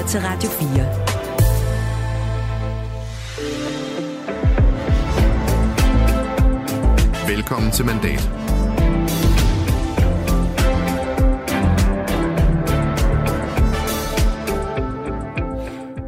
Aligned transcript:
lytter 0.00 0.08
til 0.08 0.20
Radio 0.20 0.50
4. 7.26 7.36
Velkommen 7.36 7.70
til 7.70 7.84
Mandat. 7.84 8.30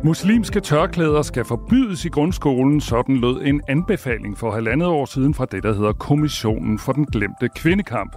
Muslimske 0.05 0.61
tørklæder 0.61 1.23
skal 1.23 1.45
forbydes 1.45 2.05
i 2.05 2.09
grundskolen, 2.09 2.81
sådan 2.81 3.17
lød 3.17 3.43
en 3.45 3.61
anbefaling 3.69 4.39
for 4.39 4.51
halvandet 4.51 4.89
år 4.89 5.05
siden 5.05 5.35
fra 5.35 5.45
det, 5.45 5.63
der 5.63 5.75
hedder 5.75 5.93
Kommissionen 5.93 6.79
for 6.79 6.93
den 6.93 7.05
glemte 7.05 7.49
kvindekamp. 7.57 8.17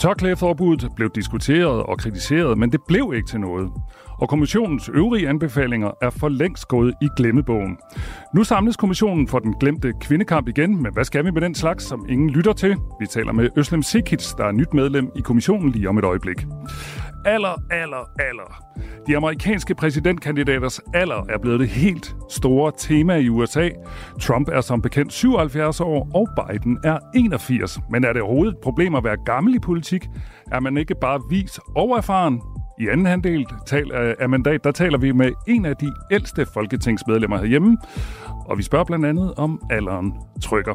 Tørklædeforbuddet 0.00 0.90
blev 0.96 1.10
diskuteret 1.14 1.82
og 1.82 1.98
kritiseret, 1.98 2.58
men 2.58 2.72
det 2.72 2.80
blev 2.88 3.12
ikke 3.16 3.28
til 3.28 3.40
noget. 3.40 3.70
Og 4.20 4.28
kommissionens 4.28 4.90
øvrige 4.94 5.28
anbefalinger 5.28 5.90
er 6.02 6.10
for 6.10 6.28
længst 6.28 6.68
gået 6.68 6.94
i 7.02 7.08
glemmebogen. 7.16 7.78
Nu 8.34 8.44
samles 8.44 8.76
kommissionen 8.76 9.28
for 9.28 9.38
den 9.38 9.54
glemte 9.60 9.92
kvindekamp 10.00 10.48
igen, 10.48 10.82
men 10.82 10.92
hvad 10.92 11.04
skal 11.04 11.24
vi 11.24 11.30
med 11.30 11.40
den 11.40 11.54
slags, 11.54 11.84
som 11.84 12.06
ingen 12.08 12.30
lytter 12.30 12.52
til? 12.52 12.76
Vi 13.00 13.06
taler 13.06 13.32
med 13.32 13.48
Øslem 13.56 13.82
Sikic, 13.82 14.34
der 14.38 14.44
er 14.44 14.52
nyt 14.52 14.74
medlem 14.74 15.10
i 15.16 15.20
kommissionen 15.20 15.70
lige 15.70 15.88
om 15.88 15.98
et 15.98 16.04
øjeblik 16.04 16.46
Aller, 17.24 17.62
aller, 17.70 18.10
aller. 18.18 18.62
De 19.06 19.16
amerikanske 19.16 19.74
præsidentkandidaters 19.74 20.80
alder 20.94 21.24
er 21.28 21.38
blevet 21.38 21.60
det 21.60 21.68
helt 21.68 22.16
store 22.30 22.72
tema 22.78 23.16
i 23.16 23.28
USA. 23.28 23.68
Trump 24.20 24.48
er 24.48 24.60
som 24.60 24.82
bekendt 24.82 25.12
77 25.12 25.80
år, 25.80 26.08
og 26.14 26.28
Biden 26.36 26.78
er 26.84 26.98
81. 27.14 27.80
Men 27.90 28.04
er 28.04 28.12
det 28.12 28.22
overhovedet 28.22 28.52
et 28.52 28.58
problem 28.62 28.94
at 28.94 29.04
være 29.04 29.16
gammel 29.24 29.54
i 29.54 29.58
politik? 29.58 29.89
Er 30.52 30.60
man 30.60 30.76
ikke 30.76 30.94
bare 31.00 31.20
vis 31.30 31.60
og 31.76 31.96
erfaren? 31.96 32.40
I 32.80 32.88
anden 32.88 33.06
halvdel 33.06 33.46
øh, 33.72 34.14
af 34.20 34.28
mandat, 34.28 34.64
der 34.64 34.72
taler 34.72 34.98
vi 34.98 35.12
med 35.12 35.32
en 35.48 35.64
af 35.64 35.76
de 35.76 35.92
ældste 36.10 36.46
folketingsmedlemmer 36.54 37.38
herhjemme, 37.38 37.78
og 38.46 38.58
vi 38.58 38.62
spørger 38.62 38.84
blandt 38.84 39.06
andet 39.06 39.34
om 39.34 39.60
alderen 39.70 40.12
trykker. 40.42 40.74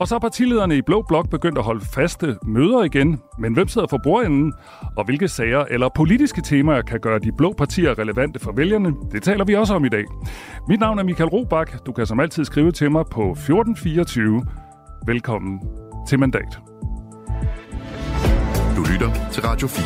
Og 0.00 0.08
så 0.08 0.14
er 0.14 0.18
partilederne 0.18 0.76
i 0.76 0.82
Blå 0.82 1.02
Blok 1.08 1.30
begyndt 1.30 1.58
at 1.58 1.64
holde 1.64 1.84
faste 1.84 2.36
møder 2.42 2.82
igen. 2.84 3.20
Men 3.38 3.54
hvem 3.54 3.68
sidder 3.68 3.86
for 3.86 4.00
bordenden? 4.02 4.52
Og 4.96 5.04
hvilke 5.04 5.28
sager 5.28 5.64
eller 5.70 5.88
politiske 5.96 6.42
temaer 6.42 6.82
kan 6.82 7.00
gøre 7.00 7.18
de 7.18 7.32
blå 7.32 7.52
partier 7.52 7.98
relevante 7.98 8.40
for 8.40 8.52
vælgerne? 8.52 8.94
Det 9.12 9.22
taler 9.22 9.44
vi 9.44 9.54
også 9.54 9.74
om 9.74 9.84
i 9.84 9.88
dag. 9.88 10.04
Mit 10.68 10.80
navn 10.80 10.98
er 10.98 11.02
Michael 11.02 11.30
Robach. 11.30 11.76
Du 11.86 11.92
kan 11.92 12.06
som 12.06 12.20
altid 12.20 12.44
skrive 12.44 12.72
til 12.72 12.90
mig 12.90 13.04
på 13.10 13.30
1424. 13.30 14.42
Velkommen 15.06 15.60
til 16.08 16.18
Mandat. 16.18 16.58
Du 18.76 18.84
lytter 18.92 19.30
til 19.32 19.42
Radio 19.42 19.68
4. 19.68 19.84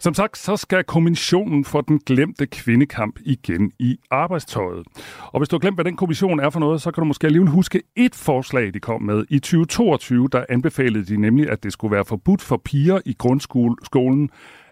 Som 0.00 0.14
sagt, 0.14 0.38
så 0.38 0.56
skal 0.56 0.84
kommissionen 0.84 1.64
for 1.64 1.80
den 1.80 1.98
glemte 1.98 2.46
kvindekamp 2.46 3.18
igen 3.24 3.72
i 3.78 3.96
arbejdstøjet. 4.10 4.86
Og 5.32 5.40
hvis 5.40 5.48
du 5.48 5.56
har 5.56 5.58
glemt, 5.58 5.76
hvad 5.76 5.84
den 5.84 5.96
kommission 5.96 6.40
er 6.40 6.50
for 6.50 6.60
noget, 6.60 6.82
så 6.82 6.90
kan 6.90 7.02
du 7.02 7.04
måske 7.04 7.26
alligevel 7.26 7.50
huske 7.50 7.82
et 7.96 8.14
forslag, 8.14 8.74
de 8.74 8.80
kom 8.80 9.02
med. 9.02 9.24
I 9.30 9.38
2022, 9.38 10.28
der 10.32 10.44
anbefalede 10.48 11.04
de 11.04 11.16
nemlig, 11.16 11.50
at 11.50 11.62
det 11.62 11.72
skulle 11.72 11.94
være 11.94 12.04
forbudt 12.04 12.42
for 12.42 12.56
piger 12.64 13.00
i 13.06 13.14
grundskolen 13.18 14.30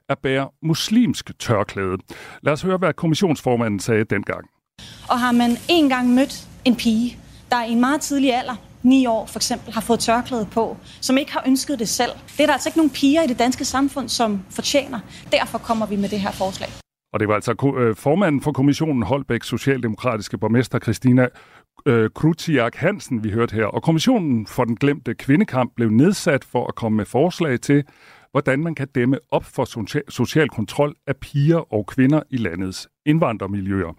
at 0.08 0.18
bære 0.18 0.48
muslimsk 0.62 1.38
tørklæde. 1.38 1.96
Lad 2.42 2.52
os 2.52 2.62
høre, 2.62 2.76
hvad 2.76 2.92
kommissionsformanden 2.92 3.80
sagde 3.80 4.04
dengang. 4.04 4.44
Og 5.08 5.18
har 5.20 5.32
man 5.32 5.50
engang 5.68 6.14
mødt 6.14 6.48
en 6.64 6.76
pige, 6.76 7.18
der 7.50 7.64
i 7.64 7.70
en 7.70 7.80
meget 7.80 8.00
tidlig 8.00 8.34
alder 8.34 8.69
ni 8.82 9.06
år 9.06 9.26
for 9.26 9.38
eksempel 9.38 9.74
har 9.74 9.80
fået 9.80 10.00
tørklæde 10.00 10.46
på, 10.52 10.76
som 11.00 11.18
ikke 11.18 11.32
har 11.32 11.44
ønsket 11.46 11.78
det 11.78 11.88
selv. 11.88 12.12
Det 12.36 12.40
er 12.40 12.46
der 12.46 12.52
altså 12.52 12.68
ikke 12.68 12.78
nogen 12.78 12.90
piger 12.90 13.22
i 13.22 13.26
det 13.26 13.38
danske 13.38 13.64
samfund, 13.64 14.08
som 14.08 14.42
fortjener. 14.50 15.00
Derfor 15.32 15.58
kommer 15.58 15.86
vi 15.86 15.96
med 15.96 16.08
det 16.08 16.20
her 16.20 16.30
forslag. 16.30 16.68
Og 17.12 17.20
det 17.20 17.28
var 17.28 17.34
altså 17.34 17.74
øh, 17.78 17.96
formanden 17.96 18.42
for 18.42 18.52
kommissionen 18.52 19.02
Holbæk, 19.02 19.44
Socialdemokratiske 19.44 20.38
borgmester 20.38 20.78
Christina 20.78 21.28
øh, 21.86 22.10
Krutiak 22.14 22.76
Hansen, 22.76 23.24
vi 23.24 23.30
hørte 23.30 23.54
her. 23.54 23.64
Og 23.64 23.82
kommissionen 23.82 24.46
for 24.46 24.64
den 24.64 24.76
glemte 24.76 25.14
kvindekamp 25.14 25.72
blev 25.76 25.90
nedsat 25.90 26.44
for 26.44 26.66
at 26.66 26.74
komme 26.74 26.96
med 26.96 27.04
forslag 27.04 27.60
til, 27.60 27.84
hvordan 28.32 28.62
man 28.62 28.74
kan 28.74 28.88
dæmme 28.94 29.18
op 29.30 29.44
for 29.44 29.64
social 30.10 30.48
kontrol 30.48 30.94
af 31.06 31.16
piger 31.16 31.72
og 31.74 31.86
kvinder 31.86 32.22
i 32.30 32.36
landets 32.36 32.88
indvandrermiljøer. 33.10 33.92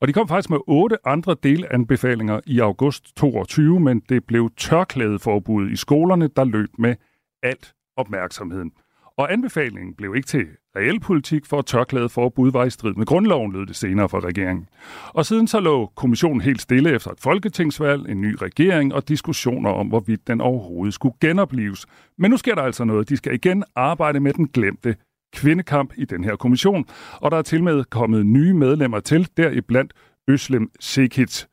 Og 0.00 0.08
de 0.08 0.12
kom 0.12 0.28
faktisk 0.28 0.50
med 0.50 0.58
otte 0.66 0.96
andre 1.04 1.36
delanbefalinger 1.42 2.40
i 2.46 2.60
august 2.60 3.16
22, 3.16 3.80
men 3.80 4.00
det 4.08 4.24
blev 4.24 4.50
tørklædeforbud 4.56 5.70
i 5.70 5.76
skolerne, 5.76 6.28
der 6.36 6.44
løb 6.44 6.68
med 6.78 6.94
alt 7.42 7.74
opmærksomheden. 7.96 8.72
Og 9.20 9.32
anbefalingen 9.32 9.94
blev 9.94 10.16
ikke 10.16 10.26
til 10.26 10.46
reel 10.76 11.00
politik, 11.00 11.46
for 11.46 11.62
tørklædeforbud 11.62 12.52
var 12.52 12.64
i 12.64 12.70
strid 12.70 12.94
med 12.94 13.06
grundloven, 13.06 13.52
lød 13.52 13.66
det 13.66 13.76
senere 13.76 14.08
fra 14.08 14.20
regeringen. 14.20 14.68
Og 15.08 15.26
siden 15.26 15.46
så 15.46 15.60
lå 15.60 15.86
kommissionen 15.96 16.40
helt 16.40 16.60
stille 16.60 16.94
efter 16.94 17.10
et 17.10 17.20
folketingsvalg, 17.20 18.08
en 18.08 18.20
ny 18.20 18.36
regering 18.42 18.94
og 18.94 19.08
diskussioner 19.08 19.70
om, 19.70 19.86
hvorvidt 19.86 20.26
den 20.26 20.40
overhovedet 20.40 20.94
skulle 20.94 21.14
genopleves. 21.20 21.86
Men 22.18 22.30
nu 22.30 22.36
sker 22.36 22.54
der 22.54 22.62
altså 22.62 22.84
noget. 22.84 23.08
De 23.08 23.16
skal 23.16 23.34
igen 23.34 23.64
arbejde 23.76 24.20
med 24.20 24.32
den 24.32 24.48
glemte 24.48 24.96
kvindekamp 25.32 25.92
i 25.96 26.04
den 26.04 26.24
her 26.24 26.36
kommission, 26.36 26.88
og 27.12 27.30
der 27.30 27.36
er 27.36 27.42
til 27.42 27.62
med 27.62 27.84
kommet 27.84 28.26
nye 28.26 28.54
medlemmer 28.54 29.00
til, 29.00 29.28
deriblandt 29.36 29.92
Øslem 30.28 30.70
Sekic. 30.80 31.44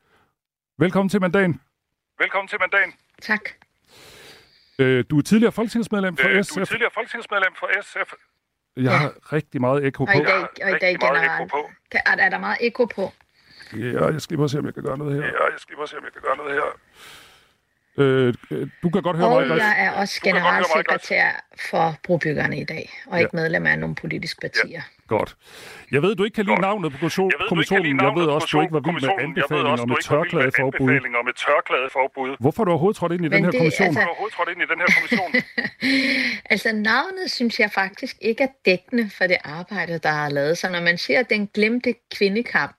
Velkommen 0.78 1.08
til 1.08 1.20
mandagen. 1.20 1.60
Velkommen 2.18 2.48
til 2.48 2.58
mandagen. 2.60 2.92
Tak. 3.22 3.40
Øh, 4.78 5.04
du 5.10 5.18
er 5.18 5.22
tidligere 5.22 5.52
folketingsmedlem 5.52 6.16
for 6.16 6.28
øh, 6.28 6.44
SF. 6.44 6.54
Du 6.54 6.60
er 6.60 6.64
tidligere 6.64 6.90
folketingsmedlem 6.94 7.52
for 7.58 7.68
SF. 7.82 8.12
Jeg 8.76 8.84
ja. 8.84 8.90
har 8.90 9.32
rigtig 9.32 9.60
meget 9.60 9.86
ekko 9.86 10.04
på. 10.04 10.10
Og 10.10 10.16
i 10.16 10.24
dag, 10.24 10.42
og 10.64 10.70
i 10.70 10.78
dag 10.80 10.98
generelt. 10.98 11.52
Er, 11.92 12.16
er 12.18 12.28
der 12.28 12.38
meget 12.38 12.58
ekko 12.60 12.84
på? 12.84 13.12
Ja, 13.76 14.06
jeg 14.06 14.22
skal 14.22 14.34
lige 14.34 14.38
prøve 14.38 14.48
se, 14.48 14.58
om 14.58 14.66
jeg 14.66 14.74
kan 14.74 14.82
gøre 14.82 14.98
noget 14.98 15.14
her. 15.14 15.22
Ja, 15.22 15.44
jeg 15.44 15.58
skal 15.58 15.72
lige 15.72 15.76
prøve 15.76 15.88
se, 15.88 15.96
om 15.98 16.04
jeg 16.04 16.12
kan 16.12 16.22
gøre 16.22 16.36
noget 16.36 16.52
her. 16.54 16.68
Øh, 17.98 18.34
du 18.82 18.90
kan 18.90 19.02
godt 19.02 19.16
høre 19.16 19.26
og 19.26 19.42
mig, 19.42 19.50
Og 19.50 19.58
jeg 19.58 19.74
er 19.78 19.90
også 19.90 20.20
generalsekretær 20.24 21.44
for 21.70 21.96
brobyggerne 22.04 22.60
i 22.60 22.64
dag, 22.64 22.90
og 23.06 23.18
ja. 23.18 23.24
ikke 23.24 23.36
medlem 23.36 23.66
af 23.66 23.78
nogen 23.78 23.94
politiske 23.94 24.40
partier. 24.40 24.70
Ja. 24.70 24.82
Godt. 25.08 25.36
Jeg 25.92 26.02
ved, 26.02 26.14
du 26.14 26.24
ikke 26.24 26.34
kan 26.34 26.44
lide 26.44 26.60
navnet 26.60 26.92
på 26.92 26.98
kommissionen. 26.98 27.32
Jeg 27.40 27.48
ved, 27.48 28.04
jeg 28.04 28.14
ved 28.14 28.26
også, 28.26 28.48
du 28.52 28.60
ikke 28.60 28.74
var 28.74 28.80
vild 28.80 29.00
med 29.00 29.24
anbefalinger 29.24 29.82
om 29.82 29.90
et 29.92 30.04
tørklædeforbud. 30.04 30.90
om 31.20 31.28
et 31.28 31.36
tørklædeforbud. 31.36 32.36
Hvorfor 32.40 32.62
er 32.62 32.64
du 32.64 32.70
overhovedet 32.70 32.96
trådt 32.96 33.12
ind 33.12 33.24
i 33.24 33.28
Men 33.28 33.32
den 33.32 33.44
her 33.44 33.50
det, 33.50 33.60
kommission? 33.60 33.86
Altså... 33.86 34.00
Hvorfor 34.00 34.00
er 34.00 34.04
du 34.04 34.10
overhovedet 34.10 34.34
trådt 34.36 34.48
ind 34.52 34.62
i 34.62 34.68
den 34.72 34.78
her 34.82 34.90
kommission? 34.96 35.30
altså, 36.52 36.68
navnet 36.72 37.26
synes 37.38 37.60
jeg 37.60 37.70
faktisk 37.70 38.16
ikke 38.20 38.42
er 38.42 38.52
dækkende 38.64 39.10
for 39.18 39.26
det 39.26 39.36
arbejde, 39.44 39.98
der 39.98 40.14
er 40.24 40.28
lavet. 40.28 40.58
Så 40.58 40.70
når 40.70 40.80
man 40.80 40.98
siger 40.98 41.22
den 41.22 41.48
glemte 41.54 41.94
kvindekamp, 42.16 42.76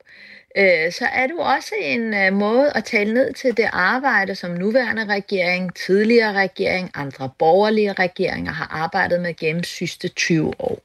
øh, 0.58 0.92
så 0.92 1.06
er 1.14 1.28
det 1.28 1.34
jo 1.34 1.40
også 1.40 1.76
en 1.82 2.14
øh, 2.14 2.34
måde 2.34 2.72
at 2.76 2.84
tale 2.84 3.14
ned 3.14 3.34
til 3.34 3.58
det 3.58 3.70
arbejde, 3.74 4.36
som 4.36 4.52
nuværende 4.52 5.06
regering, 5.06 5.76
tidligere 5.76 6.34
regering, 6.34 6.92
andre 6.94 7.30
borgerlige 7.40 7.94
regeringer 7.94 8.52
har 8.52 8.68
arbejdet 8.72 9.22
med 9.22 9.36
gennem 9.36 9.64
sidste 9.64 10.08
20 10.08 10.54
år. 10.60 10.80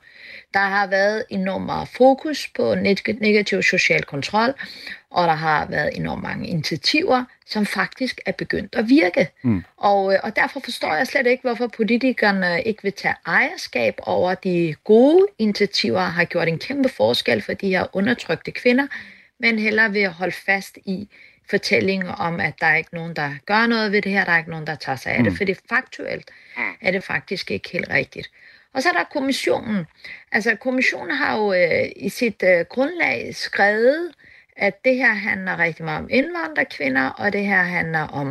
Der 0.54 0.60
har 0.60 0.86
været 0.86 1.24
enormt 1.30 1.66
meget 1.66 1.88
fokus 1.88 2.48
på 2.56 2.74
negativ 3.20 3.62
social 3.62 4.02
kontrol, 4.02 4.54
og 5.10 5.26
der 5.28 5.34
har 5.34 5.66
været 5.66 5.96
enormt 5.96 6.22
mange 6.22 6.48
initiativer, 6.48 7.24
som 7.46 7.66
faktisk 7.66 8.20
er 8.26 8.32
begyndt 8.32 8.74
at 8.74 8.88
virke. 8.88 9.28
Mm. 9.42 9.64
Og, 9.76 10.12
øh, 10.12 10.18
og 10.22 10.36
derfor 10.36 10.60
forstår 10.60 10.94
jeg 10.94 11.06
slet 11.06 11.26
ikke, 11.26 11.42
hvorfor 11.42 11.66
politikerne 11.66 12.62
ikke 12.62 12.82
vil 12.82 12.92
tage 12.92 13.14
ejerskab 13.26 13.94
over 14.02 14.34
de 14.34 14.74
gode 14.84 15.26
initiativer, 15.38 16.00
har 16.00 16.24
gjort 16.24 16.48
en 16.48 16.58
kæmpe 16.58 16.88
forskel 16.88 17.42
for 17.42 17.52
de 17.52 17.68
her 17.68 17.86
undertrykte 17.92 18.50
kvinder, 18.50 18.86
men 19.40 19.58
hellere 19.58 19.92
vil 19.92 20.08
holde 20.08 20.32
fast 20.32 20.76
i 20.76 21.08
fortællinger 21.50 22.12
om, 22.12 22.40
at 22.40 22.54
der 22.60 22.66
er 22.66 22.76
ikke 22.76 22.94
nogen, 22.94 23.16
der 23.16 23.34
gør 23.46 23.66
noget 23.66 23.92
ved 23.92 24.02
det 24.02 24.12
her, 24.12 24.24
der 24.24 24.32
er 24.32 24.38
ikke 24.38 24.50
nogen, 24.50 24.66
der 24.66 24.74
tager 24.74 24.96
sig 24.96 25.12
af 25.12 25.22
det, 25.22 25.32
mm. 25.32 25.36
for 25.36 25.44
det 25.44 25.60
faktuelt 25.68 26.30
er 26.80 26.90
det 26.90 27.04
faktisk 27.04 27.50
ikke 27.50 27.70
helt 27.70 27.90
rigtigt. 27.90 28.30
Og 28.72 28.82
så 28.82 28.88
er 28.88 28.92
der 28.92 29.04
kommissionen. 29.04 29.86
Altså 30.32 30.54
kommissionen 30.54 31.10
har 31.10 31.38
jo 31.38 31.52
øh, 31.52 31.92
i 31.96 32.08
sit 32.08 32.42
øh, 32.42 32.64
grundlag 32.68 33.34
skrevet, 33.34 34.10
at 34.56 34.84
det 34.84 34.96
her 34.96 35.14
handler 35.14 35.58
rigtig 35.58 35.84
meget 35.84 36.02
om 36.02 36.08
indvandrerkvinder, 36.10 37.08
og 37.08 37.32
det 37.32 37.46
her 37.46 37.62
handler 37.62 38.00
om, 38.00 38.30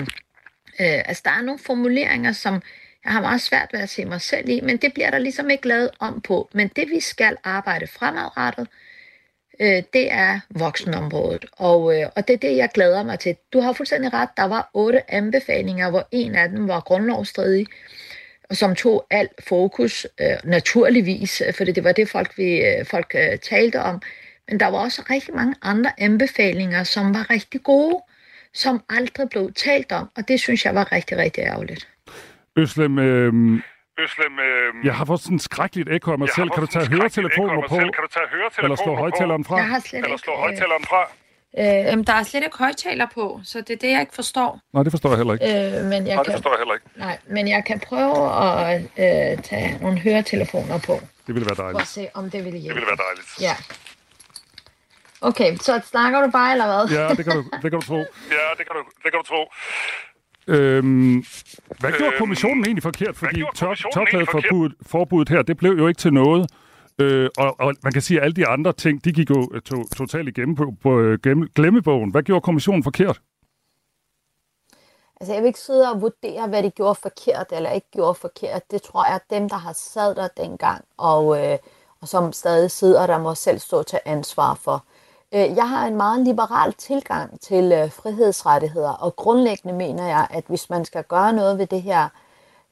øh, 0.80 1.02
altså 1.06 1.22
der 1.26 1.32
er 1.32 1.42
nogle 1.42 1.60
formuleringer, 1.60 2.32
som 2.32 2.62
jeg 3.04 3.12
har 3.12 3.22
meget 3.22 3.42
svært 3.42 3.70
ved 3.74 3.80
at 3.80 3.90
se 3.90 4.06
mig 4.06 4.22
selv 4.22 4.50
i, 4.50 4.62
men 4.62 4.78
det 4.78 4.94
bliver 4.94 5.10
der 5.10 5.18
ligesom 5.18 5.50
ikke 5.50 5.68
lavet 5.68 5.90
om 6.00 6.22
på. 6.22 6.50
Men 6.54 6.68
det 6.68 6.90
vi 6.90 7.00
skal 7.00 7.38
arbejde 7.44 7.88
fremadrettet, 7.88 8.68
øh, 9.60 9.84
det 9.94 10.12
er 10.12 10.40
voksenområdet. 10.50 11.46
Og, 11.58 12.00
øh, 12.00 12.08
og 12.16 12.28
det 12.28 12.34
er 12.34 12.38
det, 12.38 12.58
jeg 12.58 12.70
glæder 12.74 13.04
mig 13.04 13.20
til. 13.20 13.36
Du 13.54 13.60
har 13.60 13.74
fuldstændig 13.74 14.14
ret, 14.14 14.30
der 14.38 14.44
var 14.44 14.70
otte 14.74 15.12
anbefalinger, 15.12 15.90
hvor 15.90 16.08
en 16.12 16.36
af 16.36 16.50
dem 16.50 16.68
var 16.68 16.80
grundlovsstridig 16.80 17.68
som 18.52 18.76
tog 18.76 19.08
alt 19.10 19.32
fokus, 19.48 20.08
øh, 20.22 20.28
naturligvis, 20.44 21.42
for 21.58 21.64
det 21.64 21.84
var 21.84 21.92
det, 21.92 22.10
folk, 22.10 22.38
vi, 22.38 22.62
øh, 22.62 22.86
folk 22.86 23.16
øh, 23.16 23.40
talte 23.40 23.82
om. 23.82 24.02
Men 24.50 24.60
der 24.60 24.68
var 24.68 24.78
også 24.78 25.04
rigtig 25.10 25.36
mange 25.36 25.56
andre 25.62 25.92
anbefalinger, 25.98 26.84
som 26.84 27.14
var 27.14 27.30
rigtig 27.30 27.64
gode, 27.64 28.04
som 28.54 28.82
aldrig 28.90 29.30
blev 29.30 29.52
talt 29.54 29.92
om, 29.92 30.10
og 30.18 30.28
det 30.28 30.40
synes 30.40 30.66
jeg 30.66 30.76
var 30.76 30.92
rigtig, 30.92 31.18
rigtig 31.18 31.42
ærgerligt. 31.42 31.88
Øslem, 32.58 33.00
øh, 33.00 33.60
Øslem... 34.00 34.40
Øh, 34.40 34.86
Jeg 34.86 34.96
har 34.96 35.06
fået 35.06 35.20
sådan 35.22 35.36
en 35.36 35.40
skrækkeligt 35.40 35.90
ekko 35.90 36.12
af 36.12 36.18
mig 36.20 36.28
jeg 36.28 36.34
selv. 36.36 36.50
Kan 36.50 36.62
du 36.62 36.68
tage 36.68 36.88
høretelefoner 36.88 37.62
på? 37.68 37.76
selv. 37.76 37.92
Kan 37.96 38.04
du 38.04 38.10
tage 38.18 38.28
høretelefoner 38.32 38.64
Eller 38.64 38.76
slå 38.76 38.96
højtaleren 38.96 39.46
fra? 39.46 39.56
Jeg 39.58 39.66
har 39.68 39.80
slet 39.80 39.94
Eller 40.00 40.08
ikke... 40.08 40.18
slå 40.24 40.34
Øh, 40.34 40.40
højtaleren 40.40 40.86
fra? 40.92 41.02
øh, 41.60 41.66
jamen, 41.90 42.06
der 42.06 42.14
er 42.14 42.24
slet 42.24 42.44
ikke 42.44 42.58
højtaler 42.58 43.08
på, 43.14 43.40
så 43.44 43.62
det 43.62 43.70
er 43.70 43.78
det, 43.78 43.92
jeg 43.92 44.02
ikke 44.02 44.16
forstår. 44.16 44.60
Nej, 44.74 44.84
det 44.84 44.92
forstår 44.92 45.10
jeg 45.10 45.18
heller 45.18 45.34
ikke. 45.34 45.46
Øh, 45.46 45.84
men, 45.92 45.92
jeg 45.92 46.16
Nej, 46.16 46.24
det 46.24 46.26
kan, 46.26 46.34
forstår 46.34 46.52
jeg 46.52 46.60
heller 46.64 46.74
ikke. 46.74 46.86
nej, 46.96 47.18
men 47.36 47.48
jeg 47.48 47.66
kan 47.66 47.80
prøve 47.80 48.16
at 48.48 48.82
øh, 48.82 49.44
tage 49.44 49.78
nogle 49.82 50.00
høretelefoner 50.00 50.80
på, 50.88 50.94
Det 51.28 51.36
ville 51.36 51.46
være 51.50 51.56
for 51.56 51.64
at 51.64 51.74
dejligt. 51.74 51.90
se, 51.90 52.10
om 52.14 52.24
det 52.32 52.46
vil 52.46 52.54
Det 52.54 52.62
hjælpe. 52.62 52.76
ville 52.80 52.88
være 52.92 53.02
dejligt. 53.08 53.30
Ja. 53.48 53.56
Okay, 55.30 55.56
så 55.68 55.82
snakker 55.86 56.22
du 56.26 56.32
bare, 56.32 56.52
eller 56.52 56.66
hvad? 56.66 56.98
Ja, 56.98 57.08
det 57.18 57.26
kan 57.26 57.34
du, 57.38 57.44
det 57.62 57.62
kan 57.72 57.80
du 57.80 57.82
tro. 57.82 57.98
Ja, 58.38 58.46
det 58.58 58.64
kan 58.68 58.74
du, 58.78 58.84
det 59.04 59.10
kan 59.12 59.18
du 59.22 59.26
tro. 59.32 59.42
Øhm, 60.48 61.24
hvad 61.80 61.92
gjorde 61.92 62.14
Øhm, 62.14 62.18
kommissionen 62.18 62.66
egentlig 62.66 62.84
forkert? 62.84 63.16
Fordi 63.16 63.44
tørklædeforbuddet 63.94 64.78
forbuddet 64.82 65.30
her, 65.30 65.42
det 65.42 65.58
blev 65.58 65.72
jo 65.78 65.88
ikke 65.88 66.00
til 66.00 66.14
noget. 66.14 66.52
Øh, 67.00 67.30
og, 67.38 67.56
og 67.60 67.74
man 67.84 67.94
kan 67.94 68.02
sige, 68.02 68.20
at 68.20 68.24
alle 68.24 68.36
de 68.36 68.48
andre 68.48 68.74
ting, 68.74 69.06
de 69.06 69.12
gik 69.14 69.30
jo 69.30 69.50
øh, 69.54 69.62
to, 69.62 69.84
totalt 69.96 70.28
igennem 70.28 70.56
på, 70.56 70.74
på 70.82 71.00
øh, 71.00 71.20
glemme- 71.28 71.48
glemmebogen. 71.56 72.12
Hvad 72.12 72.24
gjorde 72.24 72.42
kommissionen 72.42 72.84
forkert? 72.84 73.22
Altså, 75.22 75.34
jeg 75.34 75.42
vil 75.44 75.48
ikke 75.48 75.60
sidde 75.60 75.92
og 75.92 76.02
vurdere, 76.02 76.48
hvad 76.48 76.64
de 76.64 76.70
gjorde 76.72 76.96
forkert 76.96 77.48
eller 77.52 77.72
ikke 77.72 77.92
gjorde 77.92 78.16
forkert. 78.16 78.72
Det 78.72 78.82
tror 78.82 79.06
jeg, 79.06 79.16
at 79.16 79.30
dem, 79.30 79.50
der 79.50 79.56
har 79.58 79.74
sad 79.74 80.16
der 80.16 80.28
dengang, 80.38 80.86
og, 80.98 81.46
øh, 81.46 81.58
og 82.02 82.08
som 82.08 82.34
stadig 82.34 82.72
sidder 82.72 83.08
der, 83.08 83.20
må 83.20 83.36
selv 83.36 83.60
stå 83.60 83.84
til 83.84 84.00
ansvar 84.06 84.56
for. 84.56 84.86
Øh, 85.34 85.56
jeg 85.56 85.70
har 85.70 85.88
en 85.88 85.96
meget 85.96 86.22
liberal 86.22 86.74
tilgang 86.74 87.42
til 87.42 87.72
øh, 87.72 87.92
frihedsrettigheder, 87.92 88.92
og 88.92 89.16
grundlæggende 89.16 89.76
mener 89.76 90.08
jeg, 90.08 90.28
at 90.30 90.44
hvis 90.48 90.70
man 90.70 90.86
skal 90.86 91.04
gøre 91.04 91.34
noget 91.34 91.58
ved 91.58 91.68
det 91.68 91.82
her 91.82 92.10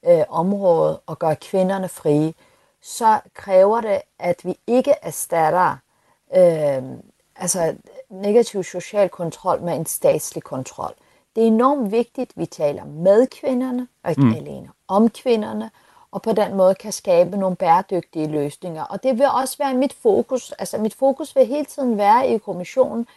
øh, 0.07 0.23
område 0.29 0.99
og 1.05 1.19
gøre 1.19 1.35
kvinderne 1.35 1.89
frie, 1.89 2.33
så 2.81 3.19
kræver 3.33 3.81
det, 3.81 4.01
at 4.19 4.45
vi 4.45 4.59
ikke 4.67 4.93
erstatter 5.01 5.77
øh, 6.35 6.83
altså 7.35 7.75
negativ 8.09 8.63
social 8.63 9.09
kontrol 9.09 9.61
med 9.61 9.75
en 9.75 9.85
statslig 9.85 10.43
kontrol. 10.43 10.93
Det 11.35 11.43
er 11.43 11.47
enormt 11.47 11.91
vigtigt, 11.91 12.31
at 12.31 12.41
vi 12.41 12.45
taler 12.45 12.85
med 12.85 13.27
kvinderne, 13.27 13.87
og 14.03 14.09
ikke 14.09 14.21
mm. 14.21 14.33
alene 14.33 14.69
om 14.87 15.09
kvinderne, 15.09 15.71
og 16.11 16.21
på 16.21 16.31
den 16.31 16.55
måde 16.55 16.75
kan 16.75 16.91
skabe 16.91 17.37
nogle 17.37 17.55
bæredygtige 17.55 18.27
løsninger. 18.27 18.83
Og 18.83 19.03
det 19.03 19.19
vil 19.19 19.27
også 19.41 19.57
være 19.57 19.73
mit 19.73 19.93
fokus. 19.93 20.51
Altså 20.51 20.77
mit 20.77 20.93
fokus 20.93 21.35
vil 21.35 21.45
hele 21.45 21.65
tiden 21.65 21.97
være 21.97 22.27
i 22.27 22.37
kommissionen, 22.37 23.07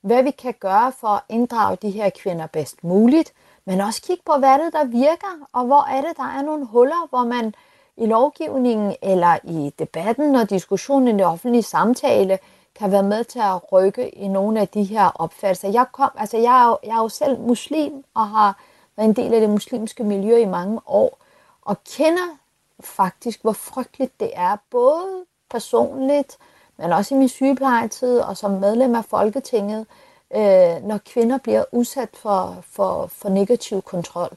hvad 0.00 0.22
vi 0.22 0.30
kan 0.30 0.54
gøre 0.60 0.92
for 1.00 1.08
at 1.08 1.22
inddrage 1.28 1.76
de 1.82 1.90
her 1.90 2.10
kvinder 2.10 2.46
bedst 2.46 2.84
muligt, 2.84 3.32
men 3.64 3.80
også 3.80 4.02
kigge 4.02 4.22
på, 4.26 4.32
hvad 4.38 4.58
det, 4.58 4.72
der 4.72 4.84
virker, 4.84 5.46
og 5.52 5.64
hvor 5.64 5.88
er 5.90 6.00
det, 6.00 6.16
der 6.16 6.38
er 6.38 6.42
nogle 6.42 6.66
huller, 6.66 7.08
hvor 7.10 7.24
man 7.24 7.54
i 7.96 8.06
lovgivningen 8.06 8.96
eller 9.02 9.38
i 9.44 9.72
debatten 9.78 10.36
og 10.36 10.50
diskussionen 10.50 11.08
i 11.08 11.12
det 11.12 11.26
offentlige 11.26 11.62
samtale 11.62 12.38
kan 12.74 12.92
være 12.92 13.02
med 13.02 13.24
til 13.24 13.38
at 13.38 13.72
rykke 13.72 14.08
i 14.08 14.28
nogle 14.28 14.60
af 14.60 14.68
de 14.68 14.84
her 14.84 15.10
opfattelser. 15.14 15.68
Jeg, 15.68 15.86
kom, 15.92 16.10
altså 16.16 16.36
jeg, 16.36 16.62
er, 16.62 16.68
jo, 16.68 16.78
jeg 16.84 16.96
er 16.96 17.02
jo 17.02 17.08
selv 17.08 17.40
muslim 17.40 18.04
og 18.14 18.28
har 18.28 18.58
været 18.96 19.08
en 19.08 19.16
del 19.16 19.34
af 19.34 19.40
det 19.40 19.50
muslimske 19.50 20.04
miljø 20.04 20.36
i 20.36 20.44
mange 20.44 20.80
år, 20.86 21.18
og 21.62 21.84
kender 21.84 22.36
faktisk, 22.80 23.42
hvor 23.42 23.52
frygteligt 23.52 24.20
det 24.20 24.30
er, 24.34 24.56
både 24.70 25.24
personligt, 25.50 26.38
men 26.76 26.92
også 26.92 27.14
i 27.14 27.18
min 27.18 27.28
sygeplejetid 27.28 28.18
og 28.18 28.36
som 28.36 28.50
medlem 28.50 28.94
af 28.94 29.04
Folketinget, 29.04 29.86
øh, 30.34 30.82
når 30.88 30.98
kvinder 31.06 31.38
bliver 31.38 31.64
udsat 31.72 32.08
for, 32.14 32.56
for, 32.70 33.06
for 33.06 33.28
negativ 33.28 33.82
kontrol. 33.82 34.36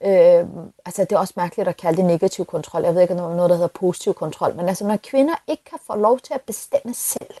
Øh, 0.00 0.46
altså 0.84 1.02
det 1.02 1.12
er 1.12 1.18
også 1.18 1.34
mærkeligt 1.36 1.68
at 1.68 1.76
kalde 1.76 1.96
det 1.96 2.04
negativ 2.04 2.44
kontrol. 2.44 2.82
Jeg 2.84 2.94
ved 2.94 3.02
ikke, 3.02 3.22
om 3.22 3.36
noget, 3.36 3.50
der 3.50 3.56
hedder 3.56 3.68
positiv 3.68 4.14
kontrol. 4.14 4.56
Men 4.56 4.68
altså 4.68 4.86
når 4.86 4.96
kvinder 4.96 5.34
ikke 5.46 5.64
kan 5.64 5.78
få 5.86 5.96
lov 5.96 6.20
til 6.20 6.34
at 6.34 6.40
bestemme 6.40 6.94
selv. 6.94 7.34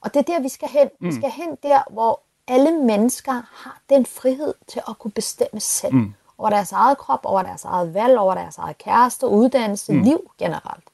Og 0.00 0.14
det 0.14 0.20
er 0.20 0.34
der, 0.34 0.40
vi 0.40 0.48
skal 0.48 0.68
hen. 0.68 0.90
Mm. 1.00 1.06
Vi 1.06 1.14
skal 1.14 1.30
hen 1.30 1.56
der, 1.62 1.82
hvor 1.90 2.20
alle 2.48 2.72
mennesker 2.72 3.42
har 3.52 3.80
den 3.90 4.06
frihed 4.06 4.54
til 4.66 4.82
at 4.88 4.98
kunne 4.98 5.10
bestemme 5.10 5.60
selv. 5.60 5.94
Mm. 5.94 6.14
Over 6.38 6.50
deres 6.50 6.72
eget 6.72 6.98
krop, 6.98 7.20
over 7.24 7.42
deres 7.42 7.64
eget 7.64 7.94
valg, 7.94 8.18
over 8.18 8.34
deres 8.34 8.58
eget 8.58 8.78
kæreste, 8.78 9.26
uddannelse, 9.26 9.92
mm. 9.92 10.02
liv 10.02 10.30
generelt. 10.38 10.84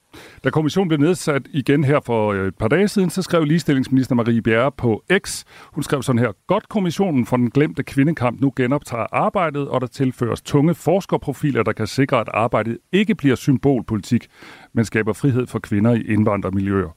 Da 0.45 0.51
kommissionen 0.51 0.89
blev 0.89 1.01
nedsat 1.01 1.43
igen 1.51 1.85
her 1.85 2.01
for 2.01 2.33
øh, 2.33 2.49
et 2.49 2.59
par 2.59 2.69
dage 2.69 2.89
siden, 2.89 3.11
så 3.11 3.23
skrev 3.23 3.45
ligestillingsminister 3.45 4.15
Marie 4.15 4.43
Bjerre 4.43 4.73
på 4.73 5.03
X. 5.19 5.45
Hun 5.73 5.83
skrev 5.83 6.03
sådan 6.03 6.19
her, 6.19 6.33
godt 6.47 6.69
kommissionen 6.69 7.27
for 7.27 7.37
den 7.37 7.51
glemte 7.51 7.83
kvindekamp 7.83 8.41
nu 8.41 8.53
genoptager 8.57 9.07
arbejdet, 9.13 9.69
og 9.69 9.81
der 9.81 9.87
tilføres 9.87 10.43
tunge 10.43 10.75
forskerprofiler, 10.75 11.63
der 11.63 11.73
kan 11.73 11.87
sikre, 11.87 12.21
at 12.21 12.29
arbejdet 12.35 12.79
ikke 12.93 13.15
bliver 13.15 13.37
symbolpolitik, 13.37 14.27
men 14.73 14.85
skaber 14.85 15.13
frihed 15.13 15.47
for 15.47 15.59
kvinder 15.59 15.93
i 15.93 16.03
indvandrermiljøer. 16.03 16.91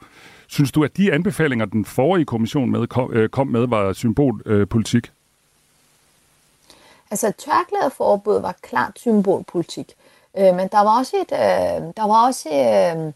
Synes 0.47 0.71
du, 0.71 0.83
at 0.83 0.97
de 0.97 1.13
anbefalinger, 1.13 1.65
den 1.65 1.85
forrige 1.85 2.25
kommission 2.25 2.71
med, 2.71 2.87
kom, 2.87 3.13
øh, 3.13 3.29
kom 3.29 3.47
med, 3.47 3.67
var 3.67 3.93
symbolpolitik? 3.93 5.11
Altså 7.11 7.31
tørklædeforbud 7.31 8.39
var 8.39 8.55
klart 8.61 8.91
symbolpolitik. 8.95 9.93
Øh, 10.37 10.55
men 10.55 10.67
der 10.67 10.79
var 10.83 10.99
også 10.99 11.17
et, 11.17 11.31
øh, 11.31 11.93
der 11.97 12.07
var 12.07 12.25
også, 12.27 12.49
øh, 12.49 13.13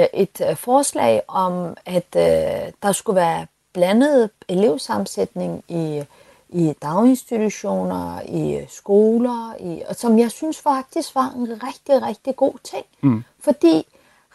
øh, 0.00 0.06
et 0.14 0.40
øh, 0.50 0.56
forslag 0.56 1.22
om, 1.28 1.76
at 1.86 2.16
øh, 2.16 2.72
der 2.82 2.92
skulle 2.92 3.16
være 3.16 3.46
blandet 3.72 4.30
elevsammensætning 4.48 5.64
i, 5.68 6.04
i 6.48 6.74
daginstitutioner, 6.82 8.20
i 8.28 8.66
skoler, 8.68 9.54
i, 9.60 9.82
og 9.88 9.96
som 9.96 10.18
jeg 10.18 10.30
synes 10.30 10.58
faktisk 10.58 11.14
var 11.14 11.32
en 11.36 11.62
rigtig, 11.62 12.02
rigtig 12.02 12.36
god 12.36 12.54
ting. 12.64 12.84
Mm. 13.00 13.24
Fordi 13.40 13.86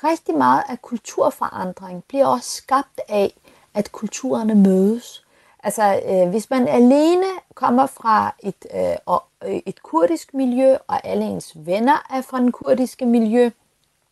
rigtig 0.03 0.35
meget 0.35 0.63
af 0.69 0.81
kulturforandring 0.81 2.03
bliver 2.07 2.25
også 2.25 2.49
skabt 2.49 3.01
af, 3.09 3.33
at 3.73 3.91
kulturerne 3.91 4.55
mødes. 4.55 5.23
Altså, 5.63 6.01
øh, 6.05 6.29
hvis 6.29 6.49
man 6.49 6.67
alene 6.67 7.25
kommer 7.53 7.85
fra 7.85 8.35
et, 8.39 8.65
øh, 8.73 9.59
et 9.65 9.83
kurdisk 9.83 10.33
miljø, 10.33 10.75
og 10.87 11.05
alle 11.05 11.25
ens 11.25 11.51
venner 11.55 12.07
er 12.09 12.21
fra 12.21 12.39
den 12.39 12.51
kurdiske 12.51 13.05
miljø, 13.05 13.49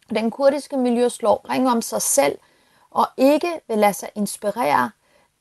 den 0.10 0.32
kurdiske 0.32 0.78
miljø 0.78 1.10
slår 1.10 1.46
ring 1.50 1.70
om 1.70 1.82
sig 1.82 2.02
selv, 2.02 2.38
og 2.92 3.08
ikke 3.18 3.62
vil 3.68 3.78
lade 3.78 3.94
sig 3.94 4.10
inspirere 4.16 4.92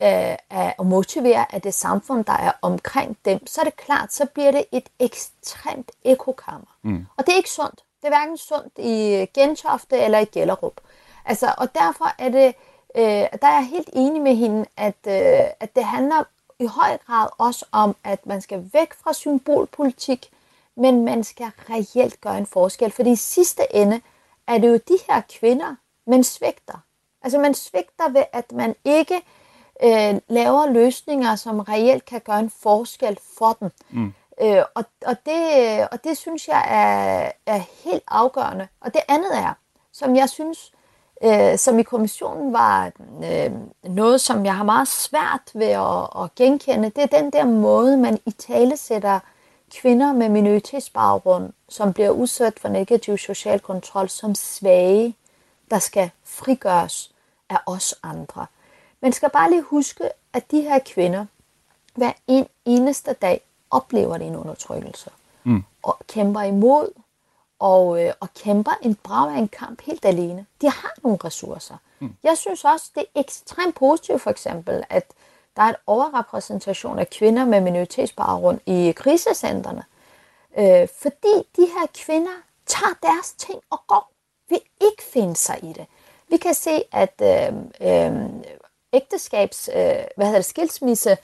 øh, 0.03 0.37
af, 0.51 0.75
og 0.79 0.87
motivere 0.87 1.55
af 1.55 1.63
det 1.63 1.75
samfund, 1.75 2.25
der 2.25 2.33
er 2.33 2.53
omkring 2.63 3.17
dem, 3.25 3.47
så 3.47 3.61
er 3.61 3.65
det 3.65 3.77
klart, 3.77 4.13
så 4.13 4.27
bliver 4.27 4.51
det 4.51 4.65
et 4.73 4.89
ekstremt 4.99 5.91
ekokammer. 6.05 6.77
Mm. 6.83 7.07
Og 7.17 7.27
det 7.27 7.33
er 7.33 7.37
ikke 7.37 7.51
sundt. 7.51 7.83
Det 8.01 8.05
er 8.05 8.09
hverken 8.09 8.37
sundt 8.37 8.73
i 8.79 9.27
Gentofte 9.35 9.99
eller 9.99 10.19
i 10.19 10.25
Gellerup. 10.25 10.81
Altså, 11.25 11.55
og 11.59 11.75
derfor 11.75 12.15
er 12.19 12.29
det, 12.29 12.55
øh, 12.97 13.05
der 13.43 13.47
er 13.49 13.55
jeg 13.55 13.67
helt 13.67 13.91
enig 13.93 14.23
med 14.23 14.35
hende, 14.35 14.67
at, 14.77 14.97
øh, 15.07 15.51
at 15.61 15.77
det 15.77 15.85
handler 15.85 16.25
i 16.59 16.67
høj 16.67 16.97
grad 17.07 17.29
også 17.39 17.67
om, 17.73 17.97
at 18.05 18.27
man 18.27 18.41
skal 18.41 18.71
væk 18.73 18.95
fra 18.95 19.13
symbolpolitik, 19.13 20.31
men 20.77 21.05
man 21.05 21.25
skal 21.25 21.47
reelt 21.71 22.21
gøre 22.21 22.39
en 22.39 22.47
forskel. 22.47 22.91
Fordi 22.91 23.11
i 23.11 23.17
sidste 23.17 23.63
ende 23.75 24.01
er 24.47 24.59
det 24.59 24.69
jo 24.69 24.75
de 24.89 24.99
her 25.09 25.21
kvinder, 25.39 25.75
man 26.07 26.25
svigter. 26.25 26.79
Altså 27.23 27.39
man 27.39 27.55
svigter 27.55 28.09
ved, 28.09 28.25
at 28.33 28.53
man 28.53 28.75
ikke 28.85 29.23
øh, 29.83 30.21
laver 30.29 30.73
løsninger, 30.73 31.37
som 31.37 31.61
reelt 31.61 32.05
kan 32.05 32.21
gøre 32.21 32.39
en 32.39 32.51
forskel 32.51 33.19
for 33.39 33.57
dem. 33.61 33.71
Mm. 33.91 34.15
Øh, 34.41 34.63
og, 34.75 34.85
og, 35.07 35.17
det, 35.27 35.89
og 35.93 36.05
det 36.05 36.17
synes 36.17 36.49
jeg 36.49 36.65
er, 36.69 37.33
er 37.47 37.63
helt 37.85 38.03
afgørende. 38.09 38.69
Og 38.81 38.95
det 38.95 39.03
andet 39.09 39.39
er, 39.39 39.53
som 39.93 40.17
jeg 40.17 40.29
synes, 40.29 40.73
øh, 41.25 41.59
som 41.59 41.79
i 41.79 41.83
kommissionen 41.83 42.53
var 42.53 42.93
øh, 43.25 43.51
noget, 43.83 44.21
som 44.21 44.45
jeg 44.45 44.57
har 44.57 44.65
meget 44.65 44.89
svært 44.89 45.51
ved 45.55 45.67
at, 45.67 46.23
at 46.23 46.35
genkende, 46.35 46.91
det 46.91 47.03
er 47.03 47.21
den 47.21 47.31
der 47.33 47.45
måde, 47.45 47.97
man 47.97 48.19
i 48.27 48.31
tale 48.31 48.77
sætter 48.77 49.21
kvinder 49.75 50.13
med 50.13 50.29
minoritetsbaggrund, 50.29 51.53
som 51.69 51.93
bliver 51.93 52.11
udsat 52.11 52.59
for 52.59 52.69
negativ 52.69 53.19
social 53.19 53.61
kontrol, 53.61 54.09
som 54.09 54.35
svage, 54.35 55.17
der 55.71 55.79
skal 55.79 56.11
frigøres 56.25 57.13
af 57.51 57.59
os 57.67 57.95
andre. 58.03 58.47
Man 59.01 59.13
skal 59.13 59.31
bare 59.31 59.51
lige 59.51 59.63
huske, 59.63 60.05
at 60.33 60.51
de 60.51 60.61
her 60.61 60.79
kvinder 60.79 61.27
hver 61.95 62.13
en 62.27 62.47
eneste 62.65 63.13
dag 63.13 63.41
oplever 63.71 64.19
det 64.19 64.27
en 64.27 64.37
undertrykkelse. 64.37 65.11
Mm. 65.45 65.65
Og 65.83 65.99
kæmper 66.09 66.43
imod, 66.43 66.89
og, 67.59 68.05
øh, 68.05 68.13
og 68.21 68.35
kæmper 68.35 68.73
en 68.83 68.95
brav 68.95 69.29
af 69.29 69.39
en 69.39 69.49
kamp 69.49 69.83
helt 69.83 70.05
alene. 70.05 70.47
De 70.61 70.71
har 70.71 70.93
nogle 71.03 71.19
ressourcer. 71.25 71.77
Mm. 72.01 72.17
Jeg 72.23 72.39
synes 72.39 72.65
også, 72.65 72.91
det 72.95 73.01
er 73.01 73.21
ekstremt 73.21 73.75
positivt 73.75 74.23
for 74.23 74.31
eksempel, 74.31 74.85
at 74.91 75.05
der 75.57 75.63
er 75.63 75.69
en 75.69 75.75
overrepræsentation 75.87 76.99
af 76.99 77.11
kvinder 77.11 77.45
med 77.45 77.61
minoritetsbaggrund 77.61 78.61
i 78.67 78.93
krisecentrene. 78.97 79.85
Øh, 80.59 80.89
fordi 81.03 81.35
de 81.57 81.67
her 81.67 81.87
kvinder 81.95 82.33
tager 82.67 82.95
deres 83.03 83.33
ting 83.33 83.61
og 83.71 83.79
går. 83.87 84.13
Vil 84.49 84.61
ikke 84.81 85.03
finde 85.03 85.37
sig 85.37 85.65
i 85.65 85.73
det. 85.73 85.87
Vi 86.29 86.37
kan 86.37 86.55
se, 86.55 86.83
at 86.93 87.23
øh, 87.23 87.53
øh, 87.81 88.29
ægteskabs, 88.93 89.69
øh, 89.69 89.75
hvad 90.17 90.27
hedder 90.27 90.39
det, 90.39 90.45
skilsmisse, 90.45 91.17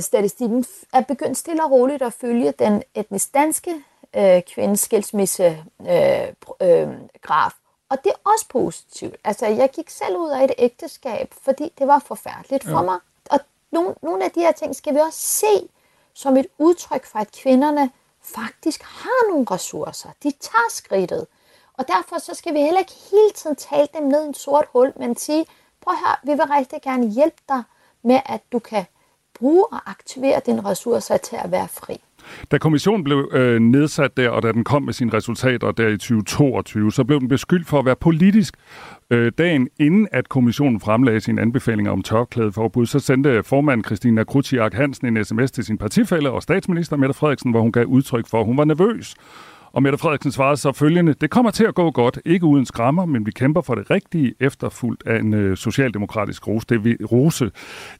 statistikken 0.00 0.64
er 0.92 1.00
begyndt 1.00 1.38
stille 1.38 1.64
og 1.64 1.70
roligt 1.70 2.02
at 2.02 2.12
følge 2.12 2.52
den 2.52 2.82
etnisk 2.94 3.34
danske 3.34 3.74
øh, 4.16 4.42
kvindens 4.42 4.80
skilsmisse 4.80 5.64
øh, 5.80 6.28
øh, 6.60 6.88
graf. 7.22 7.52
Og 7.88 8.04
det 8.04 8.12
er 8.12 8.30
også 8.30 8.46
positivt. 8.48 9.16
Altså, 9.24 9.46
jeg 9.46 9.70
gik 9.70 9.90
selv 9.90 10.16
ud 10.16 10.30
af 10.30 10.44
et 10.44 10.52
ægteskab, 10.58 11.34
fordi 11.42 11.72
det 11.78 11.86
var 11.86 11.98
forfærdeligt 11.98 12.64
for 12.64 12.78
ja. 12.78 12.82
mig. 12.82 12.98
Og 13.30 13.40
nogle, 13.70 13.94
nogle 14.02 14.24
af 14.24 14.30
de 14.30 14.40
her 14.40 14.52
ting 14.52 14.76
skal 14.76 14.94
vi 14.94 14.98
også 14.98 15.20
se 15.20 15.68
som 16.14 16.36
et 16.36 16.46
udtryk 16.58 17.04
for, 17.04 17.18
at 17.18 17.32
kvinderne 17.32 17.90
faktisk 18.20 18.82
har 18.82 19.30
nogle 19.30 19.46
ressourcer. 19.50 20.08
De 20.22 20.30
tager 20.30 20.70
skridtet. 20.70 21.26
Og 21.78 21.88
derfor 21.88 22.18
så 22.18 22.34
skal 22.34 22.54
vi 22.54 22.60
heller 22.60 22.80
ikke 22.80 22.94
hele 23.10 23.30
tiden 23.34 23.56
tale 23.56 23.88
dem 23.94 24.02
ned 24.02 24.24
i 24.24 24.26
en 24.26 24.34
sort 24.34 24.64
hul, 24.72 24.92
men 24.96 25.16
sige, 25.16 25.46
prøv 25.80 25.94
her, 25.94 26.20
vi 26.22 26.30
vil 26.30 26.44
rigtig 26.44 26.82
gerne 26.82 27.06
hjælpe 27.06 27.42
dig 27.48 27.62
med, 28.02 28.20
at 28.26 28.40
du 28.52 28.58
kan 28.58 28.84
bruge 29.34 29.66
og 29.66 29.90
aktivere 29.90 30.40
dine 30.46 30.64
ressourcer 30.64 31.16
til 31.16 31.36
at 31.36 31.50
være 31.50 31.68
fri. 31.68 32.00
Da 32.50 32.58
kommissionen 32.58 33.04
blev 33.04 33.28
øh, 33.32 33.60
nedsat 33.60 34.16
der, 34.16 34.28
og 34.28 34.42
da 34.42 34.52
den 34.52 34.64
kom 34.64 34.82
med 34.82 34.92
sine 34.92 35.12
resultater 35.12 35.72
der 35.72 35.88
i 35.88 35.98
2022, 35.98 36.92
så 36.92 37.04
blev 37.04 37.20
den 37.20 37.28
beskyldt 37.28 37.68
for 37.68 37.78
at 37.78 37.84
være 37.84 37.96
politisk. 37.96 38.54
Øh, 39.10 39.32
dagen 39.38 39.68
inden 39.80 40.08
at 40.12 40.28
kommissionen 40.28 40.80
fremlagde 40.80 41.20
sine 41.20 41.40
anbefalinger 41.40 41.92
om 41.92 42.02
tørklædeforbud, 42.02 42.86
så 42.86 42.98
sendte 42.98 43.42
formand 43.42 43.84
Christina 43.84 44.24
Krutiak 44.24 44.74
Hansen 44.74 45.16
en 45.16 45.24
sms 45.24 45.50
til 45.50 45.64
sin 45.64 45.78
partifælle 45.78 46.30
og 46.30 46.42
statsminister 46.42 46.96
Mette 46.96 47.14
Frederiksen, 47.14 47.50
hvor 47.50 47.60
hun 47.60 47.72
gav 47.72 47.84
udtryk 47.84 48.26
for, 48.28 48.40
at 48.40 48.46
hun 48.46 48.56
var 48.56 48.64
nervøs 48.64 49.14
og 49.76 49.82
Mette 49.82 49.98
Frederiksen 49.98 50.32
svarede 50.32 50.56
så 50.56 50.72
følgende, 50.72 51.14
det 51.20 51.30
kommer 51.30 51.50
til 51.50 51.64
at 51.64 51.74
gå 51.74 51.90
godt, 51.90 52.18
ikke 52.24 52.46
uden 52.46 52.66
skrammer, 52.66 53.06
men 53.06 53.26
vi 53.26 53.30
kæmper 53.30 53.60
for 53.60 53.74
det 53.74 53.90
rigtige, 53.90 54.34
efterfuldt 54.40 55.02
af 55.06 55.18
en 55.18 55.34
øh, 55.34 55.56
socialdemokratisk 55.56 56.48
rose. 56.48 56.66
Det, 56.68 56.84
vi, 56.84 56.96
rose. 57.12 57.50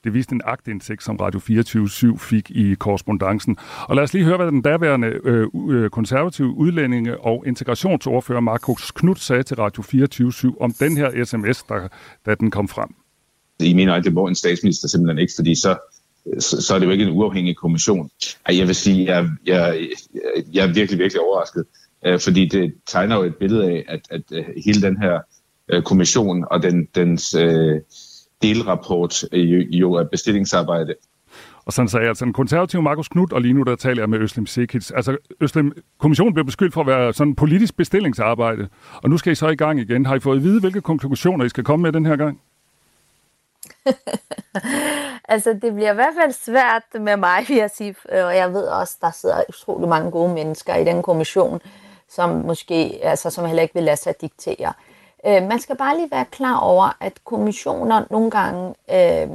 det 0.04 0.14
viste 0.14 0.34
en 0.34 0.40
agtindsigt, 0.44 1.02
som 1.02 1.16
Radio 1.16 1.40
24 1.40 2.18
fik 2.18 2.50
i 2.50 2.74
korrespondancen. 2.74 3.56
Og 3.88 3.96
lad 3.96 4.02
os 4.02 4.14
lige 4.14 4.24
høre, 4.24 4.36
hvad 4.36 4.46
den 4.46 4.62
daværende 4.62 5.08
øh, 5.24 5.46
øh 5.70 5.90
konservative 5.90 6.48
udlændinge 6.48 7.20
og 7.20 7.44
integrationsordfører 7.46 8.40
Markus 8.40 8.90
Knudt 8.90 9.20
sagde 9.20 9.42
til 9.42 9.56
Radio 9.56 9.82
24 9.82 10.54
om 10.60 10.72
den 10.72 10.96
her 10.96 11.24
sms, 11.24 11.62
der, 11.62 11.88
da 12.26 12.34
den 12.34 12.50
kom 12.50 12.68
frem. 12.68 12.88
I 13.60 13.74
mener, 13.74 13.94
at 13.94 14.04
det 14.04 14.12
må 14.12 14.26
en 14.26 14.34
statsminister 14.34 14.88
simpelthen 14.88 15.18
ikke, 15.18 15.32
fordi 15.36 15.54
så 15.54 15.76
så, 16.38 16.62
så 16.62 16.74
er 16.74 16.78
det 16.78 16.86
jo 16.86 16.90
ikke 16.90 17.04
en 17.04 17.12
uafhængig 17.12 17.56
kommission. 17.56 18.10
Jeg 18.48 18.66
vil 18.66 18.74
sige, 18.74 19.04
jeg, 19.14 19.28
jeg, 19.46 19.88
jeg 20.52 20.68
er 20.68 20.72
virkelig, 20.72 20.98
virkelig 20.98 21.20
overrasket, 21.20 21.64
øh, 22.06 22.20
fordi 22.20 22.48
det 22.48 22.74
tegner 22.86 23.16
jo 23.16 23.22
et 23.22 23.36
billede 23.36 23.64
af, 23.64 23.84
at, 23.88 24.00
at 24.10 24.22
øh, 24.32 24.44
hele 24.64 24.82
den 24.82 25.02
her 25.02 25.20
øh, 25.68 25.82
kommission 25.82 26.44
og 26.50 26.62
den, 26.62 26.88
dens 26.94 27.34
øh, 27.34 27.80
delrapport 28.42 29.22
jo, 29.32 29.58
jo 29.70 29.92
er 29.92 30.04
bestillingsarbejde. 30.04 30.94
Og 31.64 31.72
sådan 31.72 31.88
sagde 31.88 32.02
jeg 32.02 32.08
altså 32.08 32.24
en 32.24 32.32
konservativ 32.32 32.82
Markus 32.82 33.08
Knudt, 33.08 33.32
og 33.32 33.42
lige 33.42 33.54
nu 33.54 33.62
der 33.62 33.76
taler 33.76 34.02
jeg 34.02 34.10
med 34.10 34.18
Øslem 34.18 34.46
Sikic. 34.46 34.90
Altså, 34.94 35.16
Øslem, 35.40 35.72
kommissionen 35.98 36.34
blev 36.34 36.44
beskyldt 36.44 36.74
for 36.74 36.80
at 36.80 36.86
være 36.86 37.12
sådan 37.12 37.34
politisk 37.34 37.76
bestillingsarbejde, 37.76 38.68
og 39.02 39.10
nu 39.10 39.18
skal 39.18 39.32
I 39.32 39.34
så 39.34 39.48
i 39.48 39.56
gang 39.56 39.80
igen. 39.80 40.06
Har 40.06 40.14
I 40.14 40.20
fået 40.20 40.36
at 40.36 40.42
vide, 40.42 40.60
hvilke 40.60 40.80
konklusioner 40.80 41.44
I 41.44 41.48
skal 41.48 41.64
komme 41.64 41.82
med 41.82 41.92
den 41.92 42.06
her 42.06 42.16
gang? 42.16 42.40
altså, 45.28 45.52
det 45.62 45.74
bliver 45.74 45.92
i 45.92 45.94
hvert 45.94 46.14
fald 46.20 46.32
svært 46.32 46.82
med 47.00 47.16
mig, 47.16 47.44
vil 47.48 47.56
jeg 47.56 47.70
sige. 47.70 47.96
Og 48.12 48.36
jeg 48.36 48.52
ved 48.52 48.66
også, 48.66 48.96
der 49.00 49.10
sidder 49.10 49.42
utrolig 49.48 49.88
mange 49.88 50.10
gode 50.10 50.32
mennesker 50.32 50.74
i 50.74 50.84
den 50.84 51.02
kommission, 51.02 51.60
som 52.08 52.30
måske, 52.30 53.00
altså, 53.02 53.30
som 53.30 53.44
heller 53.44 53.62
ikke 53.62 53.74
vil 53.74 53.82
lade 53.82 53.96
sig 53.96 54.20
diktere. 54.20 54.72
Øh, 55.26 55.42
man 55.42 55.60
skal 55.60 55.76
bare 55.76 55.96
lige 55.96 56.10
være 56.10 56.24
klar 56.24 56.58
over, 56.58 56.96
at 57.00 57.12
kommissioner 57.24 58.04
nogle 58.10 58.30
gange, 58.30 58.68
øh, 58.68 59.28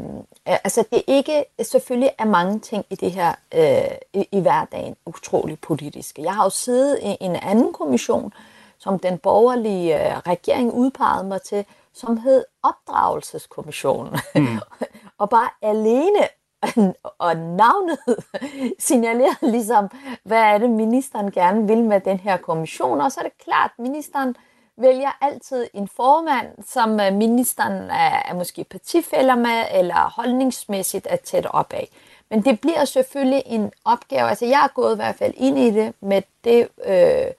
altså 0.46 0.84
det 0.92 0.98
er 0.98 1.04
ikke, 1.08 1.46
selvfølgelig 1.64 2.12
er 2.18 2.26
mange 2.26 2.60
ting 2.60 2.86
i 2.90 2.96
det 2.96 3.12
her, 3.12 3.34
øh, 3.56 3.98
i, 4.14 4.28
i 4.32 4.40
hverdagen 4.40 4.96
utrolig 5.06 5.60
politiske. 5.60 6.24
Jeg 6.24 6.36
har 6.36 6.44
jo 6.44 6.50
siddet 6.50 7.00
i 7.04 7.18
en 7.22 7.36
anden 7.36 7.74
kommission, 7.74 8.34
som 8.78 9.00
den 9.00 9.18
borgerlige 9.18 10.12
øh, 10.12 10.18
regering 10.18 10.74
udpegede 10.74 11.28
mig 11.28 11.42
til, 11.42 11.66
som 11.94 12.18
hed 12.18 12.44
Opdragelseskommissionen. 12.64 14.20
Mm. 14.36 14.60
og 15.22 15.30
bare 15.30 15.50
alene 15.62 16.28
og 17.26 17.36
navnet 17.38 18.00
signalerede 18.80 19.52
ligesom, 19.52 19.90
hvad 20.24 20.38
er 20.38 20.58
det, 20.58 20.70
ministeren 20.70 21.32
gerne 21.32 21.68
vil 21.68 21.84
med 21.84 22.00
den 22.00 22.20
her 22.20 22.38
kommission. 22.38 23.02
Og 23.02 23.12
så 23.12 23.20
er 23.20 23.24
det 23.24 23.38
klart, 23.44 23.72
at 23.78 23.84
ministeren 23.84 24.36
vælger 24.78 25.18
altid 25.22 25.68
en 25.74 25.88
formand, 25.88 26.48
som 26.68 27.00
øh, 27.00 27.14
ministeren 27.14 27.74
er, 27.74 28.22
er 28.26 28.34
måske 28.34 28.64
partifælder 28.64 29.36
med, 29.36 29.64
eller 29.74 30.14
holdningsmæssigt 30.16 31.08
er 31.10 31.16
tæt 31.16 31.46
op 31.46 31.74
af. 31.74 31.90
Men 32.30 32.46
det 32.46 32.62
bliver 32.62 32.86
selvfølgelig 32.86 33.44
en 33.46 33.72
opgave. 33.86 34.30
Altså 34.30 34.46
jeg 34.46 34.64
er 34.64 34.74
gået 34.76 34.94
i 34.94 34.96
hvert 34.96 35.16
fald 35.16 35.34
ind 35.38 35.60
i 35.60 35.72
det 35.72 35.94
med 36.00 36.22
det, 36.44 36.68
øh, 36.86 37.34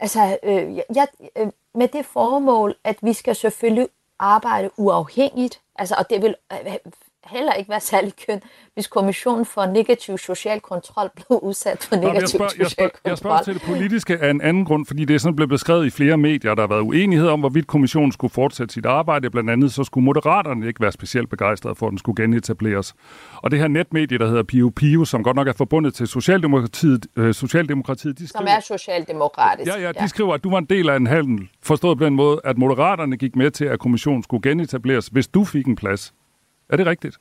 altså, 0.00 0.38
øh, 0.42 0.76
jeg, 0.76 1.06
øh, 1.36 1.48
med 1.74 1.88
det 1.88 2.06
formål, 2.06 2.74
at 2.84 2.96
vi 3.02 3.12
skal 3.12 3.36
selvfølgelig 3.36 3.88
arbejde 4.20 4.70
uafhængigt, 4.76 5.60
altså, 5.76 5.94
og 5.98 6.10
det 6.10 6.22
vil 6.22 6.34
øh, 6.52 6.74
heller 7.30 7.52
ikke 7.52 7.70
være 7.70 7.80
særlig 7.80 8.12
køn, 8.26 8.40
hvis 8.74 8.86
kommissionen 8.86 9.44
for 9.44 9.66
negativ 9.66 10.18
social 10.18 10.60
kontrol 10.60 11.10
blev 11.14 11.38
udsat 11.42 11.82
for 11.82 11.96
negativ 11.96 12.20
jeg 12.20 12.28
spørger, 12.28 12.48
social 12.48 12.62
jeg 12.62 12.70
spørger, 12.70 12.90
kontrol. 12.90 13.10
Jeg 13.10 13.18
spørger 13.18 13.42
til 13.42 13.54
det 13.54 13.62
politiske 13.62 14.18
af 14.18 14.30
en 14.30 14.40
anden 14.40 14.64
grund, 14.64 14.86
fordi 14.86 15.04
det 15.04 15.14
er 15.14 15.18
sådan 15.18 15.36
blevet 15.36 15.50
beskrevet 15.50 15.86
i 15.86 15.90
flere 15.90 16.16
medier, 16.16 16.54
der 16.54 16.62
har 16.62 16.68
været 16.68 16.80
uenighed 16.80 17.28
om, 17.28 17.40
hvorvidt 17.40 17.66
kommissionen 17.66 18.12
skulle 18.12 18.32
fortsætte 18.32 18.74
sit 18.74 18.86
arbejde. 18.86 19.30
Blandt 19.30 19.50
andet 19.50 19.72
så 19.72 19.84
skulle 19.84 20.04
moderaterne 20.04 20.66
ikke 20.68 20.80
være 20.80 20.92
specielt 20.92 21.30
begejstrede 21.30 21.74
for, 21.74 21.86
at 21.86 21.90
den 21.90 21.98
skulle 21.98 22.22
genetableres. 22.22 22.94
Og 23.36 23.50
det 23.50 23.58
her 23.58 23.68
netmedie, 23.68 24.18
der 24.18 24.26
hedder 24.26 24.42
Pio 24.42 24.72
Pio, 24.76 25.04
som 25.04 25.22
godt 25.22 25.36
nok 25.36 25.48
er 25.48 25.52
forbundet 25.52 25.94
til 25.94 26.06
Socialdemokratiet, 26.06 27.06
øh, 27.16 27.34
Socialdemokratiet 27.34 28.18
de 28.18 28.28
skriver, 28.28 28.46
som 28.46 28.56
er 28.56 28.60
socialdemokratisk. 28.78 29.68
Ja, 29.70 29.80
ja, 29.80 29.88
de 29.88 30.00
ja. 30.00 30.06
skriver, 30.06 30.34
at 30.34 30.44
du 30.44 30.50
var 30.50 30.58
en 30.58 30.64
del 30.64 30.88
af 30.88 30.96
en 30.96 31.06
handel, 31.06 31.48
forstået 31.62 31.98
på 31.98 32.04
den 32.04 32.14
måde, 32.14 32.40
at 32.44 32.58
moderaterne 32.58 33.16
gik 33.16 33.36
med 33.36 33.50
til, 33.50 33.64
at 33.64 33.78
kommissionen 33.78 34.22
skulle 34.22 34.42
genetableres, 34.42 35.06
hvis 35.06 35.28
du 35.28 35.44
fik 35.44 35.66
en 35.66 35.76
plads. 35.76 36.14
Er 36.70 36.76
det 36.76 36.86
rigtigt? 36.86 37.16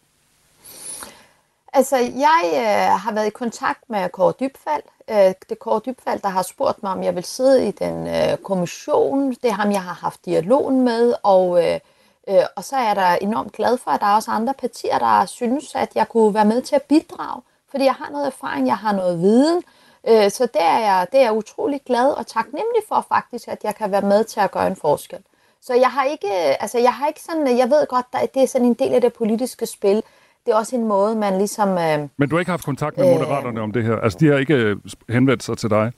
Altså, 1.73 1.97
jeg 1.97 2.41
øh, 2.53 2.99
har 2.99 3.11
været 3.13 3.27
i 3.27 3.29
kontakt 3.29 3.89
med 3.89 4.09
Kåre 4.09 4.33
Dybfald. 4.39 4.83
Øh, 5.09 5.15
det 5.15 5.51
er 5.51 5.55
Kåre 5.55 5.81
Dybfald, 5.85 6.21
der 6.21 6.29
har 6.29 6.41
spurgt 6.41 6.83
mig, 6.83 6.91
om 6.91 7.03
jeg 7.03 7.15
vil 7.15 7.23
sidde 7.23 7.67
i 7.67 7.71
den 7.71 8.07
øh, 8.07 8.37
kommission. 8.37 9.29
Det 9.29 9.45
er 9.45 9.51
ham, 9.51 9.71
jeg 9.71 9.83
har 9.83 9.93
haft 9.93 10.25
dialogen 10.25 10.81
med, 10.81 11.13
og, 11.23 11.65
øh, 11.65 11.79
øh, 12.27 12.43
og 12.55 12.63
så 12.63 12.75
er 12.75 12.87
jeg 12.87 12.95
da 12.95 13.17
enormt 13.21 13.51
glad 13.51 13.77
for, 13.77 13.91
at 13.91 14.01
der 14.01 14.07
er 14.07 14.15
også 14.15 14.31
andre 14.31 14.53
partier, 14.53 14.99
der 14.99 15.25
synes, 15.25 15.75
at 15.75 15.95
jeg 15.95 16.09
kunne 16.09 16.33
være 16.33 16.45
med 16.45 16.61
til 16.61 16.75
at 16.75 16.83
bidrage, 16.83 17.41
fordi 17.71 17.83
jeg 17.83 17.93
har 17.93 18.09
noget 18.09 18.27
erfaring, 18.27 18.67
jeg 18.67 18.77
har 18.77 18.93
noget 18.93 19.21
viden, 19.21 19.63
øh, 20.07 20.31
så 20.31 20.45
det 20.53 20.61
er, 20.61 20.79
jeg, 20.79 21.07
det 21.11 21.19
er 21.19 21.23
jeg 21.23 21.33
utrolig 21.33 21.81
glad 21.85 22.11
og 22.11 22.27
taknemmelig 22.27 22.81
for 22.87 23.05
faktisk, 23.09 23.47
at 23.47 23.63
jeg 23.63 23.75
kan 23.75 23.91
være 23.91 24.01
med 24.01 24.23
til 24.23 24.39
at 24.39 24.51
gøre 24.51 24.67
en 24.67 24.75
forskel. 24.75 25.19
Så 25.61 25.73
jeg 25.73 25.91
har 25.91 26.03
ikke, 26.03 26.31
altså 26.61 26.79
jeg 26.79 26.93
har 26.93 27.07
ikke 27.07 27.21
sådan, 27.21 27.57
jeg 27.57 27.69
ved 27.69 27.87
godt, 27.87 28.05
at 28.13 28.33
det 28.33 28.43
er 28.43 28.47
sådan 28.47 28.67
en 28.67 28.73
del 28.73 28.93
af 28.93 29.01
det 29.01 29.13
politiske 29.13 29.65
spil, 29.65 30.03
det 30.45 30.51
er 30.51 30.55
også 30.55 30.75
en 30.75 30.87
måde, 30.87 31.15
man 31.15 31.37
ligesom... 31.37 31.69
Øh, 31.69 32.07
Men 32.17 32.29
du 32.29 32.35
har 32.35 32.39
ikke 32.39 32.51
haft 32.51 32.65
kontakt 32.65 32.97
med 32.97 33.13
moderaterne 33.13 33.59
øh, 33.59 33.63
om 33.63 33.71
det 33.71 33.83
her? 33.83 33.95
Altså, 33.95 34.19
de 34.19 34.27
har 34.27 34.37
ikke 34.37 34.53
øh, 34.53 34.77
henvendt 35.09 35.43
sig 35.43 35.57
til 35.57 35.69
dig? 35.69 35.91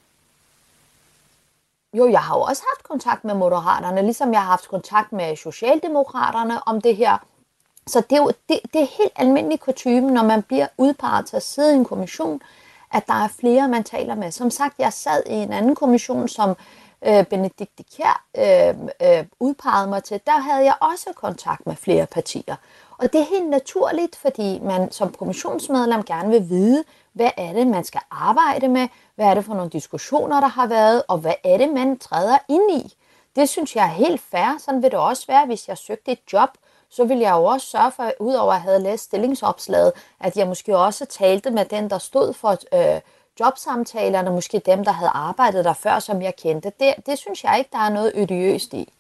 Jo, 1.94 2.08
jeg 2.12 2.20
har 2.20 2.36
jo 2.36 2.42
også 2.42 2.64
haft 2.76 2.84
kontakt 2.88 3.24
med 3.24 3.34
moderaterne, 3.34 4.02
ligesom 4.02 4.32
jeg 4.34 4.42
har 4.42 4.48
haft 4.48 4.68
kontakt 4.70 5.12
med 5.12 5.36
Socialdemokraterne 5.36 6.68
om 6.68 6.82
det 6.82 6.96
her. 6.96 7.18
Så 7.88 8.02
det 8.10 8.18
er 8.18 8.22
jo 8.22 8.32
det, 8.50 8.60
det 8.74 8.82
er 8.82 8.98
helt 8.98 9.12
almindelig 9.16 9.60
kutume, 9.60 10.12
når 10.12 10.24
man 10.24 10.44
bliver 10.44 10.68
udpeget 10.78 11.26
til 11.26 11.36
at 11.36 11.44
sidde 11.44 11.74
i 11.74 11.76
en 11.76 11.86
kommission, 11.86 12.42
at 12.94 13.08
der 13.08 13.14
er 13.14 13.28
flere, 13.40 13.68
man 13.68 13.84
taler 13.84 14.16
med. 14.16 14.32
Som 14.32 14.50
sagt, 14.50 14.80
jeg 14.80 14.94
sad 14.94 15.24
i 15.26 15.34
en 15.34 15.54
anden 15.54 15.76
kommission, 15.76 16.28
som 16.28 16.56
øh, 17.06 17.26
Benedikte 17.26 17.84
Kjær 17.96 18.26
øh, 18.38 18.76
øh, 19.02 19.26
udpegede 19.40 19.88
mig 19.88 20.04
til. 20.04 20.22
Der 20.26 20.40
havde 20.40 20.66
jeg 20.66 20.76
også 20.82 21.10
kontakt 21.16 21.68
med 21.68 21.76
flere 21.76 22.06
partier. 22.06 22.56
Og 22.98 23.14
det 23.14 23.22
er 23.22 23.26
helt 23.26 23.50
naturligt, 23.50 24.16
fordi 24.16 24.60
man 24.60 24.92
som 24.92 25.14
kommissionsmedlem 25.14 26.04
gerne 26.04 26.30
vil 26.30 26.50
vide, 26.50 26.84
hvad 27.14 27.30
er 27.38 27.54
det, 27.54 27.68
man 27.68 27.84
skal 27.84 28.02
arbejde 28.12 28.68
med, 28.68 28.88
hvad 29.16 29.26
er 29.26 29.34
det 29.34 29.46
for 29.46 29.54
nogle 29.54 29.70
diskussioner, 29.70 30.40
der 30.40 30.48
har 30.48 30.68
været, 30.68 31.04
og 31.08 31.18
hvad 31.18 31.34
er 31.44 31.58
det, 31.58 31.70
man 31.70 32.00
træder 32.00 32.38
ind 32.50 32.72
i. 32.72 32.94
Det 33.36 33.50
synes 33.50 33.76
jeg 33.76 33.84
er 33.84 33.88
helt 33.90 34.22
fair. 34.22 34.58
Sådan 34.60 34.84
vil 34.84 34.92
det 34.92 35.00
også 35.00 35.28
være, 35.28 35.46
hvis 35.46 35.68
jeg 35.68 35.78
søgte 35.78 36.12
et 36.12 36.20
job, 36.34 36.50
så 36.90 37.06
ville 37.06 37.24
jeg 37.24 37.32
jo 37.32 37.44
også 37.44 37.68
sørge 37.68 37.92
for, 37.92 38.12
udover 38.20 38.52
at 38.52 38.56
jeg 38.56 38.62
havde 38.62 38.84
læst 38.84 39.04
stillingsopslaget, 39.04 39.92
at 40.20 40.38
jeg 40.38 40.48
måske 40.48 40.78
også 40.78 41.06
talte 41.06 41.52
med 41.52 41.66
den, 41.66 41.90
der 41.90 41.98
stod 41.98 42.34
for 42.34 42.58
øh, 42.74 43.02
jobsamtalerne, 43.40 44.30
måske 44.30 44.62
dem, 44.66 44.84
der 44.84 44.92
havde 44.92 45.12
arbejdet 45.14 45.66
der 45.66 45.74
før, 45.74 46.00
som 46.00 46.22
jeg 46.22 46.34
kendte. 46.44 46.72
Det, 46.80 46.94
det 47.06 47.18
synes 47.18 47.44
jeg 47.44 47.56
ikke, 47.58 47.70
der 47.74 47.80
er 47.80 47.90
noget 47.90 48.12
ødiøst 48.16 48.74
i. 48.74 48.94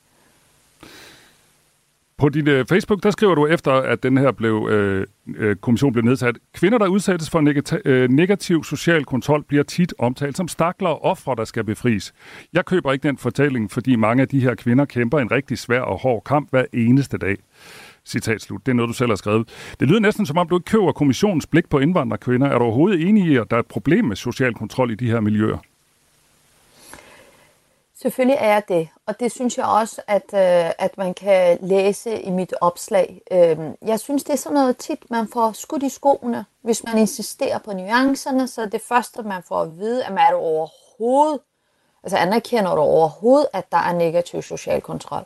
På 2.18 2.30
din 2.30 2.48
øh, 2.48 2.66
Facebook, 2.66 3.04
der 3.04 3.12
skriver 3.12 3.36
du 3.36 3.48
efter, 3.48 3.72
at 3.72 4.04
den 4.04 4.18
her 4.18 4.32
blev, 4.32 4.68
øh, 4.72 5.08
øh, 5.38 5.56
kommission 5.56 5.94
blev 5.94 6.06
nedsat. 6.06 6.36
Kvinder, 6.54 6.78
der 6.78 6.88
udsættes 6.88 7.30
for 7.30 7.42
negati- 7.42 7.82
øh, 7.86 8.10
negativ 8.10 8.64
social 8.64 9.06
kontrol, 9.06 9.44
bliver 9.44 9.64
tit 9.64 9.94
omtalt 10.00 10.38
som 10.38 10.48
stakler 10.48 10.90
og 10.90 11.04
ofre, 11.04 11.36
der 11.36 11.46
skal 11.46 11.64
befries. 11.64 12.14
Jeg 12.54 12.66
køber 12.66 12.94
ikke 12.94 13.08
den 13.08 13.18
fortælling, 13.18 13.72
fordi 13.72 13.96
mange 13.96 14.22
af 14.22 14.28
de 14.28 14.40
her 14.40 14.56
kvinder 14.56 14.86
kæmper 14.86 15.20
en 15.20 15.32
rigtig 15.32 15.58
svær 15.58 15.82
og 15.82 16.00
hård 16.00 16.24
kamp 16.24 16.50
hver 16.50 16.66
eneste 16.74 17.18
dag. 17.18 17.38
Citat 18.06 18.42
slut. 18.42 18.66
Det 18.66 18.72
er 18.72 18.76
noget, 18.76 18.90
du 18.90 18.94
selv 18.94 19.10
har 19.10 19.16
skrevet. 19.16 19.50
Det 19.80 19.88
lyder 19.88 20.00
næsten 20.00 20.26
som 20.26 20.38
om, 20.38 20.48
du 20.48 20.58
ikke 20.58 20.66
køber 20.66 20.92
kommissionens 20.92 21.48
blik 21.48 21.70
på 21.70 21.80
indvandrerkvinder. 21.80 22.48
Er 22.48 22.58
du 22.58 22.64
overhovedet 22.64 23.08
enig 23.08 23.26
i, 23.26 23.36
at 23.36 23.50
der 23.50 23.56
er 23.56 23.60
et 23.60 23.68
problem 23.68 24.06
med 24.06 24.16
social 24.16 24.54
kontrol 24.54 24.92
i 24.92 24.96
de 24.96 25.12
her 25.12 25.20
miljøer? 25.20 25.58
Selvfølgelig 28.02 28.38
er 28.40 28.48
jeg 28.48 28.64
det, 28.68 28.88
og 29.06 29.20
det 29.20 29.32
synes 29.32 29.58
jeg 29.58 29.66
også, 29.66 30.02
at, 30.08 30.24
øh, 30.34 30.72
at 30.80 30.98
man 30.98 31.14
kan 31.14 31.58
læse 31.62 32.22
i 32.22 32.30
mit 32.30 32.54
opslag. 32.62 33.22
Øh, 33.32 33.58
jeg 33.86 34.00
synes, 34.00 34.24
det 34.24 34.34
er 34.34 34.38
sådan 34.38 34.54
noget 34.54 34.78
tit, 34.78 35.12
man 35.12 35.28
får 35.28 35.52
skudt 35.52 35.84
i 35.84 35.90
skoene. 35.90 36.46
Hvis 36.62 36.84
man 36.84 36.98
insisterer 36.98 37.60
på 37.60 37.74
nuancerne, 37.74 38.48
så 38.48 38.66
det 38.66 38.82
første, 38.82 39.24
man 39.24 39.44
får 39.48 39.62
at 39.62 39.78
vide, 39.78 40.06
at 40.06 40.12
man 40.12 40.24
er 40.30 40.34
overhovedet, 40.34 41.40
altså 42.04 42.18
anerkender 42.18 42.76
du 42.76 42.82
overhovedet, 42.82 43.48
at 43.54 43.72
der 43.72 43.78
er 43.78 43.94
negativ 43.94 44.42
social 44.42 44.82
kontrol. 44.82 45.24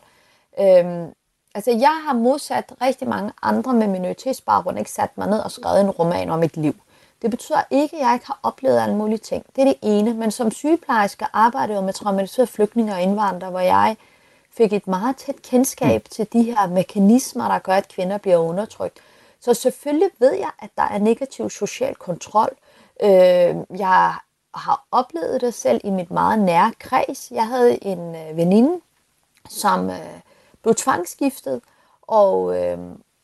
Øh, 0.60 1.08
altså 1.56 1.70
jeg 1.70 2.02
har 2.04 2.12
modsat 2.12 2.72
rigtig 2.82 3.08
mange 3.08 3.32
andre 3.42 3.72
med 3.72 3.86
minoritetsbaggrund 3.86 4.78
ikke 4.78 4.90
sat 4.90 5.18
mig 5.18 5.28
ned 5.28 5.38
og 5.38 5.50
skrevet 5.50 5.80
en 5.80 5.90
roman 5.90 6.30
om 6.30 6.38
mit 6.38 6.56
liv. 6.56 6.74
Det 7.22 7.30
betyder 7.30 7.62
ikke, 7.70 7.96
at 7.96 8.02
jeg 8.02 8.14
ikke 8.14 8.26
har 8.26 8.40
oplevet 8.42 8.80
alle 8.80 8.94
mulige 8.94 9.18
ting. 9.18 9.46
Det 9.56 9.62
er 9.62 9.64
det 9.64 9.76
ene. 9.82 10.14
Men 10.14 10.30
som 10.30 10.50
sygeplejerske 10.50 11.26
arbejdede 11.32 11.78
jeg 11.78 11.84
med 11.84 11.92
traumatiserede 11.92 12.50
flygtninge 12.50 12.92
og 12.94 13.02
indvandrere, 13.02 13.50
hvor 13.50 13.60
jeg 13.60 13.96
fik 14.50 14.72
et 14.72 14.86
meget 14.86 15.16
tæt 15.16 15.42
kendskab 15.42 16.02
mm. 16.04 16.10
til 16.10 16.32
de 16.32 16.42
her 16.42 16.66
mekanismer, 16.66 17.48
der 17.48 17.58
gør, 17.58 17.72
at 17.72 17.88
kvinder 17.88 18.18
bliver 18.18 18.36
undertrykt. 18.36 18.98
Så 19.40 19.54
selvfølgelig 19.54 20.10
ved 20.18 20.32
jeg, 20.34 20.50
at 20.58 20.70
der 20.76 20.82
er 20.82 20.98
negativ 20.98 21.50
social 21.50 21.94
kontrol. 21.94 22.50
Øh, 23.02 23.78
jeg 23.78 24.14
har 24.54 24.84
oplevet 24.90 25.40
det 25.40 25.54
selv 25.54 25.80
i 25.84 25.90
mit 25.90 26.10
meget 26.10 26.38
nære 26.38 26.72
kreds. 26.78 27.30
Jeg 27.30 27.46
havde 27.46 27.84
en 27.84 28.14
øh, 28.14 28.36
veninde, 28.36 28.80
som 29.48 29.90
øh, 29.90 29.96
blev 30.66 30.74
tvangsgiftet 30.74 31.60
og, 32.02 32.56
øh, 32.62 32.78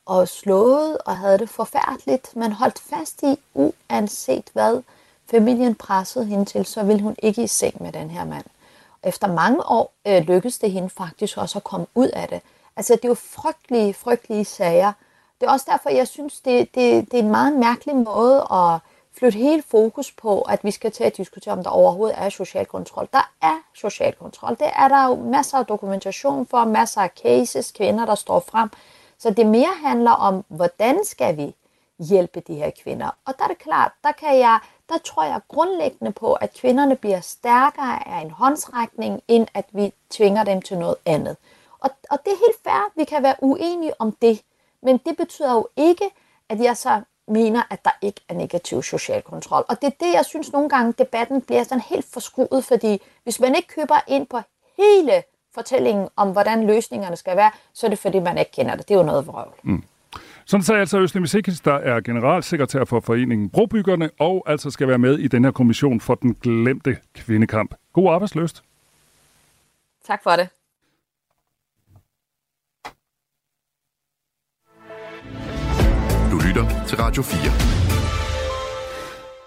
og 0.07 0.29
slået 0.29 0.99
og 0.99 1.17
havde 1.17 1.39
det 1.39 1.49
forfærdeligt, 1.49 2.37
men 2.37 2.53
holdt 2.53 2.79
fast 2.79 3.23
i, 3.23 3.37
uanset 3.55 4.51
hvad 4.53 4.83
familien 5.31 5.75
pressede 5.75 6.25
hende 6.25 6.45
til, 6.45 6.67
så 6.67 6.83
ville 6.83 7.03
hun 7.03 7.17
ikke 7.23 7.43
i 7.43 7.47
seng 7.47 7.83
med 7.83 7.93
den 7.93 8.11
her 8.11 8.25
mand. 8.25 8.45
Efter 9.03 9.27
mange 9.27 9.67
år 9.67 9.93
øh, 10.07 10.23
lykkedes 10.23 10.59
det 10.59 10.71
hende 10.71 10.91
faktisk 10.91 11.39
også 11.39 11.59
at 11.59 11.65
komme 11.65 11.87
ud 11.95 12.09
af 12.09 12.29
det. 12.29 12.41
Altså 12.77 12.93
det 12.93 13.05
er 13.05 13.09
jo 13.09 13.15
frygtelige, 13.15 13.95
frygtelige 13.95 14.45
sager. 14.45 14.93
Det 15.41 15.47
er 15.47 15.51
også 15.51 15.67
derfor, 15.69 15.91
jeg 15.91 16.09
synes, 16.09 16.41
det, 16.41 16.75
det, 16.75 17.11
det 17.11 17.19
er 17.19 17.23
en 17.23 17.31
meget 17.31 17.53
mærkelig 17.53 17.97
måde 17.97 18.47
at 18.53 18.79
flytte 19.19 19.39
hele 19.39 19.63
fokus 19.63 20.13
på, 20.13 20.41
at 20.41 20.65
vi 20.65 20.71
skal 20.71 20.93
til 20.93 21.05
at 21.05 21.17
diskutere, 21.17 21.55
om 21.55 21.63
der 21.63 21.71
overhovedet 21.71 22.19
er 22.19 22.29
social 22.29 22.67
kontrol. 22.67 23.09
Der 23.13 23.33
er 23.43 23.63
social 23.75 24.13
kontrol. 24.15 24.51
Det 24.51 24.71
er 24.77 24.89
der 24.89 25.07
jo 25.07 25.17
masser 25.17 25.59
af 25.59 25.67
dokumentation 25.67 26.47
for, 26.47 26.65
masser 26.65 27.01
af 27.01 27.11
cases, 27.23 27.73
kvinder, 27.73 28.07
der 28.07 28.15
står 28.15 28.41
frem. 28.41 28.71
Så 29.19 29.31
det 29.31 29.47
mere 29.47 29.75
handler 29.85 30.11
om, 30.11 30.45
hvordan 30.49 31.05
skal 31.05 31.37
vi 31.37 31.55
hjælpe 31.99 32.41
de 32.41 32.55
her 32.55 32.71
kvinder. 32.83 33.11
Og 33.25 33.35
der 33.39 33.45
er 33.45 33.49
det 33.49 33.59
klart, 33.59 33.93
der, 34.05 34.13
kan 34.13 34.39
jeg, 34.39 34.59
der 34.89 34.99
tror 34.99 35.25
jeg 35.25 35.41
grundlæggende 35.49 36.13
på, 36.13 36.33
at 36.33 36.55
kvinderne 36.55 36.97
bliver 36.97 37.21
stærkere 37.21 38.09
af 38.09 38.21
en 38.21 38.31
håndsrækning, 38.31 39.23
end 39.29 39.47
at 39.55 39.65
vi 39.73 39.93
tvinger 40.11 40.45
dem 40.45 40.63
til 40.63 40.79
noget 40.79 40.97
andet. 41.07 41.37
Og, 41.81 41.91
og 42.11 42.19
det 42.25 42.33
er 42.33 42.37
helt 42.47 42.63
fair, 42.65 42.93
vi 42.97 43.05
kan 43.05 43.23
være 43.23 43.35
uenige 43.41 43.93
om 43.99 44.13
det. 44.13 44.43
Men 44.83 44.99
det 44.99 45.17
betyder 45.17 45.53
jo 45.53 45.67
ikke, 45.77 46.11
at 46.49 46.61
jeg 46.61 46.77
så 46.77 47.01
mener, 47.33 47.63
at 47.71 47.85
der 47.85 47.91
ikke 48.03 48.21
er 48.29 48.35
negativ 48.35 48.83
social 48.83 49.23
kontrol. 49.23 49.65
Og 49.69 49.77
det 49.83 49.87
er 49.87 50.05
det, 50.07 50.13
jeg 50.15 50.25
synes 50.25 50.53
nogle 50.53 50.69
gange, 50.69 50.95
debatten 50.99 51.43
bliver 51.43 51.63
sådan 51.63 51.81
helt 51.81 52.07
forskruet, 52.13 52.65
fordi 52.65 53.01
hvis 53.23 53.41
man 53.41 53.55
ikke 53.55 53.69
køber 53.69 54.05
ind 54.09 54.27
på 54.27 54.39
hele 54.77 55.23
fortællingen 55.55 56.09
om, 56.17 56.33
hvordan 56.33 56.67
løsningerne 56.67 57.17
skal 57.17 57.37
være, 57.37 57.51
så 57.73 57.87
er 57.87 57.91
det 57.91 57.99
fordi, 57.99 58.19
man 58.19 58.39
ikke 58.39 58.53
kender 58.53 58.77
det. 58.77 58.89
Det 58.89 58.95
er 58.95 58.99
jo 58.99 59.05
noget 59.05 59.27
vrøvl. 59.27 59.55
Mm. 59.63 59.85
Sådan 60.45 60.65
sagde 60.65 60.81
altså 60.81 60.99
Øslem 60.99 61.27
Sikis, 61.27 61.61
der 61.61 61.75
er 61.75 62.01
generalsekretær 62.01 62.85
for 62.85 63.01
foreningen 63.01 63.51
Brobyggerne, 63.51 64.11
og 64.19 64.45
altså 64.47 64.71
skal 64.71 64.89
være 64.89 64.99
med 64.99 65.19
i 65.19 65.29
den 65.29 65.45
her 65.45 65.51
kommission 65.51 66.01
for 66.01 66.15
den 66.15 66.35
glemte 66.35 66.97
kvindekamp. 67.15 67.75
God 67.93 68.13
arbejdsløst. 68.13 68.63
Tak 70.07 70.23
for 70.23 70.31
det. 70.31 70.49
Lytter 76.55 76.87
til 76.87 76.99
Radio 76.99 77.23
4. 77.23 77.39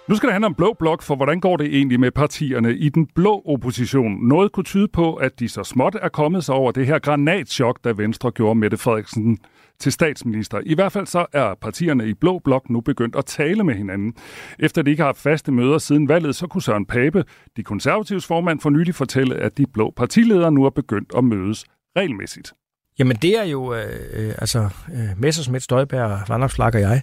Nu 0.08 0.16
skal 0.16 0.26
det 0.26 0.32
handle 0.32 0.46
om 0.46 0.54
Blå 0.54 0.76
Blok, 0.78 1.02
for 1.02 1.16
hvordan 1.16 1.40
går 1.40 1.56
det 1.56 1.66
egentlig 1.66 2.00
med 2.00 2.10
partierne 2.10 2.76
i 2.76 2.88
den 2.88 3.06
blå 3.14 3.42
opposition? 3.46 4.28
Noget 4.28 4.52
kunne 4.52 4.64
tyde 4.64 4.88
på, 4.88 5.14
at 5.14 5.40
de 5.40 5.48
så 5.48 5.64
småt 5.64 5.96
er 6.02 6.08
kommet 6.08 6.44
sig 6.44 6.54
over 6.54 6.72
det 6.72 6.86
her 6.86 6.98
granatschok, 6.98 7.84
da 7.84 7.92
Venstre 7.96 8.30
gjorde 8.30 8.58
Mette 8.58 8.76
Frederiksen 8.76 9.38
til 9.78 9.92
statsminister. 9.92 10.60
I 10.66 10.74
hvert 10.74 10.92
fald 10.92 11.06
så 11.06 11.26
er 11.32 11.54
partierne 11.60 12.08
i 12.08 12.14
Blå 12.14 12.38
Blok 12.38 12.70
nu 12.70 12.80
begyndt 12.80 13.16
at 13.16 13.24
tale 13.24 13.64
med 13.64 13.74
hinanden. 13.74 14.14
Efter 14.58 14.82
de 14.82 14.90
ikke 14.90 15.02
har 15.02 15.08
haft 15.08 15.18
faste 15.18 15.52
møder 15.52 15.78
siden 15.78 16.08
valget, 16.08 16.36
så 16.36 16.46
kunne 16.46 16.62
Søren 16.62 16.86
Pape, 16.86 17.24
de 17.56 17.62
konservatives 17.62 18.26
formand, 18.26 18.60
for 18.60 18.70
nylig 18.70 18.94
fortælle, 18.94 19.36
at 19.36 19.58
de 19.58 19.66
blå 19.74 19.92
partiledere 19.96 20.52
nu 20.52 20.64
er 20.64 20.70
begyndt 20.70 21.12
at 21.16 21.24
mødes 21.24 21.64
regelmæssigt. 21.96 22.52
Jamen 22.98 23.16
det 23.16 23.38
er 23.38 23.44
jo, 23.44 23.74
øh, 23.74 24.00
øh 24.12 24.34
altså 24.38 24.68
øh, 24.94 25.08
Messersmith, 25.16 25.62
Støjberg, 25.62 26.20
Vandopslag 26.28 26.74
og 26.74 26.80
jeg, 26.80 27.02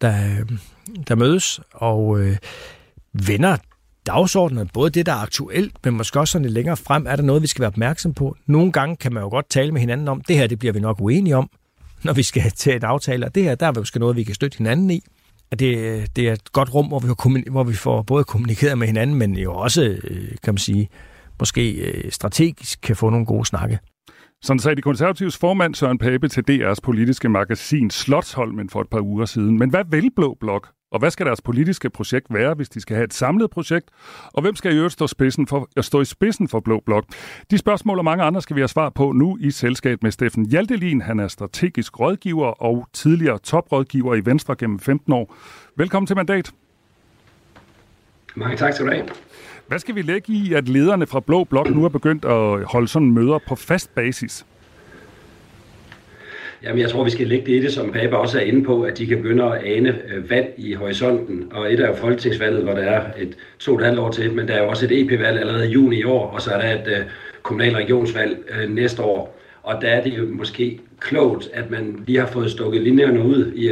der, 0.00 0.24
øh, 0.24 0.58
der 1.08 1.14
mødes 1.14 1.60
og 1.72 2.20
øh, 2.20 2.36
vender 3.12 3.56
dagsordenen, 4.06 4.68
både 4.68 4.90
det, 4.90 5.06
der 5.06 5.12
er 5.12 5.16
aktuelt, 5.16 5.74
men 5.84 5.94
måske 5.94 6.20
også 6.20 6.32
sådan 6.32 6.44
lidt 6.44 6.54
længere 6.54 6.76
frem, 6.76 7.06
er 7.06 7.16
der 7.16 7.22
noget, 7.22 7.42
vi 7.42 7.46
skal 7.46 7.60
være 7.60 7.68
opmærksom 7.68 8.14
på. 8.14 8.36
Nogle 8.46 8.72
gange 8.72 8.96
kan 8.96 9.12
man 9.12 9.22
jo 9.22 9.28
godt 9.28 9.50
tale 9.50 9.72
med 9.72 9.80
hinanden 9.80 10.08
om, 10.08 10.20
det 10.20 10.36
her, 10.36 10.46
det 10.46 10.58
bliver 10.58 10.72
vi 10.72 10.80
nok 10.80 11.00
uenige 11.00 11.36
om, 11.36 11.50
når 12.04 12.12
vi 12.12 12.22
skal 12.22 12.50
til 12.50 12.76
et 12.76 12.84
aftale, 12.84 13.26
og 13.26 13.34
det 13.34 13.42
her, 13.42 13.54
der 13.54 13.66
er 13.66 13.72
måske 13.72 13.98
noget, 13.98 14.16
vi 14.16 14.24
kan 14.24 14.34
støtte 14.34 14.58
hinanden 14.58 14.90
i. 14.90 15.00
At 15.50 15.58
det, 15.58 15.76
øh, 15.78 16.06
det 16.16 16.28
er 16.28 16.32
et 16.32 16.52
godt 16.52 16.74
rum, 16.74 16.86
hvor 16.86 16.98
vi, 16.98 17.42
hvor 17.50 17.64
vi 17.64 17.74
får 17.74 18.02
både 18.02 18.24
kommunikeret 18.24 18.78
med 18.78 18.86
hinanden, 18.86 19.16
men 19.16 19.36
jo 19.36 19.54
også, 19.54 19.96
kan 20.42 20.54
man 20.54 20.58
sige, 20.58 20.88
måske 21.38 22.02
strategisk 22.10 22.78
kan 22.82 22.96
få 22.96 23.10
nogle 23.10 23.26
gode 23.26 23.44
snakke. 23.44 23.78
Sådan 24.42 24.60
sagde 24.60 24.76
de 24.76 24.82
konservatives 24.82 25.36
formand 25.36 25.74
Søren 25.74 25.98
Pape 25.98 26.28
til 26.28 26.44
DR's 26.50 26.80
politiske 26.82 27.28
magasin 27.28 27.90
Slotsholmen 27.90 28.70
for 28.70 28.80
et 28.80 28.88
par 28.88 29.00
uger 29.00 29.24
siden. 29.24 29.58
Men 29.58 29.70
hvad 29.70 29.84
vil 29.90 30.10
Blå 30.16 30.36
Blok? 30.40 30.68
Og 30.92 30.98
hvad 30.98 31.10
skal 31.10 31.26
deres 31.26 31.42
politiske 31.42 31.90
projekt 31.90 32.26
være, 32.30 32.54
hvis 32.54 32.68
de 32.68 32.80
skal 32.80 32.96
have 32.96 33.04
et 33.04 33.14
samlet 33.14 33.50
projekt? 33.50 33.90
Og 34.32 34.42
hvem 34.42 34.56
skal 34.56 34.72
i 34.72 34.76
øvrigt 34.76 34.92
stå, 34.92 35.06
spidsen 35.06 35.46
for, 35.46 35.68
at 35.76 35.84
stå 35.84 36.00
i 36.00 36.04
spidsen 36.04 36.48
for 36.48 36.60
Blå 36.60 36.82
Blok? 36.86 37.04
De 37.50 37.58
spørgsmål 37.58 37.98
og 37.98 38.04
mange 38.04 38.24
andre 38.24 38.42
skal 38.42 38.56
vi 38.56 38.60
have 38.60 38.68
svar 38.68 38.90
på 38.90 39.12
nu 39.12 39.38
i 39.40 39.50
selskab 39.50 40.02
med 40.02 40.10
Steffen 40.10 40.46
Hjaltelin. 40.46 41.00
Han 41.00 41.20
er 41.20 41.28
strategisk 41.28 42.00
rådgiver 42.00 42.46
og 42.46 42.88
tidligere 42.92 43.38
toprådgiver 43.38 44.14
i 44.14 44.20
Venstre 44.24 44.56
gennem 44.56 44.78
15 44.78 45.12
år. 45.12 45.34
Velkommen 45.76 46.06
til 46.06 46.16
Mandat. 46.16 46.52
Mange 48.34 48.56
tak 48.56 48.74
skal 48.74 48.86
du 48.86 48.92
have. 48.92 49.06
Hvad 49.68 49.78
skal 49.78 49.94
vi 49.94 50.02
lægge 50.02 50.32
i, 50.32 50.54
at 50.54 50.68
lederne 50.68 51.06
fra 51.06 51.20
Blå 51.20 51.44
Blok 51.44 51.70
nu 51.70 51.84
er 51.84 51.88
begyndt 51.88 52.24
at 52.24 52.64
holde 52.64 52.88
sådan 52.88 53.10
møder 53.10 53.38
på 53.48 53.54
fast 53.54 53.94
basis? 53.94 54.46
Jamen, 56.62 56.82
jeg 56.82 56.90
tror, 56.90 57.04
vi 57.04 57.10
skal 57.10 57.26
lægge 57.26 57.46
det 57.46 57.52
i 57.52 57.62
det, 57.62 57.72
som 57.72 57.92
Pape 57.92 58.16
også 58.16 58.38
er 58.38 58.42
inde 58.42 58.64
på, 58.64 58.82
at 58.82 58.98
de 58.98 59.06
kan 59.06 59.16
begynde 59.16 59.44
at 59.44 59.64
ane 59.64 59.98
vand 60.08 60.28
valg 60.28 60.54
i 60.56 60.74
horisonten. 60.74 61.48
Og 61.52 61.72
et 61.72 61.80
er 61.80 61.86
jo 61.86 61.94
folketingsvalget, 61.94 62.62
hvor 62.62 62.72
der 62.72 62.82
er 62.82 63.04
et 63.18 63.36
to 63.58 63.72
og 63.72 63.78
et 63.78 63.84
halvt 63.84 63.98
år 63.98 64.10
til, 64.10 64.32
men 64.32 64.48
der 64.48 64.54
er 64.54 64.62
jo 64.62 64.68
også 64.68 64.84
et 64.84 65.00
EP-valg 65.00 65.40
allerede 65.40 65.68
i 65.68 65.72
juni 65.72 65.96
i 65.96 66.04
år, 66.04 66.30
og 66.30 66.42
så 66.42 66.50
er 66.50 66.60
der 66.60 66.92
et 66.92 67.00
uh, 67.00 67.06
kommunal 67.42 67.74
regionsvalg 67.74 68.38
øh, 68.50 68.70
næste 68.70 69.02
år. 69.02 69.38
Og 69.62 69.82
der 69.82 69.88
er 69.88 70.02
det 70.02 70.18
jo 70.18 70.26
måske 70.30 70.80
klogt, 71.00 71.50
at 71.52 71.70
man 71.70 72.02
lige 72.06 72.18
har 72.20 72.26
fået 72.26 72.50
stukket 72.50 72.82
linjerne 72.82 73.22
ud, 73.22 73.52
i, 73.54 73.68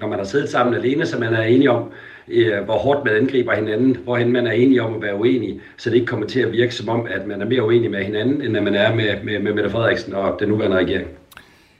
når 0.00 0.08
man 0.08 0.18
har 0.18 0.24
siddet 0.24 0.48
sammen 0.48 0.74
alene, 0.74 1.06
så 1.06 1.18
man 1.18 1.34
er 1.34 1.42
enige 1.42 1.70
om, 1.70 1.92
uh, 2.28 2.64
hvor 2.64 2.74
hårdt 2.74 3.04
man 3.04 3.14
angriber 3.14 3.54
hinanden, 3.54 3.96
hvorhen 4.04 4.32
man 4.32 4.46
er 4.46 4.52
enige 4.52 4.82
om 4.82 4.94
at 4.94 5.02
være 5.02 5.14
uenig, 5.14 5.60
så 5.76 5.90
det 5.90 5.96
ikke 5.96 6.06
kommer 6.06 6.26
til 6.26 6.40
at 6.40 6.52
virke 6.52 6.74
som 6.74 6.88
om, 6.88 7.06
at 7.10 7.26
man 7.26 7.40
er 7.40 7.46
mere 7.46 7.64
uenig 7.66 7.90
med 7.90 8.04
hinanden, 8.04 8.42
end 8.42 8.56
at 8.56 8.62
man 8.62 8.74
er 8.74 8.94
med, 8.94 9.06
med, 9.24 9.38
med 9.38 9.54
Mette 9.54 9.70
Frederiksen 9.70 10.14
og 10.14 10.36
den 10.40 10.48
nuværende 10.48 10.76
regering. 10.76 11.08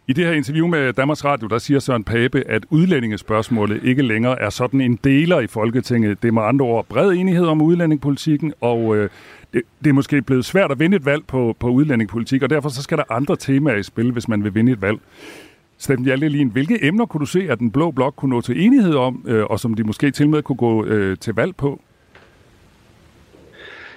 I 0.08 0.12
det 0.12 0.26
her 0.26 0.32
interview 0.32 0.66
med 0.66 0.92
Danmarks 0.92 1.24
Radio, 1.24 1.48
der 1.48 1.58
siger 1.58 1.80
Søren 1.80 2.04
Pape, 2.04 2.42
at 2.48 2.64
udlændingespørgsmålet 2.70 3.84
ikke 3.84 4.02
længere 4.02 4.40
er 4.40 4.50
sådan 4.50 4.80
en 4.80 4.98
deler 5.04 5.40
i 5.40 5.46
Folketinget. 5.46 6.22
Det 6.22 6.28
er 6.28 6.32
med 6.32 6.42
andre 6.42 6.66
ord 6.66 6.86
bred 6.86 7.12
enighed 7.12 7.46
om 7.46 7.62
udlændingepolitikken, 7.62 8.52
og 8.60 8.96
øh, 8.96 9.10
det, 9.52 9.62
det 9.84 9.90
er 9.90 9.94
måske 9.94 10.22
blevet 10.22 10.44
svært 10.44 10.70
at 10.70 10.78
vinde 10.78 10.96
et 10.96 11.06
valg 11.06 11.26
på, 11.26 11.56
på 11.60 11.68
udlændingepolitik, 11.68 12.42
og 12.42 12.50
derfor 12.50 12.68
så 12.68 12.82
skal 12.82 12.98
der 12.98 13.04
andre 13.12 13.36
temaer 13.36 13.76
i 13.76 13.82
spil, 13.82 14.12
hvis 14.12 14.28
man 14.28 14.44
vil 14.44 14.54
vinde 14.54 14.72
et 14.72 14.82
valg. 14.82 14.98
Steffen 15.82 16.04
Hjaltelin, 16.04 16.48
hvilke 16.48 16.84
emner 16.84 17.06
kunne 17.06 17.20
du 17.20 17.26
se, 17.26 17.46
at 17.50 17.58
den 17.58 17.70
blå 17.70 17.90
blok 17.90 18.14
kunne 18.16 18.30
nå 18.30 18.40
til 18.40 18.64
enighed 18.64 18.94
om, 18.94 19.24
øh, 19.28 19.44
og 19.44 19.60
som 19.60 19.74
de 19.74 19.84
måske 19.84 20.10
til 20.10 20.28
med 20.28 20.42
kunne 20.42 20.56
gå 20.56 20.84
øh, 20.84 21.16
til 21.16 21.34
valg 21.34 21.56
på? 21.56 21.80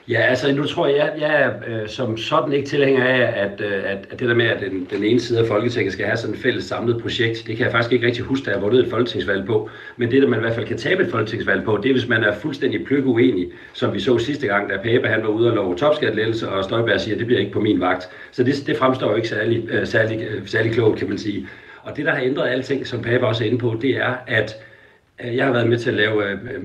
Ja, 0.10 0.20
altså 0.22 0.56
nu 0.56 0.64
tror 0.64 0.88
jeg, 0.88 1.14
jeg 1.20 1.42
er 1.42 1.52
øh, 1.68 1.90
som 1.90 2.18
sådan 2.18 2.54
ikke 2.54 2.68
tilhænger 2.68 3.04
af, 3.04 3.22
at, 3.46 3.62
øh, 3.62 3.84
at, 3.86 4.08
at 4.12 4.20
det 4.20 4.30
der 4.30 4.36
med, 4.36 4.46
at 4.46 4.62
den, 4.62 4.88
den 4.92 5.04
ene 5.04 5.20
side 5.20 5.40
af 5.40 5.48
Folketinget 5.48 5.94
skal 5.94 6.06
have 6.06 6.18
sådan 6.18 6.36
et 6.36 6.42
fælles 6.42 6.64
samlet 6.64 7.02
projekt, 7.02 7.44
det 7.48 7.58
kan 7.58 7.66
jeg 7.66 7.72
faktisk 7.72 7.94
ikke 7.94 8.08
rigtig 8.08 8.24
huske, 8.24 8.46
der 8.46 8.52
jeg 8.52 8.62
vundet 8.62 8.86
et 8.86 8.90
folketingsvalg 8.90 9.46
på. 9.46 9.70
Men 9.98 10.12
det, 10.12 10.22
der 10.22 10.28
man 10.28 10.40
i 10.40 10.42
hvert 10.42 10.56
fald 10.56 10.68
kan 10.68 10.78
tabe 10.78 11.04
et 11.04 11.12
folketingsvalg 11.12 11.64
på, 11.64 11.80
det 11.84 11.90
er, 11.90 11.94
hvis 11.94 12.08
man 12.08 12.24
er 12.24 12.36
fuldstændig 12.36 12.86
pløk 12.86 13.06
uenig, 13.06 13.48
som 13.74 13.94
vi 13.94 14.00
så 14.00 14.18
sidste 14.18 14.48
gang, 14.48 14.70
da 14.70 14.78
Pape 14.78 15.08
han 15.08 15.22
var 15.22 15.30
ude 15.30 15.50
og 15.50 15.56
love 15.56 15.76
topskattelettelse, 15.76 16.50
og 16.50 16.64
Støjberg 16.64 17.02
siger, 17.02 17.16
at 17.16 17.20
det 17.20 17.28
bliver 17.28 17.40
ikke 17.40 17.54
på 17.54 17.60
min 17.60 17.80
vagt. 17.80 18.10
Så 18.32 18.44
det, 18.44 18.64
det 18.68 18.78
fremstår 18.78 19.10
jo 19.10 19.16
ikke 19.16 19.28
særlig, 19.28 19.68
øh, 19.72 19.88
særlig, 19.88 20.28
øh, 20.30 20.48
særlig 20.48 20.72
klogt, 20.72 21.00
kan 21.00 21.10
man 21.10 21.18
sige. 21.18 21.48
Og 21.86 21.98
det, 21.98 22.06
der 22.06 22.12
har 22.12 22.22
ændret 22.22 22.50
alting, 22.50 22.88
som 22.88 23.02
Pape 23.02 23.28
også 23.28 23.44
er 23.44 23.48
inde 23.48 23.58
på, 23.58 23.76
det 23.82 23.90
er, 23.90 24.16
at 24.28 24.56
øh, 25.24 25.36
jeg 25.36 25.46
har 25.46 25.54
været 25.54 25.70
med 25.70 25.78
til 25.78 25.90
at 25.90 25.96
lave 25.96 26.26
øh, 26.26 26.32
øh, 26.32 26.62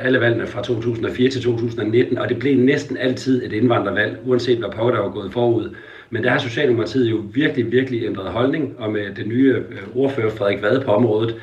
alle 0.00 0.20
valgene 0.20 0.46
fra 0.46 0.62
2004 0.62 1.30
til 1.30 1.42
2019, 1.42 2.18
og 2.18 2.28
det 2.28 2.38
blev 2.38 2.56
næsten 2.56 2.96
altid 2.96 3.44
et 3.44 3.52
indvandrervalg, 3.52 4.18
uanset 4.24 4.58
hvad 4.58 4.70
på 4.70 4.90
der 4.90 5.00
var 5.00 5.10
gået 5.10 5.32
forud. 5.32 5.74
Men 6.12 6.24
der 6.24 6.30
har 6.30 6.38
Socialdemokratiet 6.38 7.10
jo 7.10 7.22
virkelig, 7.34 7.72
virkelig 7.72 8.06
ændret 8.06 8.30
holdning, 8.30 8.74
og 8.78 8.92
med 8.92 9.14
den 9.14 9.28
nye 9.28 9.56
ordfører 9.94 10.30
Frederik 10.30 10.62
Vade 10.62 10.80
på 10.80 10.92
området, 10.92 11.36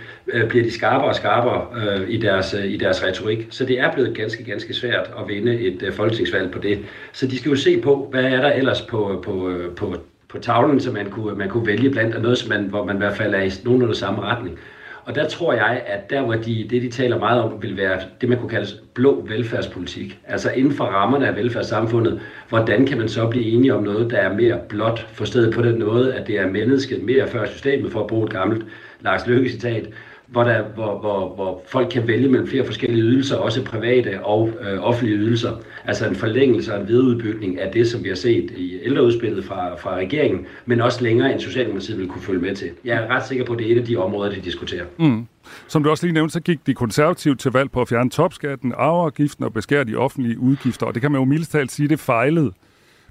bliver 0.49 0.63
de 0.63 0.71
skarpere 0.71 1.07
og 1.07 1.15
skarpere 1.15 1.65
i 2.11 2.17
deres, 2.17 2.55
i 2.65 2.77
deres 2.77 3.03
retorik. 3.03 3.47
Så 3.49 3.65
det 3.65 3.79
er 3.79 3.93
blevet 3.93 4.17
ganske, 4.17 4.43
ganske 4.43 4.73
svært 4.73 5.11
at 5.19 5.27
vinde 5.27 5.59
et 5.59 5.93
folketingsvalg 5.93 6.51
på 6.51 6.59
det. 6.59 6.79
Så 7.13 7.27
de 7.27 7.37
skal 7.37 7.49
jo 7.49 7.55
se 7.55 7.81
på, 7.81 8.07
hvad 8.11 8.23
er 8.23 8.41
der 8.41 8.51
ellers 8.51 8.81
på, 8.81 9.23
på, 9.25 9.51
på, 9.75 9.95
på 10.29 10.39
tavlen, 10.39 10.79
som 10.79 10.93
man 10.93 11.09
kunne, 11.09 11.35
man 11.35 11.49
kunne 11.49 11.67
vælge 11.67 11.89
blandt, 11.89 12.15
og 12.15 12.21
noget, 12.21 12.37
som 12.37 12.49
man, 12.49 12.63
hvor 12.63 12.85
man 12.85 12.95
i 12.95 12.97
hvert 12.97 13.17
fald 13.17 13.33
er 13.33 13.41
i 13.41 13.51
nogenlunde 13.63 13.95
samme 13.95 14.21
retning. 14.21 14.59
Og 15.07 15.15
der 15.15 15.29
tror 15.29 15.53
jeg, 15.53 15.83
at 15.85 16.09
der 16.09 16.21
hvor 16.21 16.33
de, 16.33 16.67
det 16.69 16.81
de 16.81 16.89
taler 16.89 17.19
meget 17.19 17.41
om, 17.41 17.61
vil 17.61 17.77
være 17.77 17.99
det, 18.21 18.29
man 18.29 18.37
kunne 18.39 18.49
kalde 18.49 18.67
blå 18.93 19.25
velfærdspolitik. 19.29 20.19
Altså 20.27 20.51
inden 20.51 20.73
for 20.73 20.83
rammerne 20.85 21.27
af 21.27 21.35
velfærdssamfundet, 21.35 22.21
hvordan 22.49 22.85
kan 22.85 22.97
man 22.97 23.09
så 23.09 23.27
blive 23.27 23.45
enige 23.45 23.73
om 23.75 23.83
noget, 23.83 24.11
der 24.11 24.17
er 24.17 24.33
mere 24.33 24.59
blot, 24.69 25.07
forstået 25.13 25.53
på 25.53 25.61
den 25.61 25.79
måde, 25.79 26.13
at 26.13 26.27
det 26.27 26.39
er 26.39 26.47
mennesket 26.47 27.03
mere 27.03 27.27
før 27.27 27.45
systemet, 27.45 27.91
for 27.91 28.01
at 28.01 28.07
bruge 28.07 28.25
et 28.25 28.31
gammelt 28.33 28.65
Lars 29.01 29.27
Løkke 29.27 29.49
citat, 29.49 29.89
hvor, 30.27 30.43
der, 30.43 30.63
hvor, 30.63 30.99
hvor, 30.99 31.35
hvor 31.35 31.61
folk 31.67 31.89
kan 31.89 32.07
vælge 32.07 32.27
mellem 32.27 32.47
flere 32.47 32.65
forskellige 32.65 33.03
ydelser, 33.03 33.37
også 33.37 33.63
private 33.63 34.25
og 34.25 34.49
øh, 34.61 34.79
offentlige 34.79 35.17
ydelser. 35.17 35.51
Altså 35.85 36.07
en 36.07 36.15
forlængelse 36.15 36.73
og 36.73 36.81
en 36.81 36.87
videreudbygning 36.87 37.59
af 37.59 37.71
det, 37.71 37.87
som 37.87 38.03
vi 38.03 38.09
har 38.09 38.15
set 38.15 38.51
i 38.57 38.79
ældreudspillet 38.83 39.45
fra, 39.45 39.75
fra 39.75 39.95
regeringen, 39.95 40.45
men 40.65 40.81
også 40.81 41.03
længere 41.03 41.31
end 41.31 41.39
Socialdemokratiet 41.39 41.99
vil 41.99 42.07
kunne 42.07 42.21
følge 42.21 42.41
med 42.41 42.55
til. 42.55 42.69
Jeg 42.85 43.03
er 43.03 43.07
ret 43.07 43.27
sikker 43.27 43.45
på, 43.45 43.53
at 43.53 43.59
det 43.59 43.71
er 43.71 43.75
et 43.75 43.79
af 43.79 43.85
de 43.85 43.95
områder, 43.95 44.31
de 44.31 44.41
diskuterer. 44.41 44.85
Mm. 44.99 45.27
Som 45.67 45.83
du 45.83 45.89
også 45.89 46.05
lige 46.05 46.13
nævnte, 46.13 46.33
så 46.33 46.39
gik 46.39 46.67
de 46.67 46.73
konservative 46.73 47.35
til 47.35 47.51
valg 47.51 47.71
på 47.71 47.81
at 47.81 47.87
fjerne 47.87 48.09
topskatten, 48.09 48.73
arveafgiften 48.77 49.45
og 49.45 49.53
beskære 49.53 49.83
de 49.83 49.95
offentlige 49.95 50.39
udgifter, 50.39 50.85
og 50.85 50.93
det 50.93 51.01
kan 51.01 51.11
man 51.11 51.21
jo 51.21 51.25
mildest 51.25 51.51
talt 51.51 51.71
sige, 51.71 51.89
det 51.89 51.99
fejlede. 51.99 52.51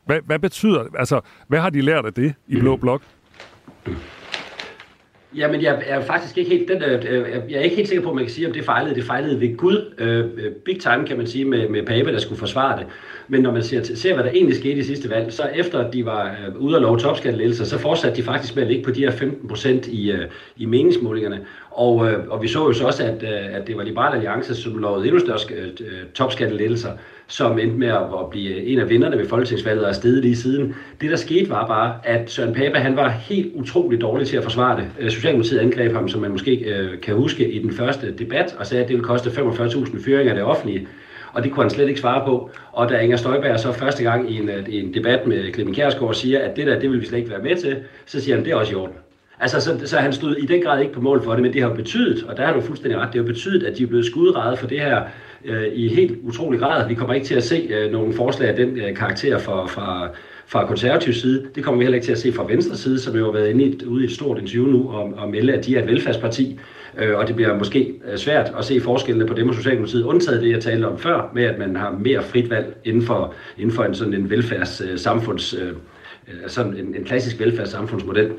Hvad, 0.07 0.19
hvad 0.27 0.39
betyder, 0.39 0.85
altså, 0.99 1.21
hvad 1.49 1.61
har 1.61 1.71
de 1.71 1.81
lært 1.81 2.07
af 2.07 2.13
det 2.13 2.35
i 2.49 2.61
Blå 2.61 2.77
Blok? 2.77 3.03
Jamen, 5.37 5.63
jeg 5.63 5.83
er 5.87 6.01
faktisk 6.01 6.39
ikke 6.39 6.51
helt, 6.51 6.69
den, 6.69 6.83
øh, 6.83 7.05
øh, 7.09 7.51
jeg 7.51 7.59
er 7.59 7.63
ikke 7.63 7.77
helt 7.77 7.89
sikker 7.89 8.03
på, 8.05 8.09
at 8.09 8.15
man 8.15 8.25
kan 8.25 8.33
sige, 8.33 8.47
om 8.47 8.53
det 8.53 8.65
fejlede. 8.65 8.95
Det 8.95 9.05
fejlede 9.05 9.41
ved 9.41 9.57
Gud. 9.57 9.95
Øh, 9.99 10.19
øh, 10.19 10.53
big 10.65 10.81
time, 10.81 11.07
kan 11.07 11.17
man 11.17 11.27
sige, 11.27 11.45
med, 11.45 11.69
med 11.69 11.87
Pape, 11.87 12.13
der 12.13 12.19
skulle 12.19 12.39
forsvare 12.39 12.79
det. 12.79 12.87
Men 13.29 13.43
når 13.43 13.53
man 13.53 13.63
ser, 13.63 13.83
ser, 13.83 14.15
hvad 14.15 14.25
der 14.25 14.31
egentlig 14.31 14.57
skete 14.57 14.79
i 14.79 14.83
sidste 14.83 15.11
valg, 15.11 15.33
så 15.33 15.43
efter 15.55 15.79
at 15.79 15.93
de 15.93 16.05
var 16.05 16.25
øh, 16.25 16.57
ude 16.57 16.77
at 16.77 16.83
love 16.83 16.99
topskattelettelser, 16.99 17.65
så 17.65 17.79
fortsatte 17.79 18.17
de 18.17 18.23
faktisk 18.23 18.55
med 18.55 18.63
at 18.63 18.69
ligge 18.69 18.85
på 18.85 18.91
de 18.91 19.01
her 19.01 19.11
15 19.11 19.49
procent 19.49 19.87
i, 19.87 20.11
øh, 20.11 20.29
i 20.57 20.67
meningsmålingerne. 20.67 21.41
Og, 21.71 22.11
øh, 22.11 22.29
og 22.29 22.43
vi 22.43 22.49
så 22.49 22.59
jo 22.59 22.73
så 22.73 22.87
også, 22.87 23.05
at, 23.05 23.23
øh, 23.23 23.57
at 23.57 23.67
det 23.67 23.77
var 23.77 23.83
Liberale 23.83 24.15
Alliance, 24.15 24.55
som 24.55 24.79
lovede 24.79 25.07
endnu 25.07 25.21
større 25.21 25.39
øh, 25.81 26.07
topskattelettelser 26.15 26.91
som 27.29 27.59
endte 27.59 27.79
med 27.79 27.89
at 27.89 28.31
blive 28.31 28.65
en 28.65 28.79
af 28.79 28.89
vinderne 28.89 29.19
ved 29.19 29.29
folketingsvalget 29.29 29.85
og 29.85 29.91
er 29.91 29.95
stedet 29.95 30.23
lige 30.23 30.37
siden. 30.37 30.75
Det, 31.01 31.11
der 31.11 31.17
skete, 31.17 31.51
var 31.51 31.67
bare, 31.67 31.95
at 32.05 32.31
Søren 32.31 32.55
Pape, 32.55 32.79
han 32.79 32.97
var 32.97 33.09
helt 33.09 33.55
utrolig 33.55 34.01
dårlig 34.01 34.27
til 34.27 34.37
at 34.37 34.43
forsvare 34.43 34.81
det. 34.81 34.89
Øh, 35.01 35.11
Socialdemokratiet 35.11 35.59
angreb 35.61 35.93
ham, 35.93 36.09
som 36.09 36.21
man 36.21 36.31
måske 36.31 36.57
øh, 36.57 37.01
kan 37.01 37.15
huske, 37.15 37.53
i 37.53 37.63
den 37.63 37.73
første 37.73 38.13
debat, 38.13 38.57
og 38.59 38.67
sagde, 38.67 38.83
at 38.83 38.89
det 38.89 38.97
ville 38.97 39.07
koste 39.07 39.31
45.000 39.31 40.05
fyringer 40.05 40.33
af 40.33 40.37
det 40.37 40.45
offentlige. 40.45 40.89
Og 41.33 41.43
det 41.43 41.53
kunne 41.53 41.63
han 41.63 41.71
slet 41.71 41.89
ikke 41.89 42.01
svare 42.01 42.27
på. 42.27 42.51
Og 42.73 42.89
da 42.89 42.99
Inger 42.99 43.17
Støjberg 43.17 43.61
så 43.61 43.73
første 43.73 44.03
gang 44.03 44.31
i 44.31 44.37
en, 44.37 44.49
øh, 44.49 44.69
i 44.69 44.81
en 44.81 44.95
debat 44.95 45.27
med 45.27 45.55
Clemen 45.55 45.75
Kjærsgaard 45.75 46.15
siger, 46.15 46.39
at 46.39 46.57
det 46.57 46.67
der, 46.67 46.79
det 46.79 46.91
vil 46.91 47.01
vi 47.01 47.07
slet 47.07 47.19
ikke 47.19 47.31
være 47.31 47.43
med 47.43 47.57
til, 47.57 47.77
så 48.07 48.21
siger 48.21 48.37
han, 48.37 48.45
det 48.45 48.53
er 48.53 48.57
også 48.57 48.73
i 48.73 48.77
orden. 48.77 48.95
Altså, 49.41 49.61
så, 49.61 49.81
så 49.85 49.97
han 49.97 50.13
stod 50.13 50.37
i 50.37 50.47
den 50.47 50.63
grad 50.63 50.81
ikke 50.81 50.93
på 50.93 51.01
mål 51.01 51.23
for 51.23 51.33
det, 51.33 51.43
men 51.43 51.53
det 51.53 51.63
har 51.63 51.69
betydet, 51.69 52.25
og 52.25 52.37
der 52.37 52.47
har 52.47 52.53
du 52.55 52.61
fuldstændig 52.61 53.01
ret, 53.01 53.13
det 53.13 53.21
har 53.21 53.27
betydet, 53.27 53.63
at 53.63 53.79
de 53.79 53.83
er 53.83 53.87
blevet 53.87 54.07
skudrejet 54.07 54.59
for 54.59 54.67
det 54.67 54.81
her 54.81 55.03
øh, 55.45 55.67
i 55.73 55.89
helt 55.89 56.19
utrolig 56.23 56.61
grad. 56.61 56.89
Vi 56.89 56.95
kommer 56.95 57.15
ikke 57.15 57.27
til 57.27 57.35
at 57.35 57.45
se 57.45 57.69
øh, 57.71 57.93
nogle 57.93 58.13
forslag 58.13 58.49
af 58.49 58.57
den 58.57 58.79
øh, 58.79 58.97
karakter 58.97 59.39
fra, 59.39 59.67
fra, 59.67 60.09
fra 60.47 60.67
konservativ 60.67 61.13
side. 61.13 61.47
Det 61.55 61.65
kommer 61.65 61.79
vi 61.79 61.85
heller 61.85 61.97
ikke 61.97 62.05
til 62.05 62.13
at 62.13 62.19
se 62.19 62.33
fra 62.33 62.47
venstre 62.47 62.77
side, 62.77 62.99
som 62.99 63.17
jo 63.17 63.25
har 63.25 63.33
været 63.33 63.51
inde 63.51 63.65
i 63.65 63.69
et, 63.69 63.83
ude 63.83 64.03
i 64.03 64.07
et 64.07 64.13
stort 64.13 64.39
interview 64.39 64.67
nu 64.67 64.91
og, 64.91 65.13
og 65.17 65.31
melde, 65.31 65.53
at 65.53 65.67
de 65.67 65.77
er 65.77 65.83
et 65.83 65.89
velfærdsparti. 65.89 66.61
Øh, 66.99 67.19
og 67.19 67.29
det 67.29 67.37
bliver 67.37 67.59
måske 67.59 67.95
øh, 68.13 68.19
svært 68.19 68.53
at 68.59 68.65
se 68.65 68.81
forskellene 68.81 69.27
på 69.27 69.35
dem 69.35 69.49
og 69.49 69.55
Socialdemokratiet, 69.55 70.03
undtaget 70.03 70.43
det, 70.43 70.51
jeg 70.51 70.61
talte 70.61 70.85
om 70.85 70.99
før, 70.99 71.31
med 71.35 71.45
at 71.45 71.59
man 71.59 71.77
har 71.77 71.91
mere 71.91 72.23
frit 72.23 72.51
valg 72.51 72.77
inden 72.85 73.03
for, 73.03 73.35
inden 73.59 73.75
for 73.75 73.85
en 73.85 73.95
sådan 73.95 74.15
en 74.15 74.31
velfærdssamfunds, 74.31 75.55
øh, 75.55 75.69
øh, 75.69 75.75
øh, 76.29 76.49
sådan 76.49 76.77
en, 76.77 76.95
en 76.95 77.05
klassisk 77.05 77.41
velfærdssamfundsmodel. 77.41 78.33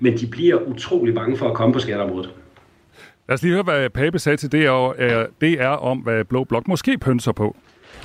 Men 0.00 0.18
de 0.18 0.26
bliver 0.26 0.56
utrolig 0.68 1.14
bange 1.14 1.36
for 1.36 1.48
at 1.48 1.54
komme 1.54 1.72
på 1.72 1.78
skatteområdet. 1.78 2.30
Lad 3.28 3.34
os 3.34 3.42
lige 3.42 3.52
høre, 3.52 3.62
hvad 3.62 3.90
Pape 3.90 4.18
sagde 4.18 4.36
til 4.36 4.52
det 4.52 4.64
er, 4.64 4.94
øh, 4.98 5.28
det 5.40 5.52
er 5.52 5.68
om, 5.68 5.98
hvad 5.98 6.24
Blå 6.24 6.44
Blok 6.44 6.68
måske 6.68 6.98
pønser 6.98 7.32
på. 7.32 7.56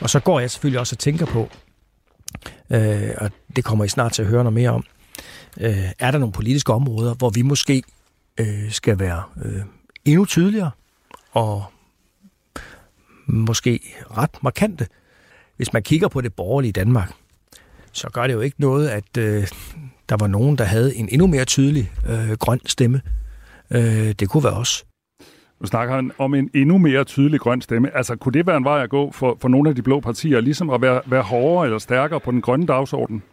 Og 0.02 0.10
så 0.10 0.20
går 0.20 0.40
jeg 0.40 0.52
selvfølgelig 0.52 0.80
også 0.80 0.94
og 0.94 1.00
tænker 1.00 1.26
på, 1.26 1.50
øh, 2.70 3.10
og 3.18 3.32
det 3.56 3.64
kommer 3.64 3.86
I 3.86 3.88
snart 3.88 4.12
til 4.12 4.22
at 4.22 4.28
høre 4.28 4.44
noget 4.44 4.54
mere 4.54 4.70
om, 4.70 4.84
øh, 5.60 5.92
er 6.00 6.12
der 6.12 6.18
nogle 6.18 6.34
politiske 6.34 6.74
områder, 6.74 7.14
hvor 7.14 7.30
vi 7.30 7.42
måske 7.42 7.84
øh, 8.40 8.72
skal 8.72 9.00
være 9.00 9.24
øh, 9.46 9.62
endnu 10.06 10.26
tydeligere 10.26 10.72
og 11.32 11.66
måske 13.28 13.80
ret 14.18 14.44
markante. 14.44 14.88
Hvis 15.58 15.74
man 15.74 15.84
kigger 15.84 16.08
på 16.08 16.22
det 16.22 16.34
borgerlige 16.34 16.72
Danmark, 16.72 17.12
så 17.92 18.10
gør 18.10 18.28
det 18.28 18.34
jo 18.34 18.42
ikke 18.42 18.62
noget, 18.62 18.90
at 18.90 19.18
øh, 19.18 19.48
der 20.10 20.16
var 20.20 20.28
nogen, 20.28 20.58
der 20.58 20.64
havde 20.64 20.96
en 20.96 21.10
endnu 21.12 21.28
mere 21.28 21.46
tydelig 21.46 21.92
øh, 22.10 22.32
grøn 22.32 22.60
stemme. 22.66 23.02
Øh, 23.72 24.12
det 24.12 24.30
kunne 24.30 24.44
være 24.44 24.54
os. 24.54 24.86
Nu 25.60 25.68
snakker 25.68 25.96
han 25.96 26.12
om 26.18 26.34
en 26.34 26.50
endnu 26.54 26.78
mere 26.78 27.04
tydelig 27.04 27.40
grøn 27.40 27.62
stemme. 27.62 27.98
Altså, 27.98 28.16
kunne 28.16 28.34
det 28.34 28.48
være 28.48 28.58
en 28.58 28.64
vej 28.64 28.84
at 28.84 28.90
gå 28.90 29.12
for, 29.12 29.38
for 29.42 29.48
nogle 29.48 29.70
af 29.70 29.76
de 29.76 29.82
blå 29.82 30.00
partier, 30.00 30.42
ligesom 30.42 30.70
at 30.70 30.82
være, 30.82 31.02
være 31.06 31.22
hårdere 31.22 31.66
eller 31.66 31.78
stærkere 31.78 32.20
på 32.20 32.32
den 32.32 32.42
grønne 32.42 32.66
dagsorden? 32.66 33.24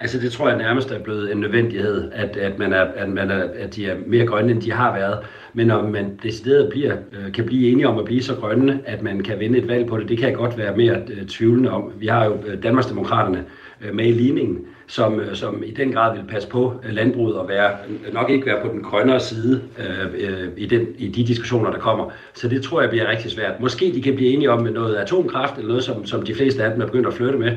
Altså 0.00 0.18
det 0.18 0.32
tror 0.32 0.48
jeg 0.48 0.58
nærmest 0.58 0.90
er 0.90 1.02
blevet 1.02 1.32
en 1.32 1.38
nødvendighed, 1.38 2.12
at, 2.12 2.36
at, 2.36 2.58
man 2.58 2.72
er, 2.72 2.80
at, 2.80 3.08
man 3.08 3.30
er, 3.30 3.48
at 3.54 3.76
de 3.76 3.86
er 3.86 3.96
mere 4.06 4.26
grønne, 4.26 4.52
end 4.52 4.62
de 4.62 4.72
har 4.72 4.98
været. 4.98 5.18
Men 5.54 5.70
om 5.70 5.84
man 5.84 6.18
decideret 6.22 6.70
bliver, 6.70 6.96
øh, 7.12 7.32
kan 7.32 7.46
blive 7.46 7.70
enige 7.70 7.88
om 7.88 7.98
at 7.98 8.04
blive 8.04 8.22
så 8.22 8.34
grønne, 8.34 8.80
at 8.84 9.02
man 9.02 9.22
kan 9.22 9.40
vinde 9.40 9.58
et 9.58 9.68
valg 9.68 9.86
på 9.86 9.98
det, 9.98 10.08
det 10.08 10.18
kan 10.18 10.28
jeg 10.28 10.36
godt 10.36 10.58
være 10.58 10.76
mere 10.76 11.02
øh, 11.08 11.26
tvivlende 11.26 11.70
om. 11.70 11.92
Vi 11.98 12.06
har 12.06 12.24
jo 12.24 12.36
øh, 12.46 12.62
Danmarksdemokraterne 12.62 13.44
med 13.92 14.06
i 14.06 14.12
ligningen, 14.12 14.58
som, 14.88 15.20
øh, 15.20 15.36
som 15.36 15.62
i 15.66 15.70
den 15.70 15.92
grad 15.92 16.16
vil 16.16 16.24
passe 16.28 16.48
på 16.48 16.80
øh, 16.84 16.94
landbruget 16.94 17.36
og 17.36 17.48
være, 17.48 17.70
nok 18.12 18.30
ikke 18.30 18.46
være 18.46 18.62
på 18.62 18.68
den 18.72 18.82
grønnere 18.82 19.20
side 19.20 19.62
øh, 19.78 20.28
øh, 20.28 20.48
i, 20.56 20.66
den, 20.66 20.86
i 20.98 21.08
de 21.08 21.26
diskussioner, 21.26 21.70
der 21.70 21.78
kommer. 21.78 22.10
Så 22.34 22.48
det 22.48 22.62
tror 22.62 22.80
jeg 22.80 22.90
bliver 22.90 23.10
rigtig 23.10 23.30
svært. 23.30 23.60
Måske 23.60 23.92
de 23.94 24.02
kan 24.02 24.14
blive 24.14 24.30
enige 24.30 24.50
om 24.50 24.62
noget 24.62 24.96
atomkraft, 24.96 25.56
eller 25.56 25.68
noget, 25.68 25.84
som, 25.84 26.06
som 26.06 26.22
de 26.22 26.34
fleste 26.34 26.64
af 26.64 26.70
dem 26.72 26.80
er 26.80 26.86
begyndt 26.86 27.06
at 27.06 27.14
flytte 27.14 27.38
med. 27.38 27.52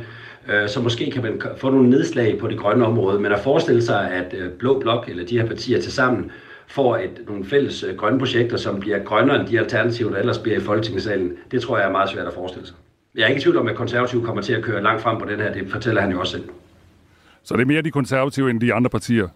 Øh, 0.50 0.70
så 0.70 0.82
måske 0.82 1.12
kan 1.12 1.24
man 1.24 1.42
få 1.58 1.70
nogle 1.70 1.90
nedslag 1.90 2.38
på 2.38 2.48
det 2.48 2.60
grønne 2.60 2.86
område. 2.86 3.20
Men 3.20 3.32
at 3.32 3.40
forestille 3.40 3.82
sig, 3.82 4.12
at 4.12 4.34
øh, 4.38 4.50
Blå 4.50 4.80
Blok 4.80 5.10
eller 5.10 5.26
de 5.26 5.40
her 5.40 5.48
partier 5.48 5.82
til 5.82 5.92
sammen 5.92 6.32
får 6.68 6.98
et, 6.98 7.22
nogle 7.28 7.46
fælles 7.46 7.84
øh, 7.84 7.96
grønne 7.96 8.20
projekter, 8.20 8.58
som 8.58 8.80
bliver 8.80 9.00
grønnere 9.00 9.40
end 9.40 9.48
de 9.48 9.60
alternativer, 9.60 10.12
der 10.12 10.18
ellers 10.18 10.40
bliver 10.40 10.58
i 10.58 10.62
Folketingssalen, 10.62 11.32
det 11.52 11.62
tror 11.62 11.78
jeg 11.78 11.88
er 11.88 11.92
meget 11.92 12.10
svært 12.10 12.28
at 12.28 12.34
forestille 12.34 12.68
sig. 12.68 12.76
Jeg 13.16 13.24
er 13.24 13.28
ikke 13.28 13.40
i 13.40 13.42
tvivl 13.42 13.58
om, 13.58 13.68
at 13.68 13.76
konservative 13.76 14.24
kommer 14.24 14.42
til 14.42 14.54
at 14.54 14.64
køre 14.64 14.84
langt 14.84 15.02
frem 15.02 15.18
på 15.18 15.26
den 15.26 15.40
her. 15.40 15.54
Det 15.54 15.72
fortæller 15.72 16.02
han 16.02 16.12
jo 16.12 16.20
også 16.20 16.32
selv. 16.32 16.44
Så 17.44 17.56
det 17.56 17.62
er 17.62 17.66
mere 17.66 17.82
de 17.82 17.92
konservative 17.92 18.50
end 18.50 18.62
de 18.62 18.74
andre 18.74 18.90
partier? 18.90 19.28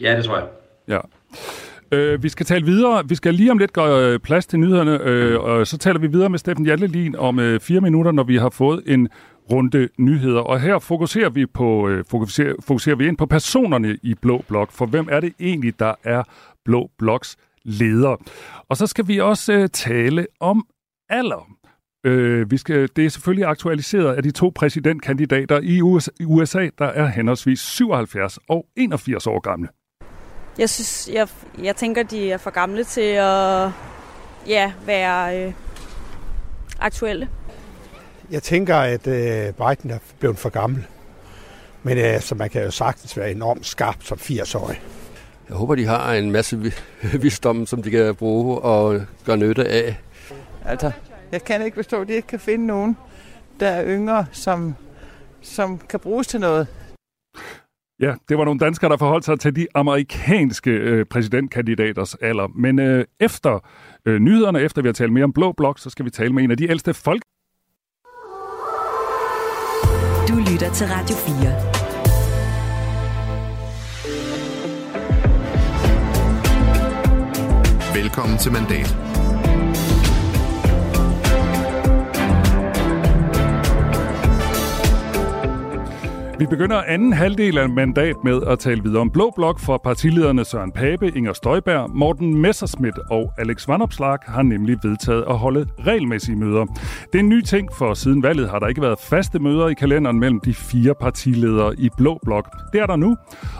Ja, 0.00 0.16
det 0.16 0.24
tror 0.24 0.36
jeg. 0.36 0.46
Ja. 0.88 0.98
Øh, 1.92 2.22
vi 2.22 2.28
skal 2.28 2.46
tale 2.46 2.64
videre. 2.64 3.08
Vi 3.08 3.14
skal 3.14 3.34
lige 3.34 3.50
om 3.50 3.58
lidt 3.58 3.72
gøre 3.72 4.18
plads 4.18 4.46
til 4.46 4.58
nyhederne, 4.58 4.98
øh, 5.02 5.40
og 5.40 5.66
så 5.66 5.78
taler 5.78 6.00
vi 6.00 6.06
videre 6.06 6.28
med 6.28 6.38
Steffen 6.38 6.66
Jallelin 6.66 7.16
om 7.16 7.38
øh, 7.38 7.60
fire 7.60 7.80
minutter, 7.80 8.12
når 8.12 8.22
vi 8.22 8.36
har 8.36 8.50
fået 8.50 8.82
en 8.86 9.08
runde 9.50 9.88
nyheder. 9.98 10.40
Og 10.40 10.60
her 10.60 10.78
fokuserer 10.78 11.30
vi, 11.30 11.46
på, 11.46 11.88
øh, 11.88 12.04
fokuserer, 12.10 12.54
fokuserer 12.66 12.96
vi 12.96 13.08
ind 13.08 13.16
på 13.16 13.26
personerne 13.26 13.98
i 14.02 14.14
Blå 14.14 14.44
Blok, 14.48 14.72
for 14.72 14.86
hvem 14.86 15.08
er 15.10 15.20
det 15.20 15.32
egentlig, 15.40 15.78
der 15.78 15.94
er 16.04 16.22
Blå 16.64 16.90
Bloks 16.98 17.36
leder? 17.64 18.16
Og 18.68 18.76
så 18.76 18.86
skal 18.86 19.08
vi 19.08 19.20
også 19.20 19.52
øh, 19.52 19.68
tale 19.68 20.26
om 20.40 20.66
alder. 21.08 21.59
Øh, 22.04 22.50
vi 22.50 22.56
skal, 22.56 22.88
det 22.96 23.06
er 23.06 23.10
selvfølgelig 23.10 23.46
aktualiseret 23.46 24.16
af 24.16 24.22
de 24.22 24.30
to 24.30 24.52
præsidentkandidater 24.54 25.60
i 25.62 25.82
USA, 26.26 26.68
der 26.78 26.84
er 26.86 27.06
henholdsvis 27.06 27.60
77 27.60 28.38
og 28.48 28.66
81 28.76 29.26
år 29.26 29.40
gamle. 29.40 29.68
Jeg 30.58 30.70
synes, 30.70 31.10
jeg, 31.12 31.28
jeg 31.62 31.76
tænker, 31.76 32.02
de 32.02 32.32
er 32.32 32.38
for 32.38 32.50
gamle 32.50 32.84
til 32.84 33.00
at 33.00 33.70
ja, 34.46 34.72
være 34.86 35.46
øh, 35.46 35.52
aktuelle. 36.80 37.28
Jeg 38.30 38.42
tænker, 38.42 38.76
at 38.76 39.06
øh, 39.06 39.54
Biden 39.54 39.90
er 39.90 39.98
blevet 40.18 40.38
for 40.38 40.48
gammel. 40.48 40.86
Men 41.82 41.98
øh, 41.98 42.20
så 42.20 42.34
man 42.34 42.50
kan 42.50 42.62
jo 42.62 42.70
sagtens 42.70 43.16
være 43.16 43.30
enormt 43.30 43.66
skarp 43.66 43.96
som 44.00 44.18
80-årig. 44.18 44.80
Jeg 45.48 45.56
håber, 45.56 45.74
de 45.74 45.86
har 45.86 46.12
en 46.12 46.30
masse 46.30 46.72
visdom, 47.22 47.66
som 47.66 47.82
de 47.82 47.90
kan 47.90 48.14
bruge 48.14 48.58
og 48.58 49.00
gøre 49.24 49.36
nytte 49.36 49.68
af. 49.68 50.00
Altså, 50.64 50.92
jeg 51.32 51.44
kan 51.44 51.64
ikke 51.64 51.74
forstå, 51.74 52.00
at 52.00 52.08
de 52.08 52.12
ikke 52.12 52.28
kan 52.28 52.40
finde 52.40 52.66
nogen, 52.66 52.96
der 53.60 53.68
er 53.68 53.84
yngre, 53.86 54.26
som, 54.32 54.74
som 55.40 55.78
kan 55.78 56.00
bruges 56.00 56.26
til 56.26 56.40
noget. 56.40 56.66
Ja, 58.00 58.14
det 58.28 58.38
var 58.38 58.44
nogle 58.44 58.60
danskere, 58.60 58.90
der 58.90 58.96
forholdt 58.96 59.24
sig 59.24 59.40
til 59.40 59.56
de 59.56 59.66
amerikanske 59.74 60.70
øh, 60.70 61.06
præsidentkandidaters 61.06 62.14
alder. 62.14 62.46
Men 62.46 62.78
øh, 62.78 63.04
efter 63.20 63.58
øh, 64.06 64.18
nyhederne, 64.18 64.60
efter 64.60 64.82
vi 64.82 64.88
har 64.88 64.92
talt 64.92 65.12
mere 65.12 65.24
om 65.24 65.32
Blå 65.32 65.52
Blok, 65.52 65.78
så 65.78 65.90
skal 65.90 66.04
vi 66.04 66.10
tale 66.10 66.32
med 66.32 66.44
en 66.44 66.50
af 66.50 66.56
de 66.56 66.70
ældste 66.70 66.94
folk. 66.94 67.22
Du 70.28 70.34
lytter 70.52 70.72
til 70.74 70.86
Radio 70.86 71.16
4. 71.16 71.80
Velkommen 78.02 78.38
til 78.38 78.52
Mandat. 78.52 79.09
Vi 86.40 86.46
begynder 86.46 86.82
anden 86.82 87.12
halvdel 87.12 87.58
af 87.58 87.68
mandat 87.68 88.16
med 88.24 88.42
at 88.46 88.58
tale 88.58 88.82
videre 88.82 89.00
om 89.00 89.10
Blå 89.10 89.32
Blok 89.36 89.60
for 89.60 89.80
partilederne 89.84 90.44
Søren 90.44 90.72
Pape, 90.72 91.12
Inger 91.16 91.32
Støjberg, 91.32 91.90
Morten 91.94 92.38
Messerschmidt 92.38 92.98
og 93.10 93.32
Alex 93.38 93.68
Vanopslag 93.68 94.18
har 94.26 94.42
nemlig 94.42 94.76
vedtaget 94.82 95.24
at 95.28 95.38
holde 95.38 95.66
regelmæssige 95.86 96.36
møder. 96.36 96.66
Det 97.12 97.14
er 97.14 97.18
en 97.18 97.28
ny 97.28 97.40
ting, 97.40 97.68
for 97.74 97.94
siden 97.94 98.22
valget 98.22 98.50
har 98.50 98.58
der 98.58 98.66
ikke 98.66 98.82
været 98.82 98.98
faste 98.98 99.38
møder 99.38 99.68
i 99.68 99.74
kalenderen 99.74 100.18
mellem 100.18 100.40
de 100.40 100.54
fire 100.54 100.94
partiledere 101.00 101.74
i 101.78 101.88
Blå 101.96 102.18
Blok. 102.24 102.56
Det 102.72 102.80
er 102.80 102.86
der 102.86 102.96
nu, 102.96 103.16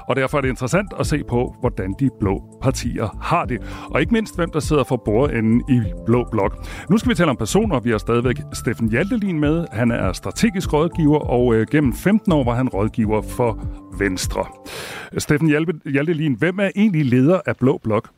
og 0.08 0.16
derfor 0.16 0.38
er 0.38 0.42
det 0.42 0.48
interessant 0.48 0.92
at 0.98 1.06
se 1.06 1.22
på, 1.28 1.56
hvordan 1.60 1.94
de 2.00 2.10
blå 2.20 2.42
partier 2.62 3.18
har 3.22 3.44
det. 3.44 3.58
Og 3.90 4.00
ikke 4.00 4.12
mindst, 4.12 4.36
hvem 4.36 4.50
der 4.50 4.60
sidder 4.60 4.84
for 4.84 5.02
bordenden 5.04 5.62
i 5.68 5.82
Blå 6.06 6.28
Blok. 6.30 6.66
Nu 6.90 6.98
skal 6.98 7.08
vi 7.10 7.14
tale 7.14 7.30
om 7.30 7.36
personer. 7.36 7.80
Vi 7.80 7.90
har 7.90 7.98
stadigvæk 7.98 8.36
Steffen 8.52 8.88
Hjaltelin 8.88 9.40
med. 9.40 9.66
Han 9.72 9.90
er 9.90 10.12
strategisk 10.12 10.72
rådgiver, 10.72 11.18
og 11.18 11.54
øh, 11.54 11.66
gennem 11.70 11.92
15 11.92 12.32
år 12.32 12.44
var 12.44 12.54
han 12.54 12.69
rådgiver 12.74 13.22
for 13.22 13.58
Venstre. 13.98 14.46
Steffen 15.18 15.48
Hjaltelin, 15.84 16.34
hvem 16.34 16.58
er 16.58 16.70
egentlig 16.76 17.04
leder 17.04 17.40
af 17.46 17.56
Blå 17.56 17.80
Blok? 17.82 18.08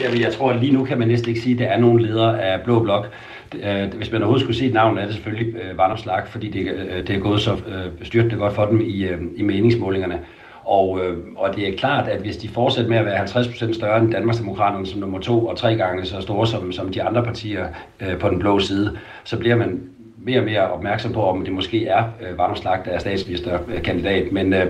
Jeg 0.00 0.32
tror, 0.32 0.50
at 0.50 0.60
lige 0.60 0.72
nu 0.72 0.84
kan 0.84 0.98
man 0.98 1.08
næsten 1.08 1.28
ikke 1.28 1.40
sige, 1.40 1.52
at 1.52 1.58
der 1.58 1.66
er 1.66 1.78
nogen 1.78 2.00
leder 2.00 2.32
af 2.32 2.60
Blå 2.60 2.82
Blok. 2.82 3.08
Øh, 3.54 3.94
hvis 3.94 4.12
man 4.12 4.22
overhovedet 4.22 4.42
skulle 4.42 4.58
se 4.58 4.66
et 4.66 4.72
navn, 4.72 4.98
er 4.98 5.04
det 5.04 5.14
selvfølgelig 5.14 5.54
øh, 5.54 5.78
Varnum 5.78 5.98
fordi 6.26 6.50
det, 6.50 6.60
øh, 6.60 7.06
det 7.06 7.10
er 7.10 7.20
gået 7.20 7.40
så 7.40 7.56
styrtende 8.02 8.36
godt 8.36 8.54
for 8.54 8.66
dem 8.66 8.80
i, 8.80 9.08
i 9.36 9.42
meningsmålingerne. 9.42 10.18
Og, 10.64 11.00
øh, 11.04 11.18
og 11.36 11.56
det 11.56 11.68
er 11.68 11.76
klart, 11.76 12.08
at 12.08 12.20
hvis 12.20 12.36
de 12.36 12.48
fortsætter 12.48 12.90
med 12.90 12.98
at 12.98 13.04
være 13.04 13.24
50% 13.24 13.72
større 13.72 13.98
end 13.98 14.12
Danmarksdemokraterne 14.12 14.86
som 14.86 15.00
nummer 15.00 15.18
to, 15.18 15.46
og 15.46 15.56
tre 15.56 15.76
gange 15.76 16.06
så 16.06 16.20
store 16.20 16.46
som, 16.46 16.72
som 16.72 16.92
de 16.92 17.02
andre 17.02 17.22
partier 17.22 17.66
øh, 18.00 18.18
på 18.18 18.28
den 18.28 18.38
blå 18.38 18.58
side, 18.58 18.98
så 19.24 19.38
bliver 19.38 19.56
man 19.56 19.80
mere 20.24 20.40
og 20.40 20.44
mere 20.44 20.70
opmærksom 20.70 21.12
på, 21.12 21.22
om 21.22 21.44
det 21.44 21.52
måske 21.52 21.86
er 21.86 22.04
øh, 22.20 22.38
Varnum 22.38 22.56
Slag, 22.56 22.78
der 22.84 22.90
er 22.90 22.98
statsministerkandidat. 22.98 24.32
Men 24.32 24.52
øh, 24.52 24.66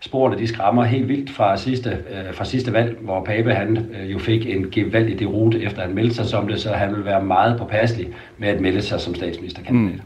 sporene 0.00 0.38
de 0.38 0.46
skræmmer 0.46 0.84
helt 0.84 1.08
vildt 1.08 1.30
fra 1.30 1.56
sidste, 1.56 1.90
øh, 1.90 2.34
fra 2.34 2.44
sidste 2.44 2.72
valg, 2.72 2.96
hvor 3.00 3.24
Pape 3.24 3.54
han 3.54 3.76
øh, 3.76 4.12
jo 4.12 4.18
fik 4.18 4.46
en 4.46 4.70
gevaldig 4.70 5.18
derute 5.18 5.62
efter 5.62 5.82
han 5.82 5.94
meldte 5.94 6.14
sig 6.14 6.26
som 6.26 6.48
det, 6.48 6.60
så 6.60 6.72
han 6.72 6.94
vil 6.94 7.04
være 7.04 7.24
meget 7.24 7.58
påpasselig 7.58 8.08
med 8.38 8.48
at 8.48 8.60
melde 8.60 8.82
sig 8.82 9.00
som 9.00 9.14
statsministerkandidat. 9.14 9.94
Mm. 9.94 10.00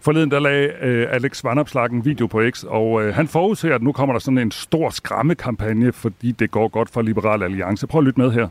Forleden 0.00 0.30
der 0.30 0.40
lagde 0.40 0.70
øh, 0.82 1.06
Alex 1.10 1.44
Vanopslag 1.44 1.90
en 1.90 2.04
video 2.04 2.26
på 2.26 2.42
X, 2.50 2.64
og 2.64 3.02
øh, 3.02 3.14
han 3.14 3.28
forudser, 3.28 3.74
at 3.74 3.82
nu 3.82 3.92
kommer 3.92 4.12
der 4.12 4.20
sådan 4.20 4.38
en 4.38 4.50
stor 4.50 4.90
skræmmekampagne, 4.90 5.92
fordi 5.92 6.32
det 6.32 6.50
går 6.50 6.68
godt 6.68 6.90
for 6.90 7.02
Liberal 7.02 7.42
Alliance. 7.42 7.86
Prøv 7.86 7.98
at 7.98 8.04
lytte 8.04 8.20
med 8.20 8.30
her. 8.30 8.48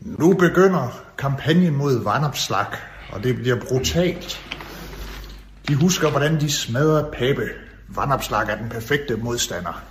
Nu 0.00 0.34
begynder 0.34 1.02
kampagnen 1.18 1.76
mod 1.76 2.04
Vanopslag, 2.04 2.66
og 3.12 3.24
det 3.24 3.36
bliver 3.36 3.56
brutalt. 3.68 4.40
De 5.70 5.74
husker, 5.74 6.10
hvordan 6.10 6.40
de 6.40 6.50
smadrede 6.50 7.08
Pape. 7.12 7.48
Vandopslag 7.88 8.48
er 8.48 8.56
den 8.56 8.68
perfekte 8.68 9.16
modstander. 9.16 9.82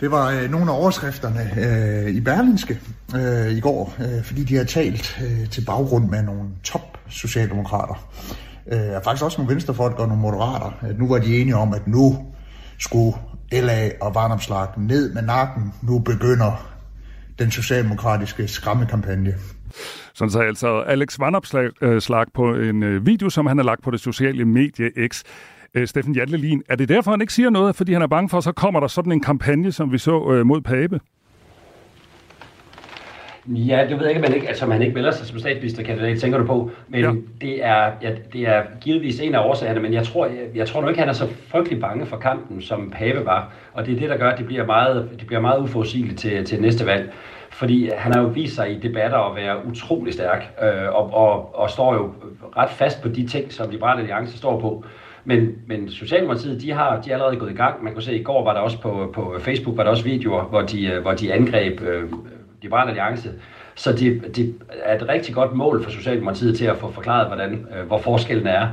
Det 0.00 0.10
var 0.10 0.30
øh, 0.30 0.50
nogle 0.50 0.72
af 0.72 0.76
overskrifterne 0.76 1.50
øh, 1.56 2.10
i 2.10 2.20
Berlinske 2.20 2.80
øh, 3.16 3.52
i 3.52 3.60
går, 3.60 3.94
øh, 3.98 4.24
fordi 4.24 4.44
de 4.44 4.56
har 4.56 4.64
talt 4.64 5.22
øh, 5.24 5.50
til 5.50 5.64
baggrund 5.64 6.08
med 6.08 6.22
nogle 6.22 6.48
top 6.64 6.98
socialdemokrater. 7.08 8.08
Øh, 8.72 9.02
faktisk 9.04 9.24
også 9.24 9.38
nogle 9.38 9.54
venstrefolk 9.54 9.98
og 9.98 10.08
nogle 10.08 10.22
moderater. 10.22 10.72
Øh, 10.88 10.98
nu 10.98 11.08
var 11.08 11.18
de 11.18 11.40
enige 11.40 11.56
om, 11.56 11.74
at 11.74 11.86
nu 11.86 12.26
skulle 12.78 13.16
LA 13.52 13.90
og 14.00 14.14
Varnopslag 14.14 14.68
ned 14.76 15.12
med 15.12 15.22
nakken. 15.22 15.72
Nu 15.82 15.98
begynder 15.98 16.66
den 17.38 17.50
socialdemokratiske 17.50 18.48
skræmmekampagne. 18.48 19.34
Sådan 20.22 20.30
så 20.30 20.40
altså 20.40 20.80
Alex 20.80 21.18
Vanopslag 21.20 21.70
øh, 21.82 22.26
på 22.34 22.54
en 22.54 22.82
øh, 22.82 23.06
video, 23.06 23.30
som 23.30 23.46
han 23.46 23.56
har 23.56 23.64
lagt 23.64 23.82
på 23.82 23.90
det 23.90 24.00
sociale 24.00 24.44
medie 24.44 25.08
X. 25.08 25.22
Steffen 25.84 26.14
Jantelin, 26.14 26.62
er 26.68 26.76
det 26.76 26.88
derfor, 26.88 27.10
han 27.10 27.20
ikke 27.20 27.32
siger 27.32 27.50
noget, 27.50 27.76
fordi 27.76 27.92
han 27.92 28.02
er 28.02 28.06
bange 28.06 28.28
for, 28.28 28.40
så 28.40 28.52
kommer 28.52 28.80
der 28.80 28.86
sådan 28.86 29.12
en 29.12 29.20
kampagne, 29.20 29.72
som 29.72 29.92
vi 29.92 29.98
så 29.98 30.42
mod 30.46 30.60
Pape? 30.60 31.00
Ja, 33.46 33.86
det 33.88 33.98
ved 33.98 34.06
jeg 34.06 34.08
ikke, 34.08 34.20
man 34.20 34.34
ikke, 34.34 34.48
altså 34.48 34.66
man 34.66 34.82
ikke 34.82 34.94
melder 34.94 35.10
sig 35.10 35.26
som 35.26 35.38
statsministerkandidat, 35.38 36.20
tænker 36.20 36.38
du 36.38 36.44
på. 36.44 36.70
Men 36.88 37.00
ja. 37.00 37.12
det, 37.40 37.64
er, 37.64 37.90
ja, 38.02 38.10
det 38.32 38.48
er 38.48 38.62
givetvis 38.80 39.20
en 39.20 39.34
af 39.34 39.48
årsagerne, 39.48 39.80
men 39.80 39.92
jeg 39.92 40.04
tror, 40.04 40.26
jeg, 40.26 40.46
jeg 40.54 40.68
tror 40.68 40.82
nu 40.82 40.88
ikke, 40.88 41.00
han 41.00 41.08
er 41.08 41.12
så 41.12 41.28
frygtelig 41.48 41.80
bange 41.80 42.06
for 42.06 42.16
kampen, 42.16 42.62
som 42.62 42.90
Pape 42.90 43.26
var. 43.26 43.52
Og 43.72 43.86
det 43.86 43.94
er 43.94 43.98
det, 43.98 44.10
der 44.10 44.16
gør, 44.16 44.30
at 44.30 44.38
det 44.38 44.46
bliver 44.46 44.66
meget, 44.66 45.08
det 45.18 45.26
bliver 45.26 45.40
meget 45.40 45.60
uforudsigeligt 45.60 46.18
til, 46.18 46.44
til 46.44 46.60
næste 46.60 46.86
valg. 46.86 47.12
Fordi 47.52 47.90
han 47.96 48.12
har 48.12 48.20
jo 48.20 48.26
vist 48.26 48.54
sig 48.54 48.72
i 48.72 48.78
debatter 48.78 49.18
at 49.18 49.36
være 49.36 49.66
utrolig 49.66 50.12
stærk, 50.12 50.50
øh, 50.62 50.94
og, 50.94 51.14
og, 51.14 51.58
og 51.58 51.70
står 51.70 51.94
jo 51.94 52.12
ret 52.56 52.70
fast 52.70 53.02
på 53.02 53.08
de 53.08 53.26
ting, 53.26 53.52
som 53.52 53.70
Liberale 53.70 54.00
Alliance 54.00 54.38
står 54.38 54.60
på. 54.60 54.84
Men, 55.24 55.54
men 55.66 55.90
Socialdemokratiet, 55.90 56.62
de 56.62 56.72
har, 56.72 57.00
de 57.00 57.10
er 57.10 57.14
allerede 57.14 57.36
gået 57.36 57.50
i 57.50 57.54
gang. 57.54 57.84
Man 57.84 57.92
kunne 57.92 58.02
se, 58.02 58.10
at 58.10 58.20
i 58.20 58.22
går 58.22 58.44
var 58.44 58.52
der 58.52 58.60
også 58.60 58.80
på, 58.80 59.10
på 59.14 59.36
Facebook 59.40 59.76
var 59.76 59.82
der 59.82 59.90
også 59.90 60.04
videoer, 60.04 60.44
hvor 60.44 60.62
de, 60.62 60.86
øh, 60.86 61.02
hvor 61.02 61.12
de 61.12 61.32
angreb 61.32 61.80
øh, 61.80 62.12
Liberale 62.62 62.90
Alliance. 62.90 63.30
Så 63.74 63.92
det, 63.92 64.36
det 64.36 64.54
er 64.84 64.96
et 64.96 65.08
rigtig 65.08 65.34
godt 65.34 65.52
mål 65.52 65.84
for 65.84 65.90
Socialdemokratiet 65.90 66.56
til 66.56 66.64
at 66.64 66.76
få 66.76 66.90
forklaret, 66.90 67.26
hvordan, 67.26 67.66
øh, 67.76 67.86
hvor 67.86 67.98
forskellen 67.98 68.46
er. 68.46 68.68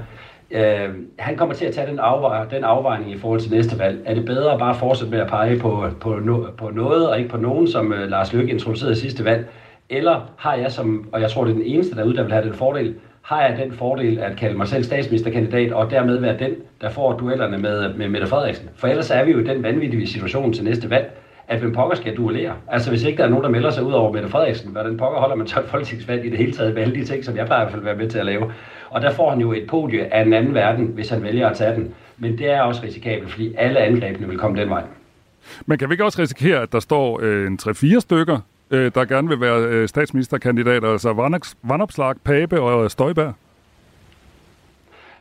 Øh, 0.51 0.89
han 1.19 1.37
kommer 1.37 1.55
til 1.55 1.65
at 1.65 1.73
tage 1.73 1.87
den, 1.87 1.99
afvej, 1.99 2.45
den 2.45 2.63
afvejning 2.63 3.11
i 3.11 3.17
forhold 3.17 3.39
til 3.39 3.51
næste 3.51 3.79
valg. 3.79 4.01
Er 4.05 4.13
det 4.13 4.25
bedre 4.25 4.53
at 4.53 4.59
bare 4.59 4.75
fortsætte 4.75 5.11
med 5.11 5.19
at 5.19 5.27
pege 5.27 5.59
på, 5.59 5.85
på, 6.01 6.09
no, 6.09 6.51
på 6.57 6.69
noget 6.69 7.09
og 7.09 7.17
ikke 7.17 7.29
på 7.29 7.37
nogen, 7.37 7.67
som 7.67 7.93
øh, 7.93 8.09
Lars 8.09 8.33
Løkke 8.33 8.53
introducerede 8.53 8.93
i 8.93 8.95
sidste 8.95 9.25
valg? 9.25 9.47
Eller 9.89 10.31
har 10.37 10.55
jeg 10.55 10.71
som, 10.71 11.09
og 11.11 11.21
jeg 11.21 11.31
tror 11.31 11.43
det 11.43 11.51
er 11.51 11.55
den 11.55 11.65
eneste 11.65 11.95
derude, 11.95 12.15
der 12.15 12.23
vil 12.23 12.31
have 12.31 12.45
den 12.45 12.53
fordel, 12.53 12.95
har 13.21 13.41
jeg 13.41 13.57
den 13.57 13.71
fordel 13.71 14.19
at 14.19 14.37
kalde 14.37 14.57
mig 14.57 14.67
selv 14.67 14.83
statsministerkandidat, 14.83 15.71
og 15.71 15.91
dermed 15.91 16.17
være 16.17 16.37
den, 16.37 16.51
der 16.81 16.89
får 16.89 17.17
duellerne 17.17 17.57
med, 17.57 17.93
med 17.93 18.09
Mette 18.09 18.27
Frederiksen. 18.27 18.69
For 18.75 18.87
ellers 18.87 19.11
er 19.11 19.23
vi 19.23 19.31
jo 19.31 19.39
i 19.39 19.43
den 19.43 19.63
vanvittige 19.63 20.07
situation 20.07 20.53
til 20.53 20.63
næste 20.63 20.89
valg, 20.89 21.18
at 21.49 21.59
hvem 21.59 21.73
pokker 21.73 21.95
skal 21.95 22.17
duellere. 22.17 22.53
Altså 22.67 22.89
hvis 22.89 23.03
ikke 23.03 23.17
der 23.17 23.23
er 23.23 23.29
nogen, 23.29 23.43
der 23.43 23.49
melder 23.49 23.71
sig 23.71 23.83
ud 23.83 23.91
over 23.91 24.11
Mette 24.11 24.29
Frederiksen, 24.29 24.71
hvordan 24.71 24.97
pokker 24.97 25.19
holder 25.19 25.35
man 25.35 25.47
så 25.47 25.59
et 25.59 25.65
folketingsvalg 25.65 26.25
i 26.25 26.29
det 26.29 26.37
hele 26.37 26.51
taget 26.51 26.73
med 26.73 26.81
alle 26.81 26.95
de 26.95 27.05
ting, 27.05 27.25
som 27.25 27.37
jeg 27.37 27.45
plejer 27.45 27.61
i 27.61 27.63
hvert 27.63 27.73
fald 27.73 27.83
være 27.83 27.95
med 27.95 28.09
til 28.09 28.19
at 28.19 28.25
lave. 28.25 28.51
Og 28.89 29.01
der 29.01 29.11
får 29.11 29.29
han 29.29 29.39
jo 29.39 29.53
et 29.53 29.67
podie 29.67 30.13
af 30.13 30.21
en 30.21 30.33
anden 30.33 30.53
verden, 30.53 30.85
hvis 30.85 31.09
han 31.09 31.23
vælger 31.23 31.49
at 31.49 31.57
tage 31.57 31.75
den. 31.75 31.93
Men 32.17 32.37
det 32.37 32.51
er 32.51 32.61
også 32.61 32.83
risikabelt, 32.83 33.31
fordi 33.31 33.53
alle 33.57 33.79
angrebene 33.79 34.27
vil 34.27 34.37
komme 34.37 34.61
den 34.61 34.69
vej. 34.69 34.83
Men 35.65 35.77
kan 35.77 35.89
vi 35.89 35.93
ikke 35.93 36.05
også 36.05 36.21
risikere, 36.21 36.61
at 36.61 36.71
der 36.71 36.79
står 36.79 37.19
øh, 37.21 37.47
en 37.47 37.59
3-4 37.61 37.99
stykker, 37.99 38.39
øh, 38.71 38.91
der 38.95 39.05
gerne 39.05 39.27
vil 39.27 39.41
være 39.41 39.61
øh, 39.61 39.87
statsministerkandidater, 39.87 40.91
altså 40.91 41.33
Vandopslag, 41.63 42.15
Pape 42.23 42.61
og 42.61 42.91
Støjberg? 42.91 43.33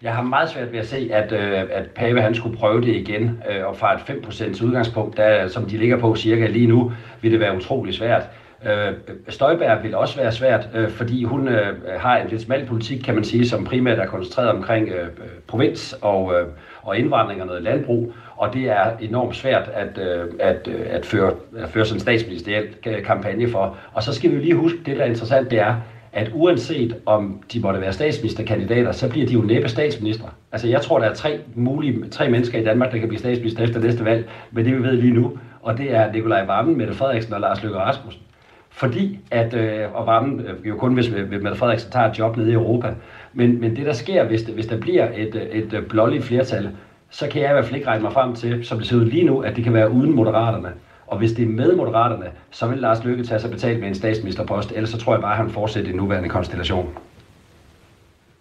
Jeg 0.03 0.15
har 0.15 0.23
meget 0.23 0.49
svært 0.49 0.73
ved 0.73 0.79
at 0.79 0.87
se, 0.87 1.11
at, 1.13 1.33
øh, 1.33 1.63
at 1.73 1.91
Pave 1.95 2.21
han 2.21 2.35
skulle 2.35 2.57
prøve 2.57 2.81
det 2.81 2.97
igen, 2.97 3.43
øh, 3.51 3.67
og 3.67 3.77
fra 3.77 3.95
et 3.95 4.01
5% 4.01 4.65
udgangspunkt, 4.65 5.17
der, 5.17 5.49
som 5.49 5.65
de 5.65 5.77
ligger 5.77 5.99
på 5.99 6.17
cirka 6.17 6.47
lige 6.47 6.67
nu, 6.67 6.93
vil 7.23 7.33
det 7.33 7.41
være 7.41 7.57
utrolig 7.57 7.95
svært. 7.95 8.23
Øh, 8.67 8.93
Støjberg 9.29 9.83
vil 9.83 9.95
også 9.95 10.17
være 10.17 10.33
svært, 10.33 10.69
øh, 10.75 10.91
fordi 10.91 11.25
hun 11.25 11.49
øh, 11.49 11.77
har 11.97 12.17
en 12.17 12.29
lidt 12.29 12.43
smal 12.43 12.67
politik, 12.67 13.01
kan 13.05 13.15
man 13.15 13.25
sige, 13.25 13.49
som 13.49 13.65
primært 13.65 13.99
er 13.99 14.07
koncentreret 14.07 14.51
omkring 14.51 14.89
øh, 14.89 15.09
provins 15.47 15.93
og, 16.03 16.35
øh, 16.35 16.47
og 16.83 16.99
indvandring 16.99 17.41
og 17.41 17.47
noget 17.47 17.63
landbrug, 17.63 18.13
og 18.37 18.55
det 18.55 18.71
er 18.71 18.97
enormt 19.01 19.37
svært 19.37 19.71
at, 19.75 19.99
øh, 19.99 20.27
at, 20.41 20.69
øh, 20.69 20.87
at, 20.91 21.07
føre, 21.07 21.33
at 21.59 21.69
føre 21.69 21.85
sådan 21.85 21.97
en 21.97 22.01
statsministeriel 22.01 22.67
øh, 22.87 23.05
kampagne 23.05 23.49
for. 23.49 23.77
Og 23.93 24.03
så 24.03 24.15
skal 24.15 24.31
vi 24.31 24.37
lige 24.37 24.55
huske, 24.55 24.79
det 24.87 24.97
der 24.97 25.03
er 25.03 25.09
interessant, 25.09 25.51
det 25.51 25.59
er, 25.59 25.75
at 26.19 26.31
uanset 26.35 26.97
om 27.07 27.43
de 27.53 27.61
måtte 27.61 27.81
være 27.81 27.93
statsministerkandidater, 27.93 28.93
så 28.93 29.09
bliver 29.09 29.27
de 29.27 29.33
jo 29.33 29.41
næppe 29.41 29.69
statsminister. 29.69 30.27
Altså 30.53 30.69
jeg 30.69 30.81
tror, 30.83 30.99
der 30.99 31.07
er 31.07 31.15
tre 31.15 31.39
mulige, 31.55 32.09
tre 32.09 32.29
mennesker 32.29 32.59
i 32.59 32.65
Danmark, 32.65 32.93
der 32.93 32.99
kan 32.99 33.09
blive 33.09 33.19
statsminister 33.19 33.65
efter 33.65 33.81
næste 33.81 34.05
valg, 34.05 34.29
men 34.51 34.65
det 34.65 34.77
vi 34.77 34.83
ved 34.83 34.93
lige 34.93 35.13
nu, 35.13 35.33
og 35.63 35.79
det 35.79 35.95
er 35.95 36.13
Nikolaj 36.13 36.45
Vammen, 36.47 36.79
Mette 36.79 36.95
Frederiksen 36.95 37.35
og 37.35 37.41
Lars 37.41 37.63
Løkke 37.63 37.79
Rasmussen. 37.79 38.23
Fordi 38.71 39.19
at, 39.31 39.55
øh, 39.55 39.95
og 39.95 40.07
Vammen 40.07 40.41
øh, 40.41 40.69
jo 40.69 40.77
kun 40.77 40.95
hvis, 40.95 41.07
hvis 41.07 41.43
Mette 41.43 41.59
Frederiksen 41.59 41.91
tager 41.91 42.11
et 42.11 42.19
job 42.19 42.37
nede 42.37 42.51
i 42.51 42.55
Europa, 42.55 42.95
men, 43.33 43.61
men 43.61 43.77
det 43.77 43.87
der 43.87 43.93
sker, 43.93 44.25
hvis, 44.25 44.43
det, 44.43 44.55
hvis 44.55 44.67
der 44.67 44.81
bliver 44.81 45.09
et, 45.17 45.49
et, 45.53 45.73
et 45.73 45.87
blåligt 45.89 46.25
flertal, 46.25 46.71
så 47.11 47.29
kan 47.29 47.43
jeg 47.43 47.51
i 47.51 47.53
hvert 47.53 47.65
fald 47.65 47.77
ikke 47.77 47.89
regne 47.89 48.03
mig 48.03 48.13
frem 48.13 48.35
til, 48.35 48.65
som 48.65 48.79
det 48.79 48.87
ser 48.87 48.97
ud 48.97 49.05
lige 49.05 49.25
nu, 49.25 49.41
at 49.41 49.57
det 49.57 49.65
kan 49.65 49.75
være 49.75 49.91
uden 49.91 50.15
moderaterne. 50.15 50.69
Og 51.09 51.19
hvis 51.19 51.33
det 51.33 51.45
er 51.45 51.49
med 51.49 51.77
Moderaterne, 51.77 52.27
så 52.51 52.67
vil 52.67 52.79
Lars 52.79 53.05
Løkke 53.05 53.25
tage 53.25 53.41
sig 53.41 53.51
betalt 53.51 53.81
med 53.81 53.89
en 53.89 53.95
statsministerpost, 53.95 54.73
ellers 54.73 54.91
så 54.91 54.99
tror 54.99 55.13
jeg 55.13 55.21
bare, 55.21 55.33
at 55.33 55.39
han 55.39 55.51
fortsætter 55.51 55.89
i 55.89 55.93
den 55.93 56.01
nuværende 56.01 56.29
konstellation. 56.29 56.89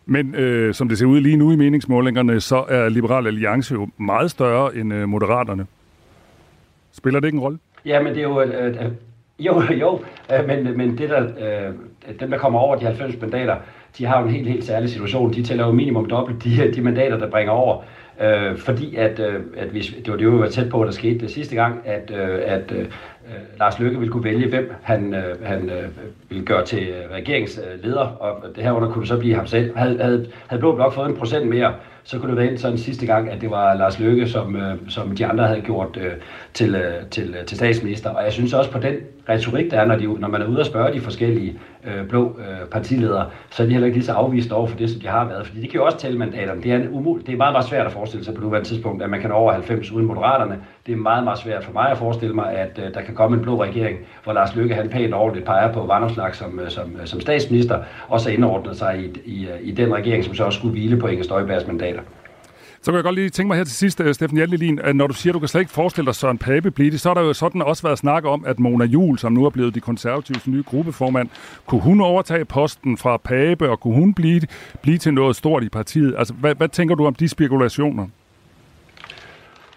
Men 0.05 0.35
øh, 0.35 0.73
som 0.73 0.89
det 0.89 0.97
ser 0.97 1.05
ud 1.05 1.19
lige 1.19 1.37
nu 1.37 1.51
i 1.51 1.55
meningsmålingerne, 1.55 2.39
så 2.39 2.65
er 2.69 2.89
Liberal 2.89 3.27
Alliance 3.27 3.73
jo 3.73 3.87
meget 3.97 4.31
større 4.31 4.75
end 4.75 4.93
øh, 4.93 5.09
Moderaterne. 5.09 5.65
Spiller 6.91 7.19
det 7.19 7.27
ikke 7.27 7.35
en 7.35 7.41
rolle? 7.41 7.59
Ja, 7.85 8.03
men 8.03 8.13
det 8.13 8.19
er 8.19 8.23
jo... 8.23 8.41
Øh, 8.41 8.67
øh, 8.67 8.91
jo, 9.39 9.61
jo, 9.81 9.99
øh, 10.33 10.47
men, 10.47 10.77
men 10.77 10.97
det 10.97 11.09
der, 11.09 11.23
øh, 11.23 11.73
dem, 12.19 12.29
der 12.29 12.37
kommer 12.37 12.59
over 12.59 12.75
de 12.75 12.85
90 12.85 13.21
mandater, 13.21 13.55
de 13.97 14.05
har 14.05 14.19
jo 14.19 14.27
en 14.27 14.33
helt, 14.33 14.47
helt 14.47 14.63
særlig 14.63 14.89
situation. 14.89 15.33
De 15.33 15.43
tæller 15.43 15.65
jo 15.65 15.71
minimum 15.71 16.05
dobbelt 16.05 16.43
de, 16.43 16.71
de 16.75 16.81
mandater, 16.81 17.17
der 17.17 17.29
bringer 17.29 17.53
over. 17.53 17.83
Øh, 18.21 18.57
fordi 18.57 18.95
at, 18.95 19.19
øh, 19.19 19.41
at 19.57 19.67
hvis, 19.67 19.93
det 20.05 20.11
var 20.11 20.17
det, 20.17 20.31
vi 20.31 20.39
var 20.39 20.49
tæt 20.49 20.69
på, 20.69 20.83
der 20.83 20.91
skete 20.91 21.19
det 21.19 21.31
sidste 21.31 21.55
gang, 21.55 21.81
at, 21.85 22.11
øh, 22.11 22.39
at 22.45 22.71
øh, 22.71 22.79
øh, 22.79 23.59
Lars 23.59 23.79
Løkke 23.79 23.99
ville 23.99 24.11
kunne 24.11 24.23
vælge, 24.23 24.49
hvem 24.49 24.71
han, 24.83 25.13
øh, 25.13 25.45
han 25.45 25.69
øh, 25.69 25.89
ville 26.29 26.45
gøre 26.45 26.65
til 26.65 26.87
øh, 26.87 27.11
regeringsleder, 27.11 27.99
og 28.19 28.55
det 28.55 28.63
her 28.63 28.71
under 28.71 28.91
kunne 28.91 29.07
så 29.07 29.17
blive 29.19 29.35
ham 29.35 29.47
selv. 29.47 29.77
Havde, 29.77 30.01
havde, 30.01 30.27
havde 30.47 30.59
Blå 30.59 30.75
Blok 30.75 30.93
fået 30.93 31.09
en 31.09 31.17
procent 31.17 31.47
mere, 31.47 31.73
så 32.07 32.19
kunne 32.19 32.35
det 32.35 32.37
være 32.37 32.57
sådan 32.57 32.77
sidste 32.77 33.05
gang, 33.05 33.29
at 33.29 33.41
det 33.41 33.51
var 33.51 33.73
Lars 33.73 33.99
Løkke, 33.99 34.27
som, 34.27 34.55
øh, 34.55 34.75
som 34.89 35.15
de 35.15 35.25
andre 35.25 35.47
havde 35.47 35.61
gjort 35.61 35.97
øh, 36.01 36.11
til, 36.53 36.75
øh, 36.75 37.05
til, 37.11 37.35
øh, 37.39 37.45
til 37.45 37.57
statsminister. 37.57 38.09
Og 38.09 38.23
jeg 38.23 38.33
synes 38.33 38.53
også 38.53 38.71
på 38.71 38.79
den 38.79 38.95
retorik, 39.29 39.71
der 39.71 39.79
er, 39.79 39.85
når, 39.85 39.95
de, 39.95 40.13
når 40.19 40.27
man 40.27 40.41
er 40.41 40.45
ude 40.45 40.59
og 40.59 40.65
spørge 40.65 40.93
de 40.93 41.01
forskellige 41.01 41.59
øh, 41.87 42.07
blå 42.07 42.39
øh, 42.39 42.67
partiledere, 42.71 43.25
så 43.49 43.63
er 43.63 43.67
de 43.67 43.73
heller 43.73 43.85
ikke 43.85 43.97
lige 43.97 44.05
så 44.05 44.11
afvist 44.13 44.51
over 44.51 44.67
for 44.67 44.77
det, 44.77 44.89
som 44.89 45.01
de 45.01 45.07
har 45.07 45.25
været. 45.25 45.47
Fordi 45.47 45.61
de 45.61 45.67
kan 45.67 45.79
jo 45.79 45.85
også 45.85 45.97
tælle 45.97 46.17
mandaterne. 46.17 46.61
Det 46.61 46.71
er, 46.71 46.75
en 46.75 46.87
umul- 46.87 47.25
det 47.25 47.33
er 47.33 47.37
meget, 47.37 47.53
meget 47.53 47.65
svært 47.65 47.85
at 47.85 47.91
forestille 47.91 48.25
sig 48.25 48.33
på 48.33 48.41
nuværende 48.41 48.69
tidspunkt, 48.69 49.03
at 49.03 49.09
man 49.09 49.21
kan 49.21 49.31
over 49.31 49.51
90 49.51 49.91
uden 49.91 50.05
moderaterne. 50.05 50.59
Det 50.85 50.93
er 50.93 50.97
meget, 50.97 51.23
meget 51.23 51.39
svært 51.39 51.63
for 51.63 51.73
mig 51.73 51.89
at 51.91 51.97
forestille 51.97 52.35
mig, 52.35 52.51
at 52.51 52.79
øh, 52.85 52.93
der 52.93 53.01
kan 53.01 53.13
komme 53.13 53.37
en 53.37 53.43
blå 53.43 53.63
regering, 53.63 53.97
hvor 54.23 54.33
Lars 54.33 54.55
Løkke 54.55 54.75
han 54.75 54.89
pænt 54.89 55.13
ordentligt 55.13 55.45
peger 55.45 55.73
på 55.73 55.85
Vandopslag 55.85 56.35
som, 56.35 56.59
øh, 56.59 56.69
som, 56.69 56.95
øh, 57.01 57.07
som 57.07 57.19
statsminister, 57.21 57.79
og 58.07 58.19
så 58.19 58.29
indordner 58.29 58.73
sig 58.73 58.99
i, 58.99 59.31
i, 59.31 59.45
øh, 59.45 59.67
i 59.67 59.71
den 59.71 59.93
regering, 59.93 60.23
som 60.23 60.33
så 60.33 60.43
også 60.43 60.57
skulle 60.57 60.71
hvile 60.71 60.99
på 60.99 61.07
Inger 61.07 61.23
Støjbergs 61.23 61.67
mandater. 61.67 61.96
Så 62.87 62.91
kan 62.91 62.95
jeg 62.95 63.03
godt 63.03 63.15
lige 63.15 63.29
tænke 63.29 63.47
mig 63.47 63.57
her 63.57 63.63
til 63.63 63.75
sidst, 63.75 64.01
øh, 64.01 64.13
Steffen 64.13 64.37
Jallelin, 64.37 64.79
at 64.79 64.89
øh, 64.89 64.95
når 64.95 65.07
du 65.07 65.13
siger, 65.13 65.31
at 65.31 65.33
du 65.33 65.39
kan 65.39 65.47
slet 65.47 65.61
ikke 65.61 65.71
forestille 65.71 66.05
dig 66.05 66.15
Søren 66.15 66.37
Pape 66.37 66.71
blive 66.71 66.91
det, 66.91 67.01
så 67.01 67.09
har 67.09 67.13
der 67.13 67.21
jo 67.21 67.33
sådan 67.33 67.61
også 67.61 67.83
været 67.83 67.99
snak 67.99 68.25
om, 68.25 68.45
at 68.45 68.59
Mona 68.59 68.85
Jul, 68.85 69.17
som 69.17 69.31
nu 69.31 69.45
er 69.45 69.49
blevet 69.49 69.75
de 69.75 69.79
konservatives 69.79 70.47
nye 70.47 70.63
gruppeformand, 70.63 71.29
kunne 71.65 71.81
hun 71.81 72.01
overtage 72.01 72.45
posten 72.45 72.97
fra 72.97 73.17
Pape, 73.17 73.69
og 73.69 73.79
kunne 73.79 73.95
hun 73.95 74.13
blive, 74.13 74.41
blive 74.81 74.97
til 74.97 75.13
noget 75.13 75.35
stort 75.35 75.63
i 75.63 75.69
partiet? 75.69 76.15
Altså, 76.17 76.33
hvad, 76.33 76.55
hvad 76.55 76.69
tænker 76.69 76.95
du 76.95 77.05
om 77.05 77.15
de 77.15 77.27
spekulationer? 77.27 78.07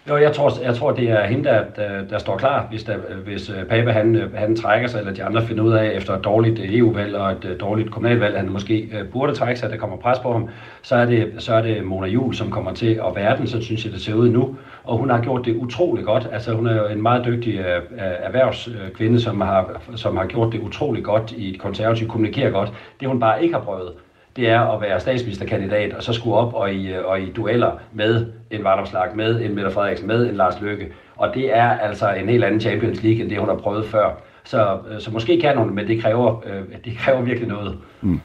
Jo, 0.09 0.17
jeg 0.17 0.33
tror, 0.33 0.51
jeg 0.63 0.75
tror 0.75 0.91
det 0.91 1.09
er 1.09 1.25
hende, 1.25 1.43
der, 1.43 1.63
der, 1.75 2.01
der 2.09 2.17
står 2.17 2.37
klar, 2.37 2.67
hvis, 2.69 2.83
der, 2.83 2.97
hvis 3.23 3.49
øh, 3.49 3.65
Pape 3.65 3.91
han, 3.91 4.15
øh, 4.15 4.33
han 4.33 4.55
trækker 4.55 4.87
sig, 4.87 4.99
eller 4.99 5.13
de 5.13 5.23
andre 5.23 5.41
finder 5.41 5.63
ud 5.63 5.73
af, 5.73 5.91
efter 5.95 6.13
et 6.13 6.23
dårligt 6.23 6.59
øh, 6.59 6.75
EU-valg 6.77 7.15
og 7.15 7.31
et 7.31 7.57
dårligt 7.59 7.91
kommunalvalg, 7.91 8.37
han 8.37 8.49
måske 8.49 9.05
burde 9.11 9.33
trække 9.33 9.59
sig, 9.59 9.69
der 9.69 9.77
kommer 9.77 9.97
pres 9.97 10.19
på 10.19 10.31
ham, 10.31 10.49
så 10.81 10.95
er 10.95 11.05
det, 11.05 11.33
så 11.37 11.53
er 11.53 11.61
det 11.61 11.85
Mona 11.85 12.07
Jul, 12.07 12.33
som 12.33 12.51
kommer 12.51 12.73
til 12.73 12.93
at 13.07 13.15
være 13.15 13.37
den, 13.37 13.47
så 13.47 13.61
synes 13.61 13.85
jeg, 13.85 13.93
det 13.93 14.01
ser 14.01 14.13
ud 14.13 14.29
nu. 14.29 14.55
Og 14.83 14.97
hun 14.97 15.09
har 15.09 15.21
gjort 15.21 15.45
det 15.45 15.55
utrolig 15.55 16.05
godt. 16.05 16.29
Altså, 16.31 16.53
hun 16.53 16.67
er 16.67 16.75
jo 16.75 16.87
en 16.87 17.01
meget 17.01 17.25
dygtig 17.25 17.59
erhvervskvinde, 17.97 19.21
som 19.21 19.41
har, 19.41 19.81
som 19.95 20.17
har 20.17 20.25
gjort 20.25 20.53
det 20.53 20.59
utrolig 20.59 21.03
godt 21.03 21.31
i 21.31 21.53
et 21.53 21.59
konservativt, 21.59 22.09
kommunikerer 22.09 22.51
godt. 22.51 22.73
Det 22.99 23.07
hun 23.07 23.19
bare 23.19 23.43
ikke 23.43 23.55
har 23.55 23.61
prøvet, 23.61 23.91
det 24.35 24.49
er 24.49 24.59
at 24.59 24.81
være 24.81 24.99
statsministerkandidat, 24.99 25.93
og 25.93 26.03
så 26.03 26.13
skulle 26.13 26.35
op 26.35 26.53
og 26.53 26.73
i, 26.73 26.93
og 26.93 27.21
i 27.21 27.31
dueller 27.31 27.71
med 27.93 28.25
en 28.51 28.63
Vardomslag, 28.63 29.15
med 29.15 29.41
en 29.41 29.55
Mette 29.55 29.71
Frederiksen, 29.71 30.07
med 30.07 30.29
en 30.29 30.35
Lars 30.35 30.61
Løkke. 30.61 30.91
Og 31.15 31.31
det 31.33 31.57
er 31.57 31.69
altså 31.69 32.13
en 32.13 32.29
helt 32.29 32.43
anden 32.43 32.61
Champions 32.61 33.03
League, 33.03 33.21
end 33.21 33.29
det 33.29 33.39
hun 33.39 33.49
har 33.49 33.55
prøvet 33.55 33.85
før. 33.85 34.15
Så, 34.43 34.79
så 34.99 35.11
måske 35.11 35.41
kan 35.41 35.57
hun, 35.57 35.75
men 35.75 35.87
det 35.87 36.01
kræver, 36.01 36.43
øh, 36.45 36.63
det 36.85 36.97
kræver 36.97 37.21
virkelig 37.21 37.49
noget. 37.49 37.77
Mm. 38.01 38.19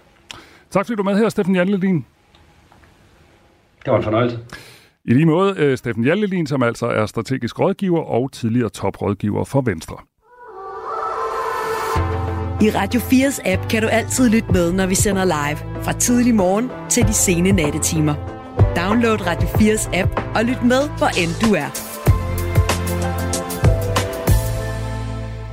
Tak 0.71 0.87
fordi 0.87 0.97
du 0.97 1.03
er 1.03 1.05
med 1.05 1.19
her, 1.19 1.29
Steffen 1.29 1.55
Janlelin. 1.55 2.07
Det 3.85 3.90
var 3.90 3.97
en 3.97 4.03
fornøjelse. 4.03 4.38
I 5.05 5.14
lige 5.14 5.27
måde, 5.27 5.55
øh, 5.59 5.77
Steffen 5.77 6.05
Hjaltelin, 6.05 6.47
som 6.47 6.62
altså 6.62 6.87
er 6.87 7.07
strategisk 7.07 7.61
rådgiver 7.61 8.03
og 8.03 8.33
tidligere 8.33 8.69
toprådgiver 8.69 9.45
for 9.45 9.61
Venstre. 9.61 9.97
I 12.62 12.71
Radio 12.71 13.01
4's 13.01 13.40
app 13.45 13.69
kan 13.71 13.83
du 13.83 13.88
altid 13.88 14.31
lytte 14.31 14.53
med, 14.53 14.73
når 14.73 14.87
vi 14.87 14.95
sender 14.95 15.25
live. 15.25 15.83
Fra 15.85 15.92
tidlig 15.92 16.35
morgen 16.35 16.71
til 16.88 17.07
de 17.07 17.12
sene 17.12 17.53
nattetimer. 17.53 18.14
Download 18.77 19.27
Radio 19.27 19.49
4's 19.49 19.97
app 19.97 20.21
og 20.35 20.45
lyt 20.45 20.62
med, 20.62 20.99
hvor 20.99 21.09
end 21.23 21.31
du 21.42 21.55
er. 21.55 21.71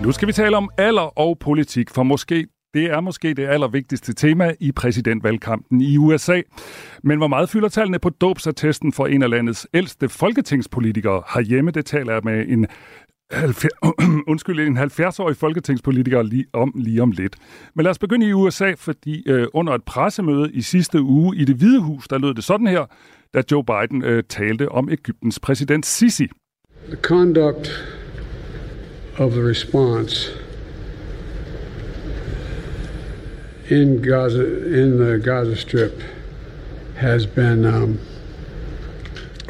Nu 0.04 0.12
skal 0.12 0.28
vi 0.28 0.34
tale 0.34 0.58
om 0.58 0.70
alder 0.78 1.20
og 1.20 1.40
politik, 1.40 1.90
for 1.90 2.04
måske 2.04 2.48
det 2.74 2.86
er 2.86 3.00
måske 3.00 3.34
det 3.34 3.48
allervigtigste 3.48 4.14
tema 4.14 4.54
i 4.60 4.72
præsidentvalgkampen 4.72 5.82
i 5.82 5.98
USA. 5.98 6.42
Men 7.04 7.18
hvor 7.18 7.28
meget 7.28 7.50
fylder 7.50 7.70
tallene 7.70 8.00
på 8.00 8.10
dopsattesten 8.10 8.94
for 8.94 9.08
en 9.08 9.24
af 9.24 9.30
landets 9.30 9.68
ældste 9.74 10.10
folketingspolitikere 10.10 11.24
herhjemme? 11.34 11.72
Det 11.72 11.86
taler 11.86 12.14
jeg 12.14 12.22
med 12.24 12.46
en 12.48 12.68
70, 13.32 13.70
undskyld, 14.32 14.60
en 14.60 14.78
70-årig 14.78 15.38
folketingspolitiker 15.38 16.22
lige 16.22 16.46
om, 16.54 16.74
lige 16.76 17.02
om 17.02 17.12
lidt. 17.12 17.36
Men 17.76 17.84
lad 17.84 17.92
os 17.92 18.00
begynde 18.00 18.28
i 18.28 18.34
USA, 18.34 18.74
fordi 18.78 19.24
øh, 19.30 19.48
under 19.54 19.74
et 19.74 19.84
pressemøde 19.84 20.52
i 20.54 20.62
sidste 20.62 21.02
uge 21.02 21.38
i 21.38 21.46
det 21.46 21.56
Hvide 21.56 21.82
Hus, 21.82 22.08
der 22.08 22.18
lød 22.18 22.34
det 22.34 22.44
sådan 22.44 22.68
her, 22.68 22.86
da 23.34 23.42
Joe 23.52 23.64
Biden 23.64 24.04
øh, 24.04 24.24
talte 24.30 24.70
om 24.70 24.90
Ægyptens 24.90 25.40
præsident 25.40 25.86
Sisi. 25.86 26.28
The 26.88 26.98
conduct 27.02 27.72
of 29.18 29.32
the 29.32 29.50
response 29.50 30.32
in 33.70 34.04
Gaza, 34.04 34.44
in 34.68 34.98
the 34.98 35.20
Gaza 35.20 35.56
Strip, 35.56 36.04
has 36.96 37.26
been 37.26 37.66
um, 37.66 38.00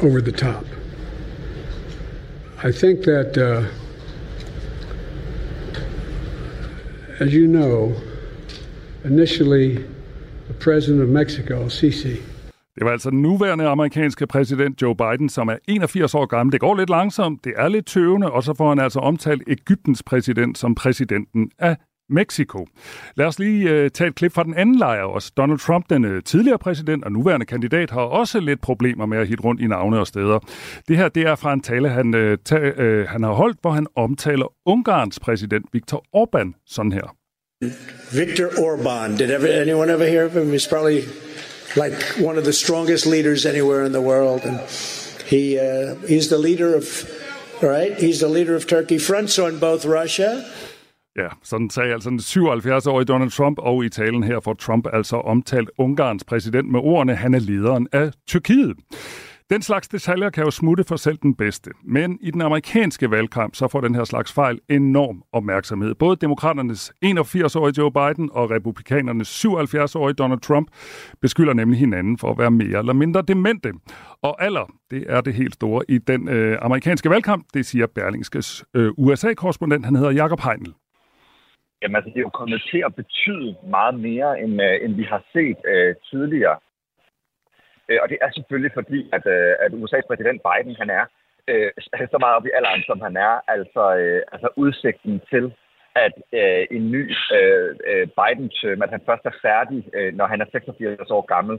over 0.00 0.20
the 0.20 0.32
top. 0.32 0.64
I 2.64 2.72
think 2.72 3.02
that, 3.02 3.36
uh, 3.36 3.64
as 7.20 7.32
you 7.32 7.46
know, 7.46 7.92
initially 9.04 9.74
the 10.48 10.54
president 10.60 11.02
of 11.02 11.08
Mexico, 11.08 11.68
Sisi, 11.68 12.16
Det 12.74 12.84
var 12.84 12.90
altså 12.90 13.10
den 13.10 13.22
nuværende 13.22 13.66
amerikanske 13.68 14.26
præsident 14.26 14.82
Joe 14.82 14.96
Biden, 14.96 15.28
som 15.28 15.48
er 15.48 15.56
81 15.68 16.14
år 16.14 16.26
gammel. 16.26 16.52
Det 16.52 16.60
går 16.60 16.76
lidt 16.76 16.90
langsomt, 16.90 17.44
det 17.44 17.52
er 17.56 17.68
lidt 17.68 17.86
tøvende, 17.86 18.30
og 18.30 18.42
så 18.42 18.54
får 18.54 18.68
han 18.68 18.78
altså 18.78 18.98
omtalt 19.00 19.42
Ægyptens 19.46 20.02
præsident 20.02 20.58
som 20.58 20.74
præsidenten 20.74 21.50
af 21.58 21.76
Mexico. 22.10 22.66
Lad 23.16 23.26
os 23.26 23.38
lige 23.38 23.84
uh, 23.84 23.90
tage 23.90 24.08
et 24.08 24.14
klip 24.14 24.32
fra 24.32 24.44
den 24.44 24.54
anden 24.54 24.78
lejr 24.78 25.02
også. 25.02 25.32
Donald 25.36 25.58
Trump, 25.58 25.90
den 25.90 26.04
uh, 26.04 26.22
tidligere 26.24 26.58
præsident 26.58 27.04
og 27.04 27.12
nuværende 27.12 27.46
kandidat, 27.46 27.90
har 27.90 28.00
også 28.00 28.40
lidt 28.40 28.60
problemer 28.60 29.06
med 29.06 29.18
at 29.18 29.28
hitte 29.28 29.44
rundt 29.44 29.60
i 29.60 29.66
navne 29.66 29.98
og 30.00 30.06
steder. 30.06 30.38
Det 30.88 30.96
her 30.96 31.08
det 31.08 31.22
er 31.22 31.34
fra 31.34 31.52
en 31.52 31.60
tale, 31.60 31.88
han, 31.88 32.14
uh, 32.14 32.34
ta, 32.44 32.56
uh, 32.56 33.08
han 33.08 33.22
har 33.22 33.32
holdt, 33.32 33.58
hvor 33.60 33.70
han 33.70 33.86
omtaler 33.96 34.52
Ungarns 34.66 35.20
præsident 35.20 35.66
Viktor 35.72 36.04
Orbán 36.16 36.64
sådan 36.66 36.92
her. 36.92 37.16
Viktor 38.12 38.46
Orbán, 38.46 39.18
did 39.18 39.30
ever, 39.30 39.48
anyone 39.60 39.92
ever 39.92 40.06
hear 40.06 40.24
of 40.24 40.32
him? 40.32 40.52
He's 40.52 40.68
probably 40.68 41.00
like 41.76 41.96
one 42.28 42.38
of 42.38 42.44
the 42.44 42.52
strongest 42.52 43.06
leaders 43.06 43.46
anywhere 43.46 43.86
in 43.86 43.92
the 43.92 44.00
world. 44.00 44.44
And 44.44 44.58
he, 45.26 45.58
uh, 45.58 45.96
he's 46.08 46.28
the 46.28 46.38
leader 46.38 46.76
of, 46.76 46.84
right? 47.62 47.94
He's 47.98 48.18
the 48.18 48.28
leader 48.28 48.54
of 48.54 48.66
Turkey. 48.66 48.98
Fronts 48.98 49.38
on 49.38 49.58
both 49.58 49.84
Russia 49.84 50.44
Ja, 51.16 51.28
sådan 51.42 51.70
sagde 51.70 51.92
altså 51.92 52.10
den 52.10 52.18
77-årige 52.18 53.04
Donald 53.04 53.30
Trump, 53.30 53.58
og 53.58 53.84
i 53.84 53.88
talen 53.88 54.22
her 54.22 54.40
får 54.40 54.54
Trump 54.54 54.86
altså 54.92 55.16
omtalt 55.16 55.70
Ungarns 55.78 56.24
præsident 56.24 56.70
med 56.70 56.80
ordene, 56.80 57.14
han 57.14 57.34
er 57.34 57.38
lederen 57.38 57.88
af 57.92 58.10
Tyrkiet. 58.26 58.76
Den 59.50 59.62
slags 59.62 59.88
detaljer 59.88 60.30
kan 60.30 60.44
jo 60.44 60.50
smutte 60.50 60.84
for 60.84 60.96
selv 60.96 61.18
den 61.22 61.34
bedste. 61.34 61.70
Men 61.84 62.18
i 62.20 62.30
den 62.30 62.40
amerikanske 62.40 63.10
valgkamp, 63.10 63.54
så 63.54 63.68
får 63.68 63.80
den 63.80 63.94
her 63.94 64.04
slags 64.04 64.32
fejl 64.32 64.60
enorm 64.68 65.22
opmærksomhed. 65.32 65.94
Både 65.94 66.16
demokraternes 66.16 66.92
81-årige 67.04 67.74
Joe 67.78 67.92
Biden 67.92 68.30
og 68.32 68.50
republikanernes 68.50 69.44
77-årige 69.44 70.14
Donald 70.14 70.40
Trump 70.40 70.68
beskylder 71.20 71.52
nemlig 71.52 71.78
hinanden 71.78 72.18
for 72.18 72.30
at 72.30 72.38
være 72.38 72.50
mere 72.50 72.78
eller 72.78 72.92
mindre 72.92 73.22
demente. 73.28 73.72
Og 74.22 74.42
alder, 74.44 74.72
det 74.90 75.04
er 75.08 75.20
det 75.20 75.34
helt 75.34 75.54
store 75.54 75.84
i 75.88 75.98
den 75.98 76.28
øh, 76.28 76.58
amerikanske 76.62 77.10
valgkamp, 77.10 77.46
det 77.54 77.66
siger 77.66 77.86
Berlingskes 77.86 78.64
øh, 78.74 78.92
USA-korrespondent, 78.98 79.84
han 79.84 79.96
hedder 79.96 80.10
Jakob 80.10 80.40
Heinl. 80.40 80.74
Jamen 81.82 81.96
altså, 81.96 82.10
det 82.10 82.18
er 82.18 82.28
jo 82.28 82.40
kommet 82.40 82.62
til 82.70 82.82
at 82.86 82.94
betyde 82.94 83.56
meget 83.76 83.94
mere, 84.08 84.40
end, 84.42 84.62
øh, 84.62 84.76
end 84.84 84.94
vi 84.94 85.02
har 85.02 85.22
set 85.32 85.58
øh, 85.72 85.94
tidligere. 86.10 86.58
Øh, 87.88 87.98
og 88.02 88.08
det 88.08 88.18
er 88.20 88.30
selvfølgelig 88.32 88.72
fordi, 88.74 89.00
at, 89.16 89.24
øh, 89.26 89.54
at 89.64 89.70
USA's 89.72 90.06
præsident 90.08 90.40
Biden, 90.46 90.76
han 90.82 90.90
er 90.90 91.04
øh, 91.48 91.70
så 92.12 92.16
meget 92.20 92.36
op 92.36 92.46
i 92.46 92.54
alderen, 92.54 92.82
som 92.86 93.00
han 93.00 93.16
er. 93.16 93.34
Altså, 93.48 93.82
øh, 94.00 94.22
altså 94.32 94.48
udsigten 94.56 95.20
til, 95.30 95.44
at 95.94 96.14
øh, 96.40 96.66
en 96.76 96.90
ny 96.90 97.02
øh, 97.38 97.70
øh 97.90 98.06
Biden-term, 98.18 98.78
øh, 98.78 98.84
at 98.84 98.90
han 98.94 99.02
først 99.08 99.24
er 99.24 99.40
færdig, 99.42 99.80
øh, 99.96 100.14
når 100.18 100.26
han 100.26 100.40
er 100.40 100.46
86 100.52 101.10
år 101.10 101.24
gammel, 101.34 101.58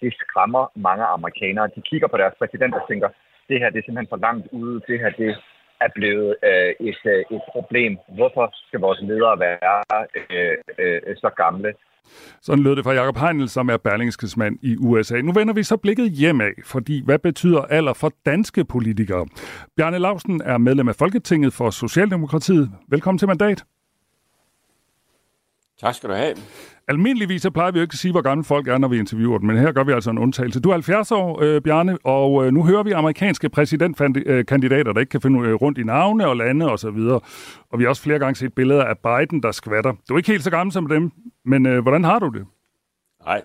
det 0.00 0.14
skræmmer 0.22 0.64
mange 0.76 1.04
amerikanere. 1.04 1.70
De 1.76 1.82
kigger 1.90 2.08
på 2.08 2.16
deres 2.16 2.34
præsident 2.38 2.74
og 2.74 2.84
tænker, 2.88 3.08
det 3.48 3.60
her 3.60 3.70
det 3.70 3.78
er 3.78 3.86
simpelthen 3.86 4.12
for 4.12 4.24
langt 4.26 4.46
ude, 4.52 4.80
det 4.88 5.00
her 5.00 5.10
det 5.10 5.30
er 5.84 5.90
blevet 5.94 6.30
øh, 6.48 6.88
et, 6.88 7.00
øh, 7.04 7.36
et 7.36 7.42
problem. 7.54 7.92
Hvorfor 8.18 8.46
skal 8.66 8.80
vores 8.80 9.00
ledere 9.02 9.38
være 9.46 9.78
øh, 10.30 10.56
øh, 10.78 11.16
så 11.16 11.30
gamle? 11.36 11.72
Sådan 12.42 12.64
lød 12.64 12.76
det 12.76 12.84
fra 12.84 12.92
Jacob 12.92 13.16
Heinel, 13.16 13.48
som 13.48 13.68
er 13.68 13.76
Berlingskes 13.76 14.36
mand 14.36 14.58
i 14.62 14.76
USA. 14.76 15.20
Nu 15.20 15.32
vender 15.32 15.54
vi 15.54 15.62
så 15.62 15.76
blikket 15.76 16.10
hjemad, 16.10 16.52
fordi 16.64 17.04
hvad 17.04 17.18
betyder 17.18 17.62
alder 17.62 17.92
for 17.92 18.12
danske 18.26 18.64
politikere? 18.64 19.26
Bjarne 19.76 19.98
Lausen 19.98 20.42
er 20.44 20.58
medlem 20.58 20.88
af 20.88 20.94
Folketinget 20.94 21.52
for 21.52 21.70
Socialdemokratiet. 21.70 22.70
Velkommen 22.88 23.18
til 23.18 23.28
mandat. 23.28 23.64
Tak 25.82 25.94
skal 25.94 26.08
du 26.08 26.14
have. 26.14 26.36
Almindeligvis 26.88 27.42
så 27.42 27.50
plejer 27.50 27.70
vi 27.70 27.78
jo 27.78 27.82
ikke 27.82 27.92
at 27.92 27.98
sige, 27.98 28.12
hvor 28.12 28.20
gamle 28.20 28.44
folk 28.44 28.68
er, 28.68 28.78
når 28.78 28.88
vi 28.88 28.98
interviewer 28.98 29.38
dem, 29.38 29.46
men 29.46 29.56
her 29.56 29.72
gør 29.72 29.84
vi 29.84 29.92
altså 29.92 30.10
en 30.10 30.18
undtagelse. 30.18 30.60
Du 30.60 30.68
er 30.68 30.72
70 30.72 31.12
år, 31.12 31.42
øh, 31.42 31.62
Bjarne, 31.62 31.98
og 32.04 32.46
øh, 32.46 32.52
nu 32.52 32.64
hører 32.64 32.82
vi 32.82 32.90
amerikanske 32.90 33.48
præsidentkandidater, 33.48 34.92
der 34.92 35.00
ikke 35.00 35.10
kan 35.10 35.20
finde 35.20 35.48
øh, 35.48 35.54
rundt 35.54 35.78
i 35.78 35.82
navne 35.82 36.26
og 36.26 36.36
lande 36.36 36.70
osv. 36.70 36.88
Og, 36.88 37.22
og 37.70 37.78
vi 37.78 37.84
har 37.84 37.88
også 37.88 38.02
flere 38.02 38.18
gange 38.18 38.36
set 38.36 38.54
billeder 38.54 38.84
af 38.84 38.98
Biden, 38.98 39.42
der 39.42 39.52
skvatter. 39.52 39.92
Du 40.08 40.14
er 40.14 40.18
ikke 40.18 40.30
helt 40.30 40.44
så 40.44 40.50
gammel 40.50 40.72
som 40.72 40.86
dem, 40.86 41.10
men 41.44 41.66
øh, 41.66 41.82
hvordan 41.82 42.04
har 42.04 42.18
du 42.18 42.28
det? 42.28 42.46
Nej. 43.24 43.42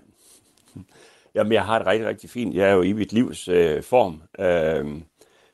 Jamen, 1.36 1.54
jeg 1.54 1.64
har 1.64 1.78
det 1.78 1.88
rigtig, 1.88 2.08
rigtig 2.08 2.30
fint. 2.30 2.56
Jeg 2.56 2.70
er 2.70 2.74
jo 2.74 2.82
i 2.82 2.94
mit 2.94 3.14
livs 3.14 3.48
øh, 3.48 3.84
form. 3.84 4.22
Øh, 4.40 5.02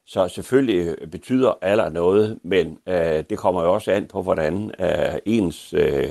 så 0.05 0.27
selvfølgelig 0.27 0.95
betyder 1.11 1.53
alder 1.61 1.89
noget, 1.89 2.39
men 2.43 2.77
øh, 2.87 3.23
det 3.29 3.37
kommer 3.37 3.63
jo 3.63 3.73
også 3.73 3.91
an 3.91 4.05
på, 4.07 4.21
hvordan 4.21 4.71
øh, 4.79 5.19
ens... 5.25 5.73
Øh, 5.73 6.09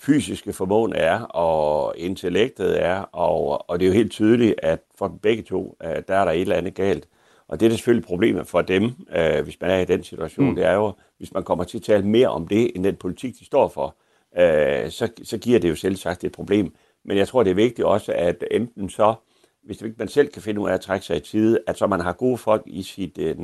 fysiske 0.00 0.52
formåen 0.52 0.92
er, 0.92 1.20
og 1.20 1.94
intellektet 1.96 2.82
er, 2.82 3.00
og, 3.00 3.70
og 3.70 3.80
det 3.80 3.86
er 3.86 3.88
jo 3.88 3.94
helt 3.94 4.12
tydeligt, 4.12 4.54
at 4.58 4.80
for 4.98 5.18
begge 5.22 5.42
to, 5.42 5.76
uh, 5.84 5.90
der 5.90 6.14
er 6.14 6.24
der 6.24 6.32
et 6.32 6.40
eller 6.40 6.56
andet 6.56 6.74
galt. 6.74 7.08
Og 7.48 7.60
det 7.60 7.66
er 7.66 7.70
selvfølgelig 7.70 8.06
problemet 8.06 8.46
for 8.46 8.62
dem, 8.62 8.84
uh, 8.84 9.40
hvis 9.44 9.60
man 9.60 9.70
er 9.70 9.78
i 9.78 9.84
den 9.84 10.04
situation, 10.04 10.48
mm. 10.48 10.54
det 10.54 10.64
er 10.64 10.74
jo, 10.74 10.92
hvis 11.18 11.34
man 11.34 11.42
kommer 11.42 11.64
til 11.64 11.78
at 11.78 11.82
tale 11.82 12.06
mere 12.06 12.28
om 12.28 12.48
det, 12.48 12.70
end 12.74 12.84
den 12.84 12.96
politik, 12.96 13.38
de 13.38 13.44
står 13.44 13.68
for, 13.68 13.96
uh, 14.32 14.90
så, 14.90 15.08
så 15.22 15.38
giver 15.38 15.58
det 15.58 15.68
jo 15.68 15.74
selv 15.76 15.96
sagt 15.96 16.24
et 16.24 16.32
problem. 16.32 16.74
Men 17.04 17.16
jeg 17.16 17.28
tror, 17.28 17.42
det 17.42 17.50
er 17.50 17.54
vigtigt 17.54 17.86
også, 17.86 18.12
at 18.12 18.44
enten 18.50 18.90
så, 18.90 19.14
hvis 19.62 19.82
man 19.98 20.08
selv 20.08 20.28
kan 20.28 20.42
finde 20.42 20.60
ud 20.60 20.68
af 20.68 20.74
at 20.74 20.80
trække 20.80 21.06
sig 21.06 21.16
i 21.16 21.20
tide, 21.20 21.58
at 21.66 21.78
så 21.78 21.86
man 21.86 22.00
har 22.00 22.12
gode 22.12 22.38
folk 22.38 22.62
i 22.66 22.82
sit 22.82 23.18
øh, 23.18 23.38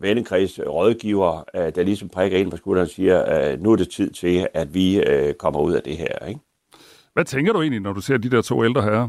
vennekreds, 0.00 0.60
rådgiver, 0.60 1.44
øh, 1.54 1.74
der 1.74 1.82
ligesom 1.82 2.08
prikker 2.08 2.38
ind 2.38 2.50
på 2.50 2.56
skulderen 2.56 2.84
og 2.84 2.90
siger, 2.90 3.52
øh, 3.52 3.60
nu 3.60 3.72
er 3.72 3.76
det 3.76 3.90
tid 3.90 4.10
til, 4.10 4.48
at 4.54 4.74
vi 4.74 5.02
øh, 5.02 5.34
kommer 5.34 5.60
ud 5.60 5.72
af 5.72 5.82
det 5.82 5.96
her. 5.96 6.26
Ikke? 6.26 6.40
Hvad 7.12 7.24
tænker 7.24 7.52
du 7.52 7.60
egentlig, 7.60 7.80
når 7.80 7.92
du 7.92 8.00
ser 8.00 8.16
de 8.16 8.30
der 8.30 8.42
to 8.42 8.64
ældre 8.64 8.82
herrer? 8.82 9.08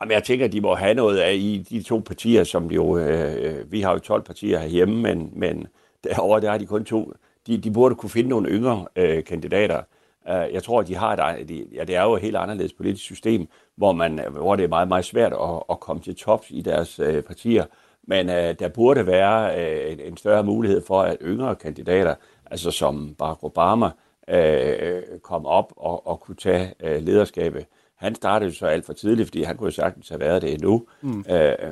Jamen, 0.00 0.12
jeg 0.12 0.24
tænker, 0.24 0.44
at 0.44 0.52
de 0.52 0.60
må 0.60 0.74
have 0.74 0.94
noget 0.94 1.18
af 1.18 1.34
i 1.34 1.66
de 1.70 1.82
to 1.82 1.98
partier, 1.98 2.44
som 2.44 2.70
jo, 2.70 2.98
øh, 2.98 3.72
vi 3.72 3.80
har 3.80 3.92
jo 3.92 3.98
12 3.98 4.22
partier 4.22 4.58
herhjemme, 4.58 5.02
men, 5.02 5.30
men 5.32 5.66
derovre, 6.04 6.40
der 6.40 6.50
har 6.50 6.58
de 6.58 6.66
kun 6.66 6.84
to. 6.84 7.12
De, 7.46 7.58
de 7.58 7.70
burde 7.70 7.94
kunne 7.94 8.10
finde 8.10 8.28
nogle 8.28 8.48
yngre 8.50 8.86
øh, 8.96 9.24
kandidater. 9.24 9.82
Uh, 10.28 10.52
jeg 10.52 10.62
tror, 10.62 10.80
at 10.80 10.88
de 10.88 10.94
har 10.94 11.16
et, 11.16 11.48
de, 11.48 11.66
ja, 11.72 11.84
det 11.84 11.96
er 11.96 12.02
jo 12.02 12.14
et 12.14 12.22
helt 12.22 12.36
anderledes 12.36 12.72
politisk 12.72 13.04
system, 13.04 13.48
hvor, 13.76 13.92
man, 13.92 14.20
hvor 14.30 14.56
det 14.56 14.64
er 14.64 14.68
meget, 14.68 14.88
meget 14.88 15.04
svært 15.04 15.32
at, 15.32 15.62
at 15.70 15.80
komme 15.80 16.02
til 16.02 16.16
tops 16.16 16.46
i 16.50 16.60
deres 16.60 17.00
uh, 17.00 17.20
partier. 17.20 17.64
Men 18.02 18.28
uh, 18.28 18.34
der 18.34 18.68
burde 18.68 19.06
være 19.06 19.54
uh, 19.56 19.92
en, 19.92 20.00
en 20.00 20.16
større 20.16 20.44
mulighed 20.44 20.82
for, 20.86 21.02
at 21.02 21.16
yngre 21.22 21.54
kandidater, 21.56 22.14
altså 22.50 22.70
som 22.70 23.14
Barack 23.18 23.44
Obama, 23.44 23.90
uh, 24.32 25.20
kom 25.22 25.46
op 25.46 25.72
og, 25.76 26.06
og 26.06 26.20
kunne 26.20 26.36
tage 26.36 26.74
uh, 26.84 27.02
lederskabet. 27.02 27.66
Han 27.96 28.14
startede 28.14 28.54
så 28.54 28.66
alt 28.66 28.86
for 28.86 28.92
tidligt, 28.92 29.28
fordi 29.28 29.42
han 29.42 29.56
kunne 29.56 29.66
jo 29.66 29.70
sagtens 29.70 30.08
have 30.08 30.20
været 30.20 30.42
det 30.42 30.52
endnu. 30.52 30.86
Mm. 31.02 31.18
Uh, 31.18 31.24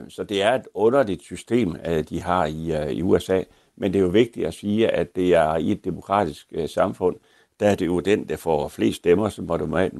så 0.08 0.24
det 0.28 0.42
er 0.42 0.52
et 0.52 0.68
underligt 0.74 1.22
system, 1.22 1.68
uh, 1.68 1.98
de 2.10 2.22
har 2.22 2.46
i, 2.46 2.82
uh, 2.82 2.92
i 2.92 3.02
USA. 3.02 3.42
Men 3.76 3.92
det 3.92 3.98
er 3.98 4.02
jo 4.02 4.08
vigtigt 4.08 4.46
at 4.46 4.54
sige, 4.54 4.88
at 4.88 5.16
det 5.16 5.34
er 5.34 5.56
i 5.56 5.70
et 5.72 5.84
demokratisk 5.84 6.52
uh, 6.58 6.68
samfund, 6.68 7.16
der 7.60 7.68
er 7.68 7.74
det 7.74 7.86
jo 7.86 8.00
den, 8.00 8.28
der 8.28 8.36
får 8.36 8.68
flest 8.68 8.96
stemmer, 8.96 9.28
som 9.28 9.44
må 9.44 9.56
normalt, 9.56 9.94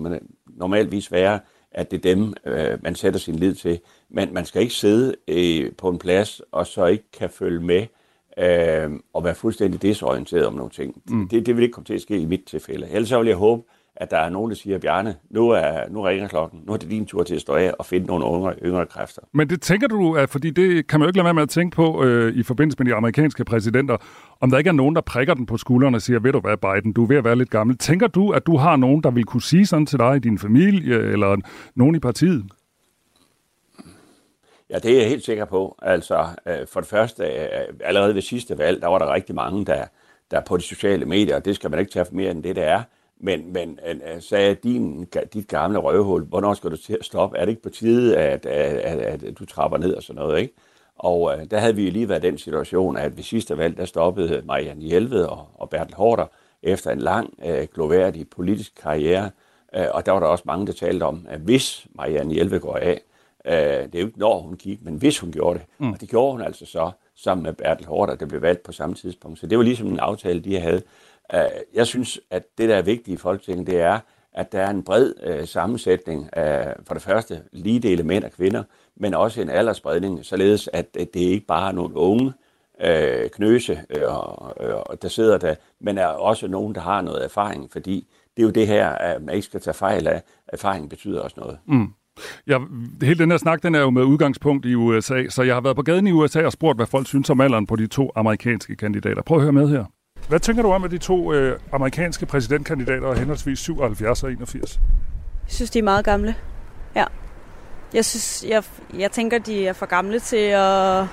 normalvis 0.47 1.13
være, 1.13 1.41
at 1.75 1.91
det 1.91 1.97
er 1.97 2.15
dem, 2.15 2.35
øh, 2.47 2.79
man 2.83 2.95
sætter 2.95 3.21
sin 3.21 3.35
lid 3.35 3.55
til. 3.55 3.81
Men 4.11 4.35
man 4.35 4.45
skal 4.45 4.63
ikke 4.63 4.75
sidde 4.75 5.15
øh, 5.29 5.73
på 5.79 5.89
en 5.89 5.99
plads, 5.99 6.43
og 6.53 6.67
så 6.67 6.87
ikke 6.87 7.11
kan 7.13 7.31
følge 7.31 7.61
med, 7.61 7.87
øh, 8.39 8.91
og 9.13 9.25
være 9.25 9.35
fuldstændig 9.35 9.83
desorienteret 9.83 10.47
om 10.47 10.55
nogle 10.55 10.71
ting. 10.71 11.03
Mm. 11.09 11.29
Det, 11.29 11.47
det 11.47 11.57
vil 11.57 11.63
ikke 11.63 11.73
komme 11.73 11.85
til 11.85 11.95
at 11.95 12.01
ske 12.01 12.19
i 12.19 12.25
mit 12.25 12.45
tilfælde. 12.47 12.89
Ellers 12.91 13.09
så 13.09 13.19
vil 13.19 13.29
jeg 13.29 13.37
håbe, 13.37 13.63
at 13.97 14.11
der 14.11 14.17
er 14.17 14.29
nogen, 14.29 14.51
der 14.51 14.57
siger, 14.57 14.79
Bjarne, 14.79 15.15
nu, 15.31 15.51
er, 15.51 15.89
nu 15.91 16.03
ringer 16.03 16.29
klokken, 16.29 16.61
nu 16.67 16.73
er 16.73 16.77
det 16.77 16.91
din 16.91 17.07
tur 17.07 17.23
til 17.23 17.35
at 17.35 17.41
stå 17.41 17.55
af 17.55 17.73
og 17.79 17.87
finde 17.87 18.07
nogle 18.07 18.25
yngre, 18.25 18.55
yngre 18.65 18.87
kræfter. 18.87 19.23
Men 19.33 19.51
det 19.51 19.63
tænker 19.63 19.89
du, 19.89 20.17
at, 20.17 20.31
fordi 20.31 20.51
det 20.51 20.87
kan 20.87 21.01
man 21.01 21.07
jo 21.07 21.09
ikke 21.09 21.19
lade 21.19 21.25
være 21.25 21.35
med 21.35 21.43
at 21.43 21.49
tænke 21.49 21.75
på 21.75 22.05
øh, 22.05 22.35
i 22.37 22.43
forbindelse 22.43 22.77
med 22.79 22.87
de 22.87 22.95
amerikanske 22.95 23.45
præsidenter, 23.45 23.97
om 24.41 24.51
der 24.51 24.59
ikke 24.59 24.69
er 24.69 24.73
nogen, 24.73 24.95
der 24.95 25.01
prikker 25.01 25.35
den 25.35 25.47
på 25.47 25.57
skulderen 25.57 25.95
og 25.95 26.03
siger, 26.03 26.21
ved 26.21 26.33
du 26.33 26.41
hvad, 26.41 26.57
Biden, 26.57 26.93
du 26.93 27.03
er 27.03 27.09
ved 27.09 27.17
at 27.17 27.25
være 27.25 27.37
lidt 27.37 27.51
gammel. 27.51 27.79
Tænker 27.79 28.07
du, 28.07 28.31
at 28.31 28.47
du 28.47 28.57
har 28.57 28.77
nogen, 28.77 29.03
der 29.03 29.11
vil 29.11 29.25
kunne 29.25 29.43
sige 29.43 29.67
sådan 29.67 29.87
til 29.87 29.99
dig 29.99 30.17
i 30.17 30.19
din 30.19 30.39
familie, 30.39 30.97
eller 30.97 31.37
nogen 31.75 31.95
i 31.95 31.99
partiet? 31.99 32.45
Ja, 34.71 34.79
det 34.79 34.93
er 34.93 35.01
jeg 35.01 35.09
helt 35.09 35.25
sikker 35.25 35.45
på. 35.45 35.79
Altså, 35.83 36.27
øh, 36.47 36.67
for 36.73 36.81
det 36.81 36.89
første, 36.89 37.25
øh, 37.25 37.75
allerede 37.85 38.15
ved 38.15 38.23
sidste 38.23 38.59
valg, 38.59 38.83
der 38.83 38.89
var 38.89 38.99
der 38.99 39.15
rigtig 39.15 39.35
mange, 39.35 39.65
der, 39.65 39.85
der 40.31 40.41
på 40.41 40.57
de 40.57 40.63
sociale 40.63 41.05
medier, 41.05 41.37
og 41.37 41.45
det 41.45 41.55
skal 41.57 41.71
man 41.71 41.79
ikke 41.79 41.93
tage 41.93 42.05
for 42.05 42.15
mere 42.15 42.31
end 42.31 42.43
det, 42.43 42.57
det 42.57 42.65
er, 42.65 42.83
men, 43.23 43.53
men 43.53 43.79
uh, 43.87 44.23
sagde 44.23 44.55
din, 44.55 45.07
dit 45.33 45.49
gamle 45.49 45.79
røvhul, 45.79 46.25
hvornår 46.25 46.55
skal 46.55 46.71
du 46.71 46.77
til 46.77 46.97
at 47.01 47.05
stoppe? 47.05 47.37
Er 47.39 47.45
det 47.45 47.51
ikke 47.53 47.63
på 47.63 47.69
tide, 47.69 48.17
at, 48.17 48.47
at, 48.47 48.99
at, 48.99 49.23
at 49.23 49.39
du 49.39 49.47
trapper 49.47 49.79
ned 49.79 49.95
og 49.95 50.03
sådan 50.03 50.23
noget, 50.23 50.41
ikke? 50.41 50.55
Og 50.97 51.21
uh, 51.21 51.45
der 51.51 51.59
havde 51.59 51.77
vi 51.77 51.91
lige 51.91 52.09
været 52.09 52.23
den 52.23 52.39
situation, 52.39 52.97
at 52.97 53.17
ved 53.17 53.25
sidste 53.25 53.59
valg, 53.59 53.77
der 53.77 53.85
stoppede 53.85 54.43
Marianne 54.45 54.83
Hjelved 54.83 55.25
og, 55.25 55.47
og 55.55 55.71
Bertel 55.71 55.95
Hårder 55.95 56.27
efter 56.63 56.91
en 56.91 56.99
lang, 56.99 57.35
uh, 57.39 57.65
gloværdig 57.75 58.29
politisk 58.29 58.73
karriere. 58.83 59.31
Uh, 59.79 59.85
og 59.93 60.07
der 60.07 60.13
var 60.13 60.21
der 60.21 60.27
også 60.27 60.45
mange, 60.47 60.67
der 60.67 60.73
talte 60.73 61.03
om, 61.03 61.27
at 61.29 61.41
hvis 61.41 61.87
Marianne 61.95 62.35
Hjelved 62.35 62.61
går 62.61 62.77
af, 62.77 63.01
uh, 63.45 63.53
det 63.93 63.95
er 63.95 64.01
jo 64.01 64.07
ikke 64.07 64.19
når 64.19 64.39
hun 64.41 64.55
gik, 64.55 64.79
men 64.83 64.95
hvis 64.95 65.19
hun 65.19 65.33
gjorde 65.33 65.59
det, 65.59 65.67
mm. 65.79 65.93
og 65.93 66.01
det 66.01 66.09
gjorde 66.09 66.33
hun 66.33 66.43
altså 66.43 66.67
så 66.67 66.91
sammen 67.17 67.43
med 67.43 67.53
Bertel 67.53 67.87
Hårder, 67.87 68.15
der 68.15 68.27
blev 68.27 68.43
valgt 68.43 68.63
på 68.63 68.73
samme 68.73 68.95
tidspunkt. 68.95 69.39
Så 69.39 69.47
det 69.47 69.59
var 69.59 69.65
ligesom 69.65 69.89
en 69.89 69.99
aftale, 69.99 70.41
de 70.41 70.61
havde. 70.61 70.83
Øh, 71.35 71.41
jeg 71.75 71.87
synes, 71.87 72.21
at 72.31 72.43
det, 72.59 72.69
der 72.69 72.77
er 72.77 72.83
vigtigt 72.83 73.15
i 73.15 73.17
Folketinget, 73.17 73.67
det 73.67 73.81
er, 73.81 73.99
at 74.35 74.53
der 74.53 74.61
er 74.61 74.71
en 74.71 74.83
bred 74.83 75.13
øh, 75.23 75.47
sammensætning 75.47 76.37
af 76.37 76.75
for 76.87 76.95
det 76.95 77.03
første 77.03 77.43
lige 77.53 77.81
dele 77.81 78.03
mænd 78.03 78.25
og 78.25 78.31
kvinder, 78.31 78.63
men 78.97 79.15
også 79.15 79.43
en 79.43 79.51
aldersspredning, 79.51 80.25
således 80.25 80.69
at, 80.73 80.87
at 80.99 81.15
det 81.15 81.21
ikke 81.21 81.47
bare 81.47 81.69
er 81.69 81.73
nogle 81.73 81.97
unge 81.97 82.33
øh, 82.85 83.31
knøse, 83.31 83.81
øh, 83.91 84.03
og 84.17 84.57
uh, 84.61 84.97
der 85.03 85.09
sidder 85.09 85.39
der, 85.39 85.55
men 85.81 85.99
er 85.99 86.07
også 86.07 86.49
nogen, 86.49 86.75
der 86.75 86.81
har 86.81 87.01
noget 87.01 87.25
erfaring, 87.25 87.73
fordi 87.73 88.09
det 88.37 88.43
er 88.43 88.47
jo 88.47 88.51
det 88.51 88.67
her, 88.67 88.89
at 88.89 89.23
man 89.23 89.35
ikke 89.35 89.45
skal 89.45 89.61
tage 89.61 89.75
fejl 89.75 90.07
af. 90.07 90.23
Erfaring 90.49 90.91
betyder 90.91 91.21
også 91.21 91.41
noget. 91.41 91.59
Mm. 91.67 91.89
Ja, 92.47 92.59
hele 93.03 93.19
den 93.19 93.31
her 93.31 93.39
snak, 93.39 93.63
den 93.63 93.75
er 93.75 93.81
jo 93.81 93.91
med 93.91 94.03
udgangspunkt 94.03 94.67
i 94.67 94.75
USA, 94.75 95.29
så 95.29 95.43
jeg 95.43 95.55
har 95.55 95.61
været 95.61 95.77
på 95.77 95.83
gaden 95.83 96.07
i 96.07 96.13
USA 96.13 96.45
og 96.45 96.53
spurgt, 96.53 96.79
hvad 96.79 96.87
folk 96.87 97.07
synes 97.07 97.31
om 97.31 97.41
alderen 97.41 97.67
på 97.67 97.77
de 97.77 97.87
to 97.87 98.11
amerikanske 98.17 98.77
kandidater. 98.77 99.23
Prøv 99.23 99.37
at 99.37 99.43
høre 99.43 99.53
med 99.53 99.69
her. 99.69 99.85
Hvad 100.29 100.41
tænker 100.41 100.63
du 100.63 100.73
om, 100.73 100.85
at 100.85 100.91
de 100.91 100.99
to 100.99 101.33
øh, 101.33 101.59
amerikanske 101.73 102.27
præsidentkandidater 102.27 103.09
er 103.09 103.15
henholdsvis 103.15 103.59
77 103.59 104.23
og 104.23 104.33
81? 104.33 104.81
Jeg 105.47 105.55
synes, 105.55 105.71
de 105.71 105.79
er 105.79 105.83
meget 105.83 106.05
gamle. 106.05 106.35
Ja. 106.95 107.05
Jeg 107.95 108.05
synes, 108.05 108.45
jeg, 108.49 108.63
jeg 108.99 109.11
tænker, 109.11 109.39
de 109.39 109.67
er 109.67 109.73
for 109.73 109.87
gamle 109.87 110.21
til 110.21 110.37
at 110.37 111.07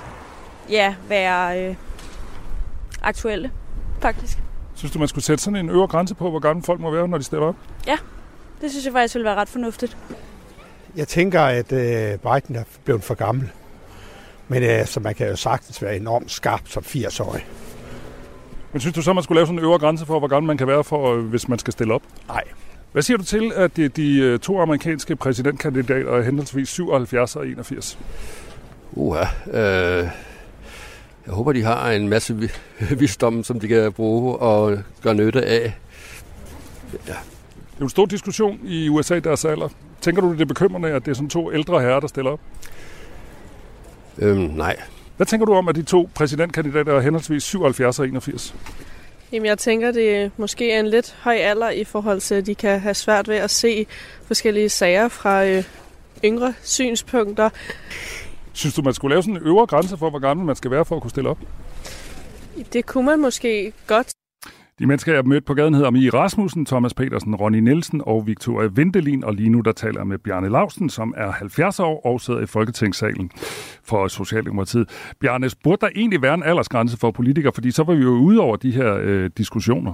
ja, 0.69 0.95
være 1.09 1.63
øh, 1.69 1.75
aktuelle, 3.01 3.51
faktisk. 4.01 4.37
Synes 4.75 4.91
du, 4.91 4.99
man 4.99 5.07
skulle 5.07 5.25
sætte 5.25 5.43
sådan 5.43 5.55
en 5.55 5.69
øvre 5.69 5.87
grænse 5.87 6.15
på, 6.15 6.29
hvor 6.29 6.39
gamle 6.39 6.63
folk 6.63 6.79
må 6.79 6.91
være, 6.91 7.07
når 7.07 7.17
de 7.17 7.23
stiller 7.23 7.45
op? 7.45 7.55
Ja, 7.87 7.97
det 8.61 8.71
synes 8.71 8.85
jeg 8.85 8.93
faktisk 8.93 9.15
ville 9.15 9.25
være 9.25 9.35
ret 9.35 9.49
fornuftigt. 9.49 9.97
Jeg 10.95 11.07
tænker, 11.07 11.41
at 11.41 11.71
øh, 11.71 12.19
Biden 12.19 12.55
er 12.55 12.63
blevet 12.83 13.03
for 13.03 13.13
gammel. 13.13 13.51
Men 14.47 14.63
øh, 14.63 14.85
så 14.85 14.99
man 14.99 15.15
kan 15.15 15.27
jo 15.27 15.35
sagtens 15.35 15.81
være 15.81 15.95
enormt 15.95 16.31
skarp 16.31 16.61
som 16.65 16.83
80-årig. 16.83 17.45
Men 18.73 18.79
synes 18.79 18.95
du 18.95 19.01
så, 19.01 19.13
man 19.13 19.23
skulle 19.23 19.37
lave 19.37 19.47
sådan 19.47 19.59
en 19.59 19.65
øvre 19.65 19.79
grænse 19.79 20.05
for, 20.05 20.19
hvor 20.19 20.27
gammel 20.27 20.47
man 20.47 20.57
kan 20.57 20.67
være, 20.67 20.83
for, 20.83 21.13
øh, 21.13 21.25
hvis 21.25 21.47
man 21.47 21.59
skal 21.59 21.73
stille 21.73 21.93
op? 21.93 22.01
Nej. 22.27 22.43
Hvad 22.91 23.01
siger 23.01 23.17
du 23.17 23.23
til, 23.23 23.51
at 23.55 23.77
de, 23.77 23.87
de 23.87 24.19
øh, 24.19 24.39
to 24.39 24.61
amerikanske 24.61 25.15
præsidentkandidater 25.15 26.11
er 26.11 26.21
henholdsvis 26.21 26.69
77 26.69 27.35
og 27.35 27.47
81? 27.47 27.99
Uha, 28.91 29.25
øh, 29.51 30.07
jeg 31.25 31.33
håber, 31.33 31.51
de 31.51 31.63
har 31.63 31.91
en 31.91 32.09
masse 32.09 32.49
visdom, 32.99 33.43
som 33.43 33.59
de 33.59 33.67
kan 33.67 33.93
bruge 33.93 34.37
og 34.37 34.77
gøre 35.01 35.15
nytte 35.15 35.45
af. 35.45 35.77
Ja. 37.07 37.13
Det 37.73 37.79
er 37.79 37.83
en 37.83 37.89
stor 37.89 38.05
diskussion 38.05 38.59
i 38.63 38.89
USA, 38.89 39.19
deres 39.19 39.45
alder. 39.45 39.69
Tænker 40.01 40.21
du, 40.21 40.33
det 40.33 40.41
er 40.41 40.45
bekymrende, 40.45 40.89
at 40.89 41.05
det 41.05 41.11
er 41.11 41.15
sådan 41.15 41.29
to 41.29 41.53
ældre 41.53 41.81
herrer, 41.81 41.99
der 41.99 42.07
stiller 42.07 42.31
op? 42.31 42.39
Øhm, 44.17 44.39
nej, 44.39 44.75
hvad 45.19 45.27
tænker 45.27 45.45
du 45.45 45.53
om, 45.53 45.67
at 45.67 45.75
de 45.75 45.83
to 45.83 46.09
præsidentkandidater 46.15 46.93
er 46.93 46.99
henholdsvis 46.99 47.43
77 47.43 47.99
og 47.99 48.07
81? 48.07 48.55
Jamen, 49.31 49.45
jeg 49.45 49.57
tænker, 49.57 49.91
det 49.91 50.31
måske 50.37 50.71
er 50.71 50.79
en 50.79 50.87
lidt 50.87 51.17
høj 51.21 51.35
alder 51.35 51.69
i 51.69 51.83
forhold 51.83 52.21
til, 52.21 52.35
at 52.35 52.45
de 52.45 52.55
kan 52.55 52.79
have 52.79 52.93
svært 52.93 53.27
ved 53.27 53.35
at 53.35 53.51
se 53.51 53.87
forskellige 54.25 54.69
sager 54.69 55.07
fra 55.07 55.45
øh, 55.45 55.63
yngre 56.25 56.53
synspunkter. 56.63 57.49
Synes 58.53 58.75
du, 58.75 58.81
man 58.81 58.93
skulle 58.93 59.13
lave 59.13 59.23
sådan 59.23 59.35
en 59.35 59.47
øvre 59.47 59.65
grænse 59.65 59.97
for, 59.97 60.09
hvor 60.09 60.19
gammel 60.19 60.45
man 60.45 60.55
skal 60.55 60.71
være 60.71 60.85
for 60.85 60.95
at 60.95 61.01
kunne 61.01 61.11
stille 61.11 61.29
op? 61.29 61.39
Det 62.73 62.85
kunne 62.85 63.05
man 63.05 63.19
måske 63.19 63.73
godt. 63.87 64.07
De 64.79 64.87
mennesker, 64.87 65.11
jeg 65.11 65.17
har 65.17 65.23
mødt 65.23 65.45
på 65.45 65.53
gaden, 65.53 65.73
hedder 65.73 65.89
Mie 65.89 66.09
Rasmussen, 66.09 66.65
Thomas 66.65 66.93
Petersen, 66.93 67.35
Ronny 67.35 67.59
Nielsen 67.59 68.01
og 68.05 68.27
Victoria 68.27 68.67
Vindelin. 68.67 69.23
Og 69.23 69.33
lige 69.33 69.49
nu 69.49 69.59
der 69.61 69.71
taler 69.71 69.99
jeg 69.99 70.07
med 70.07 70.17
Bjarne 70.17 70.49
Lausen, 70.49 70.89
som 70.89 71.13
er 71.17 71.31
70 71.31 71.79
år 71.79 72.05
og 72.05 72.21
sidder 72.21 72.39
i 72.39 72.45
Folketingssalen 72.45 73.31
for 73.83 74.07
Socialdemokratiet. 74.07 74.89
Bjarne, 75.19 75.49
burde 75.63 75.81
der 75.81 75.89
egentlig 75.95 76.21
være 76.21 76.33
en 76.33 76.43
aldersgrænse 76.43 76.97
for 76.97 77.11
politikere? 77.11 77.53
Fordi 77.53 77.71
så 77.71 77.83
var 77.83 77.93
vi 77.93 78.03
jo 78.03 78.09
ude 78.09 78.39
over 78.39 78.55
de 78.55 78.71
her 78.71 78.97
øh, 79.01 79.29
diskussioner. 79.37 79.93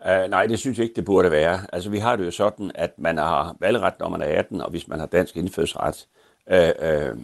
Uh, 0.00 0.30
nej, 0.30 0.46
det 0.46 0.58
synes 0.58 0.78
jeg 0.78 0.84
ikke, 0.84 0.96
det 0.96 1.04
burde 1.04 1.30
være. 1.30 1.58
Altså, 1.72 1.90
vi 1.90 1.98
har 1.98 2.16
det 2.16 2.26
jo 2.26 2.30
sådan, 2.30 2.70
at 2.74 2.90
man 2.98 3.18
har 3.18 3.56
valgret, 3.60 3.94
når 4.00 4.08
man 4.08 4.22
er 4.22 4.38
18, 4.38 4.60
og 4.60 4.70
hvis 4.70 4.88
man 4.88 4.98
har 4.98 5.06
dansk 5.06 5.36
indfødsret. 5.36 6.06
Uh, 6.50 6.56
uh, 6.56 7.18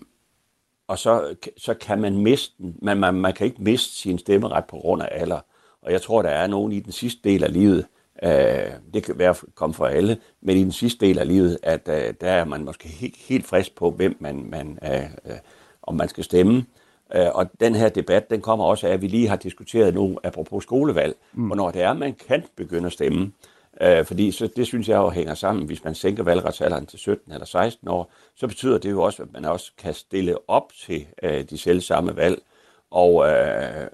og 0.92 0.98
så, 0.98 1.34
så 1.56 1.74
kan 1.74 2.00
man 2.00 2.18
miste 2.18 2.54
den. 2.58 2.76
Man, 2.82 2.96
man, 2.96 3.14
man 3.14 3.32
kan 3.32 3.46
ikke 3.46 3.62
miste 3.62 3.94
sin 3.94 4.18
stemmeret 4.18 4.64
på 4.64 4.76
grund 4.76 5.02
af 5.02 5.08
alder. 5.10 5.40
Og 5.82 5.92
jeg 5.92 6.02
tror, 6.02 6.22
der 6.22 6.28
er 6.28 6.46
nogen 6.46 6.72
i 6.72 6.80
den 6.80 6.92
sidste 6.92 7.20
del 7.24 7.44
af 7.44 7.52
livet, 7.52 7.86
uh, 8.22 8.92
det 8.94 9.02
kan 9.04 9.18
være 9.18 9.34
komme 9.54 9.74
for 9.74 9.86
alle, 9.86 10.16
men 10.42 10.56
i 10.56 10.62
den 10.64 10.72
sidste 10.72 11.06
del 11.06 11.18
af 11.18 11.28
livet, 11.28 11.58
at 11.62 11.88
uh, 11.88 11.94
der 12.20 12.30
er 12.30 12.44
man 12.44 12.64
måske 12.64 12.88
helt, 12.88 13.16
helt 13.16 13.46
frisk 13.46 13.74
på, 13.74 13.90
hvem 13.90 14.16
man, 14.20 14.46
man 14.50 14.78
uh, 14.82 15.30
uh, 15.32 15.36
om 15.82 15.94
man 15.94 16.08
skal 16.08 16.24
stemme. 16.24 16.66
Øh, 17.14 17.28
og 17.34 17.50
den 17.60 17.74
her 17.74 17.88
debat, 17.88 18.30
den 18.30 18.40
kommer 18.40 18.64
også 18.64 18.86
af, 18.86 18.92
at 18.92 19.02
vi 19.02 19.06
lige 19.06 19.28
har 19.28 19.36
diskuteret 19.36 19.94
nu, 19.94 20.18
apropos 20.24 20.62
skolevalg, 20.62 21.16
mm. 21.32 21.46
hvornår 21.46 21.70
det 21.70 21.82
er, 21.82 21.92
man 21.92 22.14
kan 22.28 22.42
begynde 22.56 22.86
at 22.86 22.92
stemme. 22.92 23.32
Øh, 23.80 24.04
fordi 24.04 24.30
så, 24.30 24.46
det 24.46 24.66
synes 24.66 24.88
jeg 24.88 24.96
jo 24.96 25.10
hænger 25.10 25.34
sammen. 25.34 25.66
Hvis 25.66 25.84
man 25.84 25.94
sænker 25.94 26.22
valgretsalderen 26.22 26.86
til 26.86 26.98
17 26.98 27.32
eller 27.32 27.46
16 27.46 27.88
år, 27.88 28.12
så 28.34 28.46
betyder 28.48 28.78
det 28.78 28.90
jo 28.90 29.02
også, 29.02 29.22
at 29.22 29.32
man 29.32 29.44
også 29.44 29.72
kan 29.78 29.94
stille 29.94 30.36
op 30.48 30.72
til 30.86 31.06
øh, 31.22 31.44
de 31.50 31.58
selv 31.58 31.80
samme 31.80 32.16
valg. 32.16 32.42
Og 32.90 33.28
øh, 33.28 33.86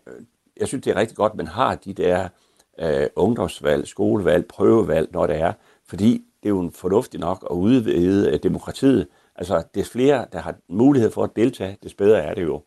jeg 0.57 0.69
synes, 0.69 0.85
det 0.85 0.91
er 0.91 0.97
rigtig 0.97 1.17
godt, 1.17 1.33
at 1.33 1.37
man 1.37 1.47
har 1.47 1.75
de 1.75 1.93
der 1.93 2.29
øh, 2.79 3.07
ungdomsvalg, 3.17 3.89
skolevalg, 3.89 4.47
prøvevalg, 4.47 5.09
når 5.13 5.27
det 5.27 5.37
er. 5.37 5.53
Fordi 5.87 6.23
det 6.43 6.49
er 6.49 6.55
jo 6.55 6.71
fornuftigt 6.75 7.21
nok 7.21 7.47
at 7.51 7.55
udvide 7.55 8.31
øh, 8.31 8.39
demokratiet. 8.43 9.07
Altså, 9.37 9.63
des 9.75 9.91
flere, 9.91 10.27
der 10.33 10.39
har 10.39 10.55
mulighed 10.69 11.11
for 11.11 11.25
at 11.25 11.37
deltage, 11.37 11.79
des 11.83 11.95
bedre 11.95 12.23
er 12.23 12.35
det 12.35 12.43
jo. 12.43 12.63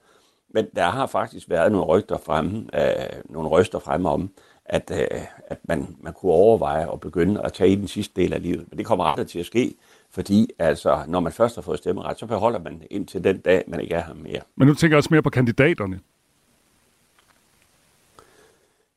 Men 0.53 0.65
der 0.75 0.83
har 0.83 1.07
faktisk 1.07 1.49
været 1.49 1.71
nogle 1.71 1.87
rygter 1.87 2.17
fremme, 2.17 2.67
øh, 2.73 3.21
nogle 3.29 3.49
røster 3.49 3.79
fremme 3.79 4.09
om, 4.09 4.31
at, 4.71 4.91
øh, 4.91 5.21
at 5.47 5.57
man, 5.63 5.95
man 5.99 6.13
kunne 6.13 6.31
overveje 6.31 6.93
at 6.93 6.99
begynde 6.99 7.41
at 7.43 7.53
tage 7.53 7.69
i 7.69 7.75
den 7.75 7.87
sidste 7.87 8.21
del 8.21 8.33
af 8.33 8.41
livet. 8.41 8.65
Men 8.69 8.77
det 8.77 8.85
kommer 8.85 9.05
aldrig 9.05 9.27
til 9.27 9.39
at 9.39 9.45
ske, 9.45 9.75
fordi 10.11 10.49
altså, 10.59 11.03
når 11.07 11.19
man 11.19 11.31
først 11.31 11.55
har 11.55 11.61
fået 11.61 11.77
stemmeret, 11.77 12.19
så 12.19 12.25
beholder 12.25 12.59
man 12.59 12.81
indtil 12.89 13.23
den 13.23 13.37
dag, 13.37 13.63
man 13.67 13.79
ikke 13.79 13.95
er 13.95 14.03
her 14.03 14.13
mere. 14.13 14.41
Men 14.55 14.67
nu 14.67 14.73
tænker 14.73 14.95
jeg 14.95 14.97
også 14.97 15.09
mere 15.11 15.21
på 15.21 15.29
kandidaterne. 15.29 15.99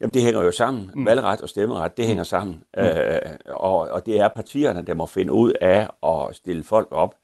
Jamen, 0.01 0.15
det 0.15 0.23
hænger 0.23 0.43
jo 0.43 0.53
sammen. 0.53 0.91
Mm. 0.95 1.07
Valgret 1.07 1.41
og 1.41 1.49
stemmeret, 1.49 1.97
det 1.97 2.07
hænger 2.07 2.25
sammen. 2.25 2.63
Mm. 2.77 2.83
Øh, 2.83 3.21
og, 3.47 3.79
og 3.79 4.07
det 4.07 4.21
er 4.21 4.29
partierne, 4.29 4.83
der 4.83 4.95
må 4.95 5.07
finde 5.07 5.33
ud 5.33 5.53
af 5.61 5.89
at 6.03 6.37
stille 6.37 6.65
folk 6.65 6.89
op, 6.91 7.15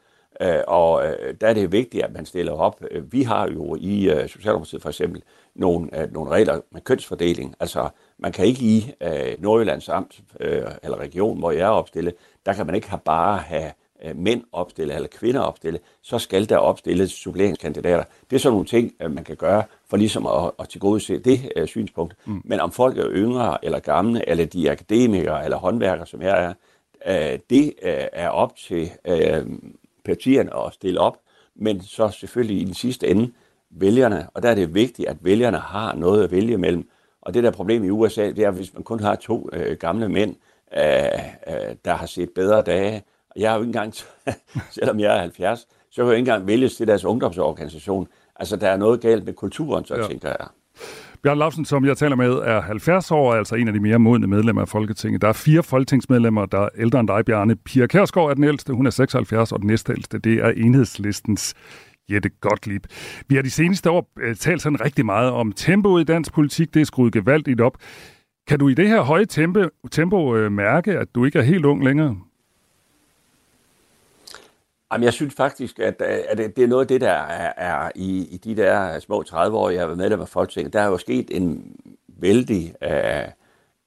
Øh, 0.40 0.61
og 0.66 1.07
øh, 1.07 1.34
der 1.40 1.48
er 1.48 1.55
det 1.55 1.72
vigtigt, 1.72 2.05
at 2.05 2.12
man 2.12 2.26
stiller 2.26 2.53
op. 2.53 2.84
Øh, 2.90 3.12
vi 3.12 3.22
har 3.22 3.51
jo 3.51 3.76
i 3.80 4.24
Socialdemokratiet 4.26 4.82
for 4.82 4.88
eksempel 4.88 5.22
nogle, 5.55 6.09
nogle 6.12 6.30
regler 6.30 6.61
med 6.70 6.80
kønsfordeling. 6.80 7.55
Altså, 7.61 7.88
man 8.22 8.32
kan 8.32 8.44
ikke 8.44 8.62
i 8.62 8.92
Nordjyllands 9.38 9.88
Amt 9.88 10.20
eller 10.82 10.96
region, 10.96 11.38
hvor 11.38 11.50
jeg 11.50 11.60
er 11.60 11.68
opstillet, 11.68 12.14
der 12.46 12.52
kan 12.52 12.66
man 12.66 12.74
ikke 12.74 12.90
have 12.90 13.00
bare 13.04 13.38
have 13.38 13.72
mænd 14.14 14.42
opstille 14.52 14.94
eller 14.94 15.08
kvinder 15.08 15.40
opstille, 15.40 15.78
så 16.02 16.18
skal 16.18 16.48
der 16.48 16.56
opstilles 16.56 17.12
suppleringskandidater. 17.12 18.04
Det 18.30 18.36
er 18.36 18.40
sådan 18.40 18.52
nogle 18.52 18.66
ting, 18.66 18.92
man 19.00 19.24
kan 19.24 19.36
gøre 19.36 19.62
for 19.88 19.96
ligesom 19.96 20.26
at, 20.26 20.50
at 20.58 20.68
tilgodese 20.68 21.18
det 21.18 21.52
uh, 21.60 21.66
synspunkt. 21.66 22.14
Mm. 22.24 22.42
Men 22.44 22.60
om 22.60 22.72
folk 22.72 22.98
er 22.98 23.10
yngre 23.10 23.64
eller 23.64 23.78
gamle, 23.78 24.28
eller 24.28 24.44
de 24.44 24.68
er 24.68 24.72
akademikere 24.72 25.44
eller 25.44 25.56
håndværkere, 25.56 26.06
som 26.06 26.22
jeg 26.22 26.44
er, 26.44 26.54
uh, 27.34 27.38
det 27.50 27.66
uh, 27.82 27.90
er 28.12 28.28
op 28.28 28.56
til 28.56 28.90
uh, 29.08 29.52
partierne 30.04 30.56
at 30.56 30.74
stille 30.74 31.00
op, 31.00 31.18
men 31.56 31.82
så 31.82 32.08
selvfølgelig 32.08 32.60
i 32.60 32.64
den 32.64 32.74
sidste 32.74 33.08
ende 33.08 33.32
vælgerne, 33.70 34.28
og 34.34 34.42
der 34.42 34.48
er 34.50 34.54
det 34.54 34.74
vigtigt, 34.74 35.08
at 35.08 35.16
vælgerne 35.20 35.58
har 35.58 35.94
noget 35.94 36.24
at 36.24 36.30
vælge 36.30 36.58
mellem. 36.58 36.88
Og 37.22 37.34
det 37.34 37.44
der 37.44 37.50
problem 37.50 37.84
i 37.84 37.90
USA, 37.90 38.26
det 38.30 38.38
er, 38.38 38.50
hvis 38.50 38.74
man 38.74 38.82
kun 38.82 39.00
har 39.00 39.14
to 39.14 39.50
øh, 39.52 39.76
gamle 39.76 40.08
mænd, 40.08 40.36
øh, 40.76 40.84
øh, 41.46 41.76
der 41.84 41.94
har 41.94 42.06
set 42.06 42.30
bedre 42.34 42.62
dage. 42.62 43.02
Og 43.30 43.40
jeg 43.40 43.50
har 43.50 43.56
jo 43.56 43.62
ikke 43.62 43.68
engang, 43.68 43.94
selvom 44.78 45.00
jeg 45.00 45.16
er 45.16 45.20
70, 45.20 45.58
så 45.60 45.66
kan 45.96 46.04
jeg 46.04 46.06
jo 46.06 46.10
ikke 46.10 46.18
engang 46.18 46.46
vælges 46.46 46.76
til 46.76 46.86
deres 46.86 47.04
ungdomsorganisation. 47.04 48.08
Altså, 48.36 48.56
der 48.56 48.68
er 48.68 48.76
noget 48.76 49.00
galt 49.00 49.24
med 49.24 49.32
kulturen, 49.32 49.84
så 49.84 49.96
ja. 49.96 50.06
tænker 50.06 50.28
jeg. 50.28 50.46
Bjørn 51.22 51.38
Lausen, 51.38 51.64
som 51.64 51.84
jeg 51.84 51.96
taler 51.96 52.16
med, 52.16 52.32
er 52.32 52.60
70 52.60 53.10
år, 53.10 53.34
altså 53.34 53.54
en 53.54 53.68
af 53.68 53.74
de 53.74 53.80
mere 53.80 53.98
modne 53.98 54.26
medlemmer 54.26 54.62
af 54.62 54.68
Folketinget. 54.68 55.22
Der 55.22 55.28
er 55.28 55.32
fire 55.32 55.62
folketingsmedlemmer, 55.62 56.46
der 56.46 56.58
er 56.58 56.68
ældre 56.78 57.00
end 57.00 57.08
dig, 57.08 57.24
Bjarne. 57.24 57.56
Pia 57.56 57.86
Kærsgaard 57.86 58.30
er 58.30 58.34
den 58.34 58.44
ældste, 58.44 58.72
hun 58.72 58.86
er 58.86 58.90
76, 58.90 59.52
og 59.52 59.58
den 59.58 59.66
næstældste, 59.66 60.18
det 60.18 60.34
er 60.34 60.48
enhedslistens 60.48 61.54
Jette 62.11 62.30
Gottlieb. 62.40 62.86
Vi 63.28 63.34
har 63.34 63.42
de 63.42 63.50
seneste 63.50 63.90
år 63.90 64.11
øh, 64.20 64.36
talt 64.36 64.62
sådan 64.62 64.80
rigtig 64.80 65.06
meget 65.06 65.30
om 65.30 65.52
tempoet 65.52 66.00
i 66.00 66.04
dansk 66.04 66.32
politik. 66.32 66.74
Det 66.74 66.80
er 66.80 66.84
skruet 66.84 67.12
gevaldigt 67.12 67.61
op. 67.61 67.76
Kan 68.46 68.58
du 68.58 68.68
i 68.68 68.74
det 68.74 68.88
her 68.88 69.00
høje 69.00 69.24
tempo, 69.24 69.61
tempo 69.90 70.48
mærke, 70.50 70.98
at 70.98 71.14
du 71.14 71.24
ikke 71.24 71.38
er 71.38 71.42
helt 71.42 71.64
ung 71.64 71.84
længere? 71.84 72.16
Jamen, 74.92 75.04
jeg 75.04 75.12
synes 75.12 75.34
faktisk, 75.34 75.78
at, 75.78 75.94
øh, 76.00 76.18
at 76.28 76.56
det 76.56 76.64
er 76.64 76.68
noget 76.68 76.84
af 76.84 76.88
det, 76.88 77.00
der 77.00 77.11
er, 77.11 77.52
er 77.56 77.90
i, 77.94 78.28
i 78.30 78.36
de 78.36 78.56
der 78.56 78.98
små 78.98 79.22
30 79.22 79.56
år, 79.56 79.70
jeg 79.70 79.80
har 79.80 79.86
været 79.86 79.98
medlem 79.98 80.20
af 80.20 80.28
Folketinget. 80.28 80.72
Der 80.72 80.80
er 80.80 80.86
jo 80.86 80.98
sket 80.98 81.36
en 81.36 81.76
vældig 82.08 82.74
uh, 82.86 83.32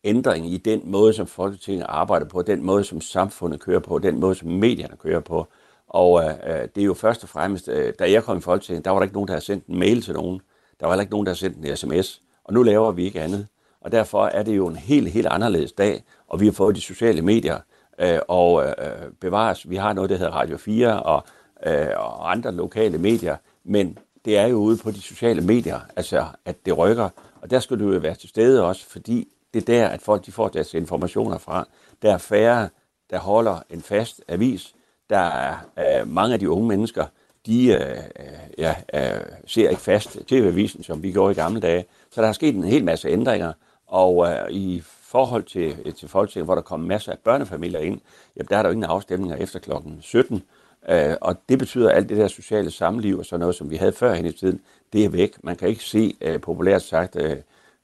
ændring 0.04 0.54
i 0.54 0.58
den 0.58 0.82
måde, 0.86 1.14
som 1.14 1.28
Folketinget 1.28 1.86
arbejder 1.90 2.26
på, 2.26 2.42
den 2.42 2.66
måde, 2.66 2.84
som 2.84 3.02
samfundet 3.02 3.60
kører 3.60 3.80
på, 3.80 4.00
den 4.00 4.20
måde, 4.20 4.36
som 4.36 4.50
medierne 4.50 4.98
kører 4.98 5.20
på. 5.20 5.48
Og 5.94 6.24
øh, 6.24 6.30
øh, 6.30 6.68
det 6.76 6.82
er 6.82 6.86
jo 6.86 6.94
først 6.94 7.24
og 7.24 7.30
fremmest, 7.30 7.68
øh, 7.68 7.94
da 8.00 8.12
jeg 8.12 8.24
kom 8.24 8.38
i 8.38 8.42
Folketinget, 8.42 8.86
der 8.86 8.92
var 8.92 9.00
der 9.00 9.04
ikke 9.04 9.14
nogen, 9.14 9.28
der 9.28 9.34
havde 9.34 9.46
sendt 9.46 9.66
en 9.66 9.80
mail 9.80 10.02
til 10.02 10.14
nogen. 10.14 10.42
Der 10.80 10.86
var 10.86 10.94
heller 10.94 11.02
ikke 11.02 11.12
nogen, 11.12 11.26
der 11.26 11.30
havde 11.30 11.40
sendt 11.40 11.58
en 11.58 11.78
sms. 11.78 12.22
Og 12.44 12.54
nu 12.54 12.64
laver 12.64 12.92
vi 12.92 13.04
ikke 13.06 13.22
andet. 13.22 13.48
Og 13.82 13.92
derfor 13.92 14.26
er 14.26 14.44
det 14.44 14.58
jo 14.58 14.68
en 14.68 14.76
helt, 14.76 15.10
helt 15.10 15.28
anderledes 15.28 15.72
dag, 15.72 16.04
og 16.28 16.40
vi 16.40 16.46
har 16.46 16.52
fået 16.52 16.76
de 16.76 16.82
sociale 16.82 17.22
medier, 17.22 17.60
øh, 18.00 18.20
og 18.28 18.64
øh, 18.64 18.74
øh 18.78 19.12
bevares. 19.22 19.70
Vi 19.70 19.76
har 19.76 19.94
noget, 19.94 20.10
der 20.10 20.16
hedder 20.16 20.32
Radio 20.32 20.58
4 20.58 21.04
og, 21.04 21.24
øh, 21.66 21.88
og 21.96 22.32
andre 22.32 22.52
lokale 22.52 22.98
medier, 22.98 23.38
men 23.64 23.98
det 24.26 24.38
er 24.38 24.48
jo 24.48 24.58
ude 24.58 24.78
på 24.78 24.92
de 24.92 25.02
sociale 25.02 25.42
medier, 25.42 25.80
altså 25.96 26.26
at 26.46 26.66
det 26.66 26.78
rykker, 26.78 27.10
og 27.42 27.50
der 27.50 27.60
skal 27.60 27.80
du 27.80 27.94
jo 27.94 28.00
være 28.00 28.16
til 28.16 28.30
stede 28.30 28.64
også, 28.64 28.86
fordi 28.90 29.28
det 29.54 29.62
er 29.62 29.66
der, 29.66 29.88
at 29.88 30.02
folk 30.02 30.26
de 30.26 30.32
får 30.32 30.48
deres 30.48 30.74
informationer 30.74 31.38
fra. 31.38 31.68
Der 32.02 32.14
er 32.14 32.18
færre, 32.18 32.70
der 33.10 33.20
holder 33.20 33.60
en 33.70 33.82
fast 33.82 34.22
avis. 34.28 34.74
Der 35.10 35.18
er 35.18 35.56
øh, 35.80 36.08
mange 36.08 36.34
af 36.34 36.40
de 36.40 36.50
unge 36.50 36.68
mennesker, 36.68 37.06
de 37.46 37.68
øh, 37.68 37.98
øh 38.20 38.44
ja, 38.58 38.76
øh, 38.94 39.22
ser 39.48 39.70
ikke 39.70 39.82
fast 39.82 40.18
tv-avisen, 40.28 40.84
som 40.84 41.04
vi 41.04 41.12
gjorde 41.12 41.32
i 41.32 41.36
gamle 41.36 41.60
dage. 41.60 41.86
Så 42.12 42.22
der 42.22 42.28
er 42.28 42.32
sket 42.32 42.56
en 42.56 42.64
hel 42.64 42.84
masse 42.84 43.10
ændringer, 43.10 43.54
og 43.88 44.28
øh, 44.28 44.52
i 44.52 44.84
forhold 44.86 45.44
til, 45.44 45.76
øh, 45.86 45.94
til 45.94 46.10
Folketinget, 46.10 46.48
hvor 46.48 46.56
der 46.56 46.62
kommer 46.62 46.88
masser 46.88 47.12
af 47.12 47.18
børnefamilier 47.20 47.80
ind, 47.80 48.02
jamen 48.38 48.48
der 48.50 48.58
er 48.58 48.62
der 48.62 48.70
jo 48.70 48.74
ingen 48.74 48.90
afstemninger 48.90 49.36
efter 49.36 49.60
klokken 49.60 49.98
17. 50.02 50.44
Øh, 50.90 51.16
og 51.22 51.36
det 51.50 51.60
betyder, 51.60 51.90
at 51.90 51.96
alt 51.96 52.10
det 52.10 52.18
der 52.18 52.28
sociale 52.28 52.72
samliv 52.72 53.20
og 53.20 53.26
sådan 53.26 53.40
noget, 53.40 53.56
som 53.56 53.70
vi 53.70 53.76
havde 53.76 53.92
før 53.94 54.14
hen 54.14 54.26
i 54.26 54.32
tiden, 54.32 54.60
det 54.94 55.06
er 55.06 55.10
væk. 55.10 55.44
Man 55.44 55.56
kan 55.56 55.68
ikke 55.68 55.84
se, 55.84 56.16
øh, 56.22 56.42
populært 56.42 56.82
sagt, 56.82 57.16
øh, 57.16 57.38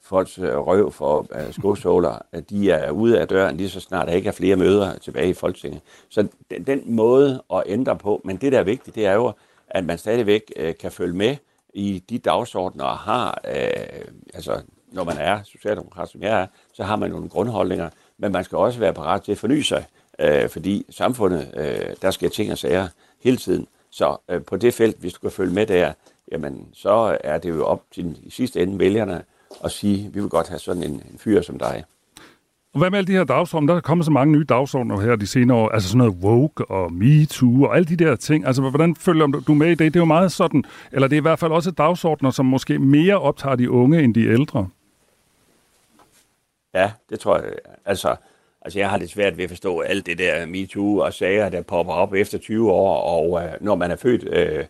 folks 0.10 0.39
øh, 0.39 0.57
røv 0.57 0.91
for 0.91 1.28
øh, 1.36 1.53
skosåler, 1.53 2.18
at 2.32 2.49
de 2.49 2.72
er 2.72 2.91
ude 2.91 3.20
af 3.20 3.28
døren 3.28 3.57
lige 3.57 3.70
så 3.70 3.80
snart 3.80 4.07
der 4.07 4.14
ikke 4.14 4.28
er 4.28 4.32
flere 4.32 4.55
møder 4.55 4.97
tilbage 4.97 5.30
i 5.30 5.34
Folketinget. 5.34 5.82
Så 6.10 6.28
den, 6.51 6.64
den 6.64 6.82
måde 6.86 7.43
at 7.53 7.64
ændre 7.66 7.95
på, 7.95 8.22
men 8.26 8.38
det 8.38 8.51
der 8.51 8.60
er 8.60 8.64
vigtigt, 8.64 8.95
det 8.95 9.05
er 9.05 9.14
jo, 9.14 9.32
at 9.68 9.86
man 9.86 9.97
stadigvæk 9.97 10.53
øh, 10.55 10.74
kan 10.78 10.91
følge 10.91 11.16
med 11.16 11.36
i 11.74 12.03
de 12.10 12.18
dagsordner 12.18 12.84
og 12.84 12.97
har, 12.97 13.41
øh, 13.47 14.05
altså 14.34 14.62
når 14.91 15.03
man 15.03 15.18
er 15.18 15.43
socialdemokrat, 15.43 16.10
som 16.10 16.22
jeg 16.22 16.41
er, 16.41 16.47
så 16.74 16.84
har 16.84 16.95
man 16.95 17.12
nogle 17.12 17.30
grundholdninger, 17.30 17.89
men 18.18 18.32
man 18.32 18.43
skal 18.43 18.57
også 18.57 18.80
være 18.80 18.93
parat 18.93 19.22
til 19.22 19.32
at 19.32 19.38
forny 19.38 19.62
sig, 19.62 19.86
øh, 20.20 20.49
fordi 20.49 20.86
samfundet, 20.89 21.53
øh, 21.57 21.95
der 22.01 22.12
sker 22.12 22.30
ting 22.30 22.51
og 22.51 22.57
sager 22.57 22.88
hele 23.24 23.38
tiden. 23.38 23.68
Så 23.89 24.18
øh, 24.30 24.41
på 24.43 24.57
det 24.57 24.74
felt, 24.74 24.99
hvis 24.99 25.14
du 25.14 25.20
kan 25.20 25.32
følge 25.32 25.53
med 25.53 25.66
der, 25.66 25.93
jamen 26.32 26.68
så 26.74 27.18
er 27.24 27.38
det 27.38 27.49
jo 27.49 27.66
op 27.66 27.84
til 27.91 28.18
i 28.24 28.30
sidste 28.30 28.62
ende 28.62 28.80
vælgerne 28.80 29.24
at 29.63 29.71
sige, 29.71 30.09
vi 30.13 30.19
vil 30.19 30.29
godt 30.29 30.47
have 30.47 30.59
sådan 30.59 30.83
en, 30.83 30.91
en 30.91 31.17
fyr 31.17 31.41
som 31.41 31.59
dig. 31.59 31.83
Og 32.73 32.79
hvad 32.79 32.89
med 32.89 32.97
alle 32.97 33.07
de 33.07 33.17
her 33.17 33.23
dagsordner? 33.23 33.73
Der 33.73 33.77
er 33.77 33.81
kommet 33.81 34.05
så 34.05 34.11
mange 34.11 34.33
nye 34.33 34.43
dagsordner 34.43 34.99
her 34.99 35.15
de 35.15 35.27
senere 35.27 35.57
år, 35.57 35.69
altså 35.69 35.89
sådan 35.89 35.97
noget 35.97 36.13
woke 36.23 36.65
og 36.65 36.93
MeToo 36.93 37.63
og 37.63 37.75
alle 37.75 37.85
de 37.85 37.95
der 37.95 38.15
ting. 38.15 38.45
Altså, 38.45 38.61
hvordan 38.61 38.95
følger 38.95 39.27
du 39.27 39.53
med 39.53 39.67
i 39.67 39.69
det? 39.69 39.79
Det 39.79 39.95
er 39.95 39.99
jo 39.99 40.05
meget 40.05 40.31
sådan, 40.31 40.63
eller 40.91 41.07
det 41.07 41.15
er 41.15 41.21
i 41.21 41.21
hvert 41.21 41.39
fald 41.39 41.51
også 41.51 41.71
dagsordner, 41.71 42.31
som 42.31 42.45
måske 42.45 42.79
mere 42.79 43.19
optager 43.19 43.55
de 43.55 43.71
unge 43.71 44.03
end 44.03 44.15
de 44.15 44.27
ældre. 44.27 44.67
Ja, 46.73 46.91
det 47.09 47.19
tror 47.19 47.37
jeg. 47.37 47.53
Altså, 47.85 48.15
altså 48.61 48.79
jeg 48.79 48.89
har 48.89 48.97
lidt 48.97 49.11
svært 49.11 49.37
ved 49.37 49.43
at 49.43 49.49
forstå 49.49 49.79
alt 49.79 50.05
det 50.05 50.17
der 50.17 50.45
MeToo 50.45 50.97
og 50.97 51.13
sager, 51.13 51.49
der 51.49 51.61
popper 51.61 51.93
op 51.93 52.13
efter 52.13 52.37
20 52.37 52.71
år, 52.71 53.01
og 53.01 53.43
øh, 53.43 53.51
når 53.61 53.75
man 53.75 53.91
er 53.91 53.95
født 53.95 54.23
øh, 54.31 54.65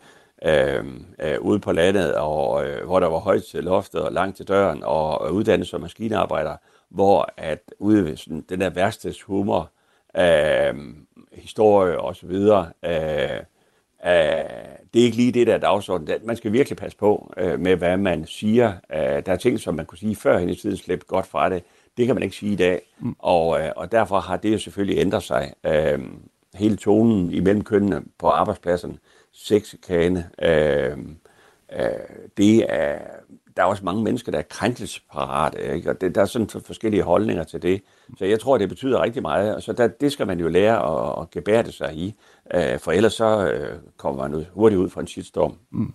øh, 0.46 0.86
øh, 1.22 1.40
ude 1.42 1.60
på 1.60 1.72
landet, 1.72 2.16
og 2.16 2.68
øh, 2.68 2.86
hvor 2.86 3.00
der 3.00 3.08
var 3.08 3.20
højt 3.20 3.44
til 3.44 3.64
loftet 3.64 4.02
og 4.02 4.12
langt 4.12 4.38
til 4.38 4.48
døren, 4.48 4.84
og 4.84 5.28
øh, 5.28 5.34
uddannet 5.34 5.68
som 5.68 5.82
maskinarbejder, 5.82 6.56
hvor 6.90 7.34
at 7.38 7.60
ude 7.80 8.06
ved 8.06 8.18
sådan, 8.18 8.46
den 8.50 8.62
der 8.62 8.70
værkstedshumor, 8.70 9.72
øh, 10.18 10.76
historie 11.34 12.00
og 12.00 12.16
så 12.16 12.28
videre, 12.28 12.72
øh, 12.86 13.40
øh, 14.06 14.70
det 14.94 15.02
er 15.02 15.06
ikke 15.06 15.18
lige 15.18 15.32
det, 15.32 15.48
der 15.48 15.54
er 15.54 15.58
dagsordenen. 15.58 16.20
Man 16.24 16.36
skal 16.36 16.54
virkelig 16.54 16.78
passe 16.78 16.98
på 16.98 17.34
øh, 17.38 17.60
med, 17.60 17.76
hvad 17.76 17.98
man 17.98 18.26
siger. 18.26 18.74
Øh, 18.94 19.00
der 19.00 19.32
er 19.32 19.36
ting, 19.36 19.60
som 19.60 19.76
man 19.76 19.86
kunne 19.86 19.98
sige 19.98 20.16
før 20.16 20.38
hen 20.38 20.50
i 20.50 20.56
tiden, 20.56 20.78
slæbt 20.78 21.08
godt 21.08 21.26
fra 21.26 21.50
det. 21.50 21.64
Det 21.98 22.06
kan 22.06 22.16
man 22.16 22.24
ikke 22.24 22.36
sige 22.36 22.54
i 22.54 22.56
dag, 22.56 22.82
mm. 23.00 23.16
og, 23.20 23.62
øh, 23.62 23.72
og 23.76 23.92
derfor 23.92 24.20
har 24.20 24.38
det 24.38 24.54
jo 24.54 24.58
selvfølgelig 24.58 25.02
ændret 25.02 25.24
sig. 25.24 25.54
Øh, 25.64 26.00
hele 26.60 26.78
tonen 26.78 27.34
imellem 27.34 27.64
kønnene 27.64 28.02
på 28.18 28.28
arbejdspladsen, 28.28 29.00
sexikane, 29.32 30.30
øh, 30.42 30.98
øh, 31.80 31.90
det 32.38 32.66
er, 32.70 33.00
der 33.58 33.64
er 33.64 33.68
også 33.68 33.86
mange 33.86 34.04
mennesker, 34.04 34.32
der 34.32 34.40
er 34.40 34.44
krænkelsesparate, 34.50 35.76
ikke? 35.76 35.90
og 35.90 36.02
det, 36.02 36.16
der 36.16 36.22
er 36.22 36.26
sådan 36.26 36.50
forskellige 36.50 37.04
holdninger 37.04 37.44
til 37.44 37.62
det. 37.62 37.82
Så 38.18 38.26
jeg 38.26 38.40
tror, 38.40 38.58
det 38.58 38.70
betyder 38.70 39.02
rigtig 39.02 39.22
meget, 39.22 39.56
og 39.56 39.64
så 39.64 39.74
der, 39.74 39.88
det 39.88 40.12
skal 40.12 40.28
man 40.28 40.40
jo 40.40 40.48
lære 40.48 40.78
at, 40.92 41.22
at 41.22 41.32
gebære 41.32 41.72
sig 41.72 41.96
i, 41.96 42.16
øh, 42.54 42.80
for 42.80 42.92
ellers 42.92 43.14
så 43.14 43.52
øh, 43.52 43.80
kommer 43.98 44.28
man 44.28 44.46
hurtigt 44.54 44.80
ud 44.80 44.90
fra 44.90 45.02
en 45.02 45.08
shitstorm. 45.08 45.58
Mm. 45.72 45.94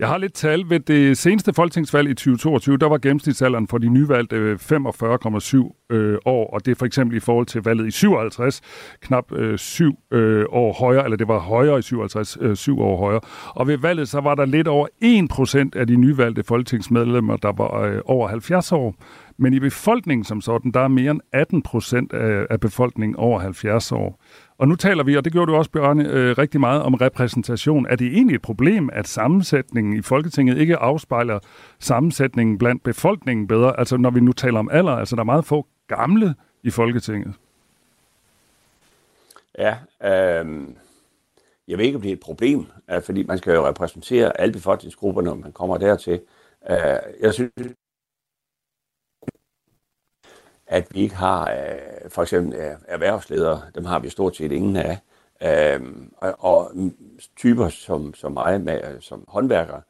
Jeg 0.00 0.08
har 0.08 0.18
lidt 0.18 0.34
tal. 0.34 0.70
Ved 0.70 0.80
det 0.80 1.18
seneste 1.18 1.52
folketingsvalg 1.52 2.10
i 2.10 2.14
2022, 2.14 2.76
der 2.76 2.88
var 2.88 2.98
gennemsnitsalderen 2.98 3.68
for 3.68 3.78
de 3.78 3.88
nyvalgte 3.88 4.36
øh, 4.36 4.58
45,7 4.62 5.86
øh, 5.90 6.18
år, 6.24 6.50
og 6.54 6.66
det 6.66 6.70
er 6.70 6.74
for 6.74 6.86
eksempel 6.86 7.16
i 7.16 7.20
forhold 7.20 7.46
til 7.46 7.62
valget 7.62 7.86
i 7.86 7.90
57, 7.90 8.60
knap 9.00 9.32
øh, 9.32 9.58
7 9.58 9.98
øh, 10.10 10.44
år 10.48 10.72
højere, 10.72 11.04
eller 11.04 11.16
det 11.16 11.28
var 11.28 11.38
højere 11.38 11.78
i 11.78 11.82
57, 11.82 12.38
øh, 12.40 12.56
7 12.56 12.80
år 12.80 12.96
højere. 12.96 13.20
Og 13.54 13.66
ved 13.66 13.78
valget, 13.78 14.08
så 14.08 14.20
var 14.20 14.34
der 14.34 14.44
lidt 14.44 14.68
over 14.68 14.86
1% 15.74 15.78
af 15.80 15.86
de 15.86 15.96
nyvalgte 15.96 16.42
folketingsmedlemmer, 16.42 17.36
der 17.36 17.52
var 17.52 17.80
øh, 17.80 18.00
over 18.04 18.28
70 18.28 18.72
år. 18.72 18.94
Men 19.38 19.54
i 19.54 19.60
befolkningen 19.60 20.24
som 20.24 20.40
sådan, 20.40 20.70
der 20.70 20.80
er 20.80 20.88
mere 20.88 21.10
end 21.10 21.20
18 21.32 21.62
procent 21.62 22.12
af, 22.12 22.46
af 22.50 22.60
befolkningen 22.60 23.16
over 23.16 23.40
70 23.40 23.92
år. 23.92 24.20
Og 24.60 24.68
nu 24.68 24.76
taler 24.76 25.04
vi, 25.04 25.16
og 25.16 25.24
det 25.24 25.32
gjorde 25.32 25.52
du 25.52 25.56
også, 25.56 25.70
Bjørne, 25.70 26.08
øh, 26.08 26.38
rigtig 26.38 26.60
meget 26.60 26.82
om 26.82 26.94
repræsentation. 26.94 27.86
Er 27.86 27.96
det 27.96 28.06
egentlig 28.06 28.34
et 28.34 28.42
problem, 28.42 28.90
at 28.92 29.08
sammensætningen 29.08 29.96
i 29.96 30.02
Folketinget 30.02 30.58
ikke 30.58 30.76
afspejler 30.76 31.38
sammensætningen 31.78 32.58
blandt 32.58 32.82
befolkningen 32.82 33.46
bedre? 33.46 33.78
Altså 33.78 33.96
når 33.96 34.10
vi 34.10 34.20
nu 34.20 34.32
taler 34.32 34.58
om 34.58 34.70
alder, 34.72 34.92
altså 34.92 35.16
der 35.16 35.22
er 35.22 35.24
meget 35.24 35.44
få 35.44 35.66
gamle 35.88 36.34
i 36.62 36.70
Folketinget. 36.70 37.34
Ja, 39.58 39.76
øh, 40.04 40.68
jeg 41.68 41.78
ved 41.78 41.84
ikke, 41.84 41.96
om 41.96 42.02
det 42.02 42.08
er 42.08 42.12
et 42.12 42.20
problem, 42.20 42.66
fordi 43.04 43.22
man 43.22 43.38
skal 43.38 43.54
jo 43.54 43.68
repræsentere 43.68 44.40
alle 44.40 44.52
befolkningsgrupper, 44.52 45.22
når 45.22 45.34
man 45.34 45.52
kommer 45.52 45.78
dertil. 45.78 46.20
Øh, 46.70 46.76
jeg 47.20 47.34
synes, 47.34 47.52
at 50.70 50.86
vi 50.94 51.00
ikke 51.00 51.14
har 51.14 51.50
øh, 51.50 52.10
for 52.10 52.22
eksempel 52.22 52.58
øh, 52.58 52.70
erhvervsledere, 52.88 53.62
dem 53.74 53.84
har 53.84 53.98
vi 53.98 54.08
stort 54.08 54.36
set 54.36 54.52
ingen 54.52 54.76
af, 54.76 54.98
øh, 55.42 55.80
og, 56.16 56.34
og 56.38 56.72
typer 57.36 57.68
som, 57.68 58.14
som 58.14 58.32
mig, 58.32 58.60
med, 58.60 59.00
som 59.00 59.24
håndværkere, 59.28 59.80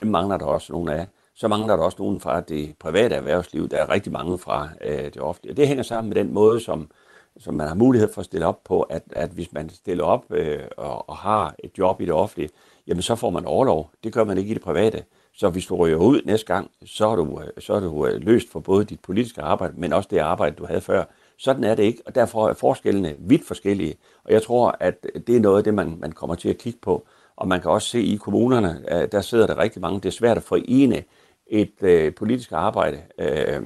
dem 0.00 0.10
mangler 0.10 0.36
der 0.36 0.44
også 0.44 0.72
nogle 0.72 0.94
af. 0.94 1.06
Så 1.34 1.48
mangler 1.48 1.76
der 1.76 1.82
også 1.82 1.96
nogen 2.00 2.20
fra 2.20 2.40
det 2.40 2.74
private 2.78 3.14
erhvervsliv, 3.14 3.68
der 3.68 3.76
er 3.76 3.90
rigtig 3.90 4.12
mange 4.12 4.38
fra 4.38 4.68
øh, 4.84 5.04
det 5.04 5.18
offentlige. 5.18 5.56
Det 5.56 5.68
hænger 5.68 5.82
sammen 5.82 6.08
med 6.08 6.24
den 6.24 6.34
måde, 6.34 6.60
som, 6.60 6.90
som 7.38 7.54
man 7.54 7.68
har 7.68 7.74
mulighed 7.74 8.12
for 8.12 8.20
at 8.20 8.24
stille 8.24 8.46
op 8.46 8.64
på, 8.64 8.82
at, 8.82 9.02
at 9.12 9.30
hvis 9.30 9.52
man 9.52 9.70
stiller 9.70 10.04
op 10.04 10.24
øh, 10.30 10.62
og, 10.76 11.08
og 11.08 11.16
har 11.16 11.54
et 11.58 11.78
job 11.78 12.00
i 12.00 12.04
det 12.04 12.14
offentlige, 12.14 12.50
jamen 12.86 13.02
så 13.02 13.14
får 13.14 13.30
man 13.30 13.46
overlov. 13.46 13.90
Det 14.04 14.12
gør 14.12 14.24
man 14.24 14.38
ikke 14.38 14.50
i 14.50 14.54
det 14.54 14.62
private. 14.62 15.04
Så 15.40 15.50
hvis 15.50 15.66
du 15.66 15.76
ryger 15.76 15.96
ud 15.96 16.20
næste 16.24 16.46
gang, 16.46 16.70
så 16.84 17.06
er 17.08 17.16
du, 17.16 17.40
så 17.58 17.72
er 17.72 17.80
du 17.80 18.06
øh, 18.06 18.20
løst 18.20 18.50
for 18.50 18.60
både 18.60 18.84
dit 18.84 19.00
politiske 19.00 19.42
arbejde, 19.42 19.74
men 19.76 19.92
også 19.92 20.08
det 20.10 20.18
arbejde, 20.18 20.56
du 20.56 20.66
havde 20.66 20.80
før. 20.80 21.04
Sådan 21.38 21.64
er 21.64 21.74
det 21.74 21.82
ikke, 21.82 22.02
og 22.06 22.14
derfor 22.14 22.48
er 22.48 22.54
forskellene 22.54 23.16
vidt 23.18 23.46
forskellige. 23.46 23.94
Og 24.24 24.32
jeg 24.32 24.42
tror, 24.42 24.76
at 24.80 25.06
det 25.26 25.36
er 25.36 25.40
noget 25.40 25.58
af 25.58 25.64
det, 25.64 25.74
man, 25.74 25.96
man 26.00 26.12
kommer 26.12 26.34
til 26.34 26.48
at 26.48 26.58
kigge 26.58 26.78
på. 26.82 27.06
Og 27.36 27.48
man 27.48 27.60
kan 27.60 27.70
også 27.70 27.88
se 27.88 28.02
i 28.02 28.16
kommunerne, 28.16 29.06
der 29.12 29.20
sidder 29.20 29.46
der 29.46 29.58
rigtig 29.58 29.82
mange. 29.82 30.00
Det 30.00 30.06
er 30.06 30.12
svært 30.12 30.36
at 30.36 30.42
forene 30.42 31.04
et 31.46 31.82
øh, 31.82 32.14
politisk 32.14 32.52
arbejde, 32.52 33.02
øh, 33.18 33.62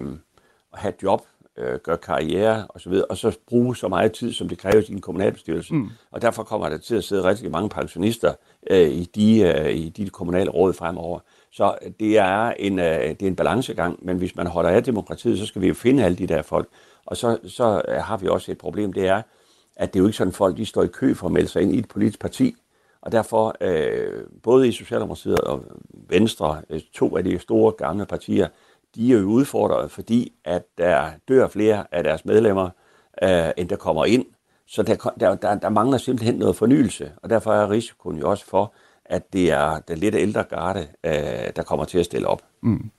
og 0.73 0.79
have 0.79 0.95
job, 1.03 1.23
øh, 1.59 1.79
gøre 1.79 1.99
karriere 1.99 2.67
osv., 2.69 2.93
og 3.11 3.17
så 3.17 3.39
bruge 3.49 3.77
så 3.77 3.89
meget 3.89 4.13
tid, 4.13 4.33
som 4.33 4.49
det 4.49 4.59
kræves 4.59 4.89
i 4.89 4.93
en 4.93 5.01
kommunalbestyrelse. 5.01 5.75
Mm. 5.75 5.91
Og 6.11 6.23
derfor 6.23 6.43
kommer 6.43 6.69
der 6.69 6.79
til 6.79 6.97
at 6.97 7.05
sidde 7.05 7.25
rigtig 7.25 7.51
mange 7.51 7.69
pensionister 7.69 8.33
øh, 8.71 8.89
i, 8.89 9.05
de, 9.05 9.41
øh, 9.41 9.71
i 9.71 9.89
de 9.89 10.11
kommunale 10.11 10.51
råd 10.51 10.73
fremover. 10.73 11.21
Så 11.55 11.75
øh, 11.83 11.91
det 12.01 12.19
er, 12.19 12.51
en, 12.51 12.79
øh, 12.79 13.01
det 13.01 13.23
er 13.23 13.27
en 13.27 13.37
balancegang, 13.37 13.99
men 14.03 14.17
hvis 14.17 14.37
man 14.37 14.47
holder 14.47 14.71
af 14.71 14.85
demokratiet, 14.85 15.39
så 15.39 15.47
skal 15.47 15.63
vi 15.63 15.69
jo 15.69 15.75
finde 15.75 16.05
alle 16.05 16.19
de 16.19 16.27
der 16.27 16.43
folk. 16.43 16.69
Og 17.07 17.17
så, 17.17 17.39
så 17.47 17.83
øh, 17.89 17.97
har 17.97 18.17
vi 18.17 18.29
også 18.29 18.53
et 18.53 18.59
problem, 18.59 18.93
det 18.93 19.07
er, 19.07 19.23
at 19.77 19.93
det 19.93 19.99
er 19.99 20.01
jo 20.01 20.07
ikke 20.07 20.17
sådan, 20.17 20.31
at 20.31 20.37
folk 20.37 20.57
de 20.57 20.67
står 20.67 20.83
i 20.83 20.87
kø 20.87 21.15
for 21.15 21.27
at 21.27 21.33
melde 21.33 21.49
sig 21.49 21.63
ind 21.63 21.75
i 21.75 21.79
et 21.79 21.89
politisk 21.89 22.21
parti. 22.21 22.57
Og 23.01 23.13
derfor, 23.13 23.57
øh, 23.61 24.25
både 24.43 24.69
i 24.69 24.73
Socialdemokratiet 24.73 25.41
og 25.41 25.65
Venstre, 26.09 26.63
øh, 26.71 26.81
to 26.93 27.17
af 27.17 27.25
de 27.25 27.39
store 27.39 27.73
gamle 27.73 28.07
partier, 28.07 28.49
de 28.95 29.13
er 29.13 29.19
jo 29.19 29.27
udfordret, 29.27 29.91
fordi 29.91 30.33
at 30.45 30.63
der 30.79 31.11
dør 31.29 31.49
flere 31.49 31.85
af 31.93 32.05
deres 32.05 32.25
medlemmer, 32.25 32.71
øh, 33.23 33.51
end 33.57 33.69
der 33.69 33.77
kommer 33.77 34.05
ind. 34.05 34.27
Så 34.67 34.83
der, 34.83 35.13
der, 35.21 35.35
der, 35.35 35.55
der 35.55 35.69
mangler 35.69 35.99
simpelthen 35.99 36.35
noget 36.35 36.57
fornyelse, 36.57 37.13
og 37.17 37.31
derfor 37.31 37.53
er 37.53 37.71
risikoen 37.71 38.19
jo 38.19 38.31
også 38.31 38.47
for, 38.47 38.75
at 39.05 39.33
det 39.33 39.51
er 39.51 39.79
den 39.89 39.99
lidt 39.99 40.15
ældre 40.15 40.43
garde, 40.43 40.87
øh, 41.05 41.13
der 41.57 41.63
kommer 41.63 41.85
til 41.85 41.99
at 41.99 42.05
stille 42.05 42.27
op. 42.27 42.43
Mm. 42.61 42.91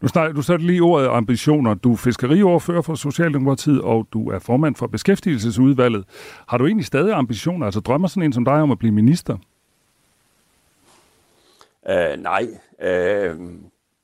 Nu, 0.00 0.08
snakker, 0.08 0.34
du 0.34 0.42
satte 0.42 0.66
lige 0.66 0.80
ordet 0.80 1.08
ambitioner. 1.08 1.74
Du 1.74 1.92
er 1.92 1.96
fiskeriordfører 1.96 2.82
for 2.82 2.94
Socialdemokratiet, 2.94 3.80
og 3.80 4.06
du 4.12 4.30
er 4.30 4.38
formand 4.38 4.74
for 4.74 4.86
Beskæftigelsesudvalget. 4.86 6.04
Har 6.48 6.58
du 6.58 6.66
egentlig 6.66 6.86
stadig 6.86 7.14
ambitioner? 7.14 7.66
Altså 7.66 7.80
drømmer 7.80 8.08
sådan 8.08 8.22
en 8.22 8.32
som 8.32 8.44
dig 8.44 8.54
om 8.54 8.70
at 8.70 8.78
blive 8.78 8.92
minister? 8.92 9.36
Uh, 11.88 12.22
nej, 12.22 12.46
uh, 12.78 13.40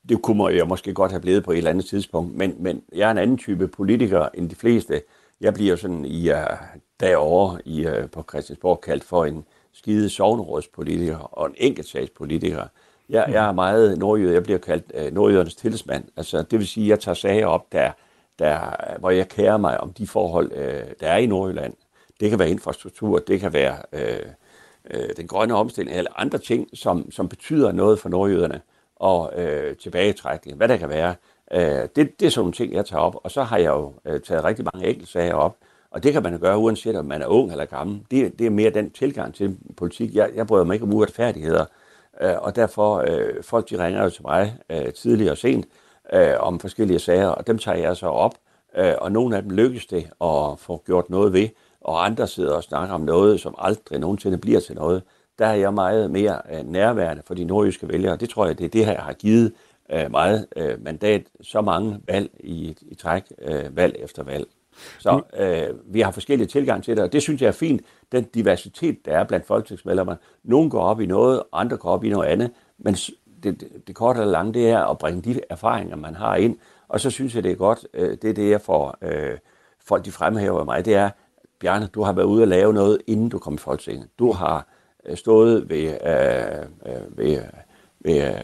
det 0.08 0.22
kunne 0.22 0.54
jeg 0.54 0.68
måske 0.68 0.94
godt 0.94 1.10
have 1.10 1.20
blevet 1.20 1.44
på 1.44 1.52
et 1.52 1.58
eller 1.58 1.70
andet 1.70 1.84
tidspunkt, 1.84 2.36
men, 2.36 2.54
men 2.58 2.82
jeg 2.94 3.06
er 3.06 3.10
en 3.10 3.18
anden 3.18 3.38
type 3.38 3.68
politiker 3.68 4.28
end 4.34 4.50
de 4.50 4.54
fleste. 4.54 5.02
Jeg 5.40 5.54
bliver 5.54 5.76
sådan 5.76 6.04
i 6.04 6.30
uh, 6.30 6.36
derovre 7.00 7.58
i, 7.64 7.86
uh, 7.86 8.10
på 8.12 8.24
Christiansborg 8.30 8.80
kaldt 8.80 9.04
for 9.04 9.24
en 9.24 9.44
skide 9.74 10.10
sovnerådspolitiker 10.10 11.18
og 11.18 11.46
en 11.46 11.54
enkeltsagspolitiker. 11.56 12.66
Jeg, 13.08 13.26
jeg 13.28 13.48
er 13.48 13.52
meget 13.52 13.98
nordjød, 13.98 14.32
jeg 14.32 14.42
bliver 14.42 14.58
kaldt 14.58 14.92
øh, 14.94 15.14
nordjydernes 15.14 15.54
tillidsmand. 15.54 16.04
Altså, 16.16 16.42
det 16.42 16.58
vil 16.58 16.68
sige, 16.68 16.84
at 16.84 16.90
jeg 16.90 17.00
tager 17.00 17.14
sager 17.14 17.46
op, 17.46 17.72
der, 17.72 17.90
der, 18.38 18.60
hvor 18.98 19.10
jeg 19.10 19.28
kærer 19.28 19.56
mig 19.56 19.80
om 19.80 19.92
de 19.92 20.06
forhold, 20.06 20.52
øh, 20.52 20.84
der 21.00 21.08
er 21.08 21.16
i 21.16 21.26
Nordjylland. 21.26 21.74
Det 22.20 22.30
kan 22.30 22.38
være 22.38 22.50
infrastruktur, 22.50 23.18
det 23.18 23.40
kan 23.40 23.52
være 23.52 23.76
øh, 23.92 24.26
øh, 24.90 25.08
den 25.16 25.26
grønne 25.26 25.54
omstilling, 25.54 25.96
eller 25.96 26.10
andre 26.16 26.38
ting, 26.38 26.68
som, 26.74 27.10
som 27.10 27.28
betyder 27.28 27.72
noget 27.72 27.98
for 27.98 28.08
nordjyderne, 28.08 28.60
og 28.96 29.32
øh, 29.40 29.76
tilbagetrækning, 29.76 30.56
hvad 30.56 30.68
der 30.68 30.76
kan 30.76 30.88
være. 30.88 31.14
Øh, 31.52 31.88
det, 31.96 32.20
det 32.20 32.26
er 32.26 32.30
sådan 32.30 32.40
nogle 32.40 32.52
ting, 32.52 32.72
jeg 32.72 32.86
tager 32.86 33.02
op, 33.02 33.16
og 33.24 33.30
så 33.30 33.42
har 33.42 33.58
jeg 33.58 33.68
jo 33.68 33.94
øh, 34.04 34.20
taget 34.20 34.44
rigtig 34.44 34.64
mange 34.72 34.88
enkeltsager 34.88 35.34
op, 35.34 35.56
og 35.92 36.02
det 36.02 36.12
kan 36.12 36.22
man 36.22 36.38
gøre, 36.38 36.58
uanset 36.58 36.96
om 36.96 37.04
man 37.04 37.22
er 37.22 37.26
ung 37.26 37.50
eller 37.50 37.64
gammel. 37.64 38.00
Det, 38.10 38.38
det 38.38 38.46
er 38.46 38.50
mere 38.50 38.70
den 38.70 38.90
tilgang 38.90 39.34
til 39.34 39.56
politik. 39.76 40.14
Jeg, 40.14 40.30
jeg 40.34 40.46
bryder 40.46 40.64
mig 40.64 40.74
ikke 40.74 40.84
om 40.84 40.92
uretfærdigheder, 40.92 41.64
øh, 42.20 42.34
og 42.38 42.56
derfor 42.56 43.04
øh, 43.08 43.42
folk 43.42 43.70
de 43.70 43.84
ringer 43.84 44.02
jo 44.02 44.10
til 44.10 44.22
mig 44.22 44.58
øh, 44.70 44.92
tidligere 44.92 45.32
og 45.32 45.38
sent 45.38 45.66
øh, 46.12 46.34
om 46.38 46.60
forskellige 46.60 46.98
sager, 46.98 47.28
og 47.28 47.46
dem 47.46 47.58
tager 47.58 47.78
jeg 47.78 47.96
så 47.96 48.06
op, 48.06 48.34
øh, 48.76 48.94
og 48.98 49.12
nogle 49.12 49.36
af 49.36 49.42
dem 49.42 49.50
lykkes 49.50 49.86
det 49.86 50.10
at 50.20 50.58
få 50.58 50.82
gjort 50.86 51.10
noget 51.10 51.32
ved, 51.32 51.48
og 51.80 52.04
andre 52.04 52.26
sidder 52.26 52.54
og 52.54 52.62
snakker 52.62 52.94
om 52.94 53.00
noget, 53.00 53.40
som 53.40 53.54
aldrig 53.58 53.98
nogensinde 53.98 54.38
bliver 54.38 54.60
til 54.60 54.74
noget. 54.74 55.02
Der 55.38 55.46
er 55.46 55.54
jeg 55.54 55.74
meget 55.74 56.10
mere 56.10 56.40
øh, 56.52 56.66
nærværende 56.66 57.22
for 57.26 57.34
de 57.34 57.44
nordjyske 57.44 57.88
vælgere. 57.88 58.16
Det 58.16 58.30
tror 58.30 58.46
jeg, 58.46 58.58
det 58.58 58.64
er 58.64 58.68
det 58.68 58.86
her, 58.86 58.92
jeg 58.92 59.02
har 59.02 59.12
givet 59.12 59.52
øh, 59.92 60.10
meget 60.10 60.46
øh, 60.56 60.84
mandat, 60.84 61.22
så 61.40 61.60
mange 61.60 61.98
valg 62.06 62.30
i, 62.40 62.76
i 62.82 62.94
træk, 62.94 63.22
øh, 63.42 63.76
valg 63.76 63.96
efter 63.98 64.22
valg. 64.22 64.46
Så 64.98 65.22
øh, 65.38 65.94
vi 65.94 66.00
har 66.00 66.10
forskellige 66.10 66.48
tilgang 66.48 66.84
til 66.84 66.96
det, 66.96 67.04
og 67.04 67.12
det 67.12 67.22
synes 67.22 67.42
jeg 67.42 67.48
er 67.48 67.52
fint, 67.52 67.82
den 68.12 68.24
diversitet, 68.24 69.06
der 69.06 69.12
er 69.18 69.24
blandt 69.24 69.46
folketingsmedlemmer. 69.46 70.16
Nogle 70.44 70.70
går 70.70 70.80
op 70.80 71.00
i 71.00 71.06
noget, 71.06 71.42
andre 71.52 71.76
går 71.76 71.90
op 71.90 72.04
i 72.04 72.08
noget 72.08 72.28
andet, 72.28 72.50
men 72.78 72.94
det, 72.94 73.60
det, 73.60 73.68
det 73.86 73.94
korte 73.94 74.20
eller 74.20 74.32
lange, 74.32 74.54
det 74.54 74.70
er 74.70 74.84
at 74.84 74.98
bringe 74.98 75.22
de 75.22 75.40
erfaringer, 75.50 75.96
man 75.96 76.14
har 76.14 76.36
ind, 76.36 76.56
og 76.88 77.00
så 77.00 77.10
synes 77.10 77.34
jeg, 77.34 77.44
det 77.44 77.52
er 77.52 77.56
godt, 77.56 77.86
øh, 77.94 78.16
det 78.22 78.30
er 78.30 78.34
det, 78.34 78.50
jeg 78.50 78.60
får 78.60 78.98
øh, 79.02 79.38
folk, 79.84 80.04
de 80.04 80.12
fremhæver 80.12 80.64
mig, 80.64 80.84
det 80.84 80.94
er, 80.94 81.10
Bjarne, 81.60 81.86
du 81.86 82.02
har 82.02 82.12
været 82.12 82.26
ude 82.26 82.42
og 82.42 82.48
lave 82.48 82.72
noget, 82.72 82.98
inden 83.06 83.28
du 83.28 83.38
kom 83.38 83.54
i 83.54 83.58
Folketinget. 83.58 84.08
Du 84.18 84.32
har 84.32 84.66
øh, 85.06 85.16
stået 85.16 85.68
ved, 85.68 85.84
øh, 85.84 86.92
øh, 86.92 87.18
ved, 87.18 87.42
ved 88.00 88.26
øh, 88.26 88.40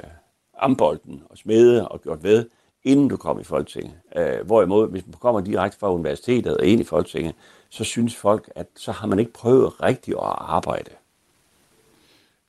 ambolden 0.59 1.23
og 1.31 1.39
smede 1.39 1.89
og 1.89 2.01
gjort 2.01 2.23
ved, 2.23 2.49
inden 2.85 3.09
du 3.09 3.17
kom 3.17 3.41
i 3.41 3.45
Folketinget. 3.45 3.95
Øh, 4.17 4.47
hvorimod, 4.47 4.91
hvis 4.91 5.07
man 5.07 5.15
kommer 5.21 5.41
direkte 5.41 5.79
fra 5.79 5.93
universitetet 5.93 6.57
og 6.57 6.67
ind 6.67 6.81
i 6.81 6.85
Folketinget, 6.85 7.35
så 7.69 7.85
synes 7.85 8.17
folk, 8.17 8.51
at 8.55 8.67
så 8.77 8.93
har 8.93 9.07
man 9.07 9.19
ikke 9.19 9.33
prøvet 9.33 9.83
rigtigt 9.83 10.17
at 10.17 10.35
arbejde. 10.39 10.91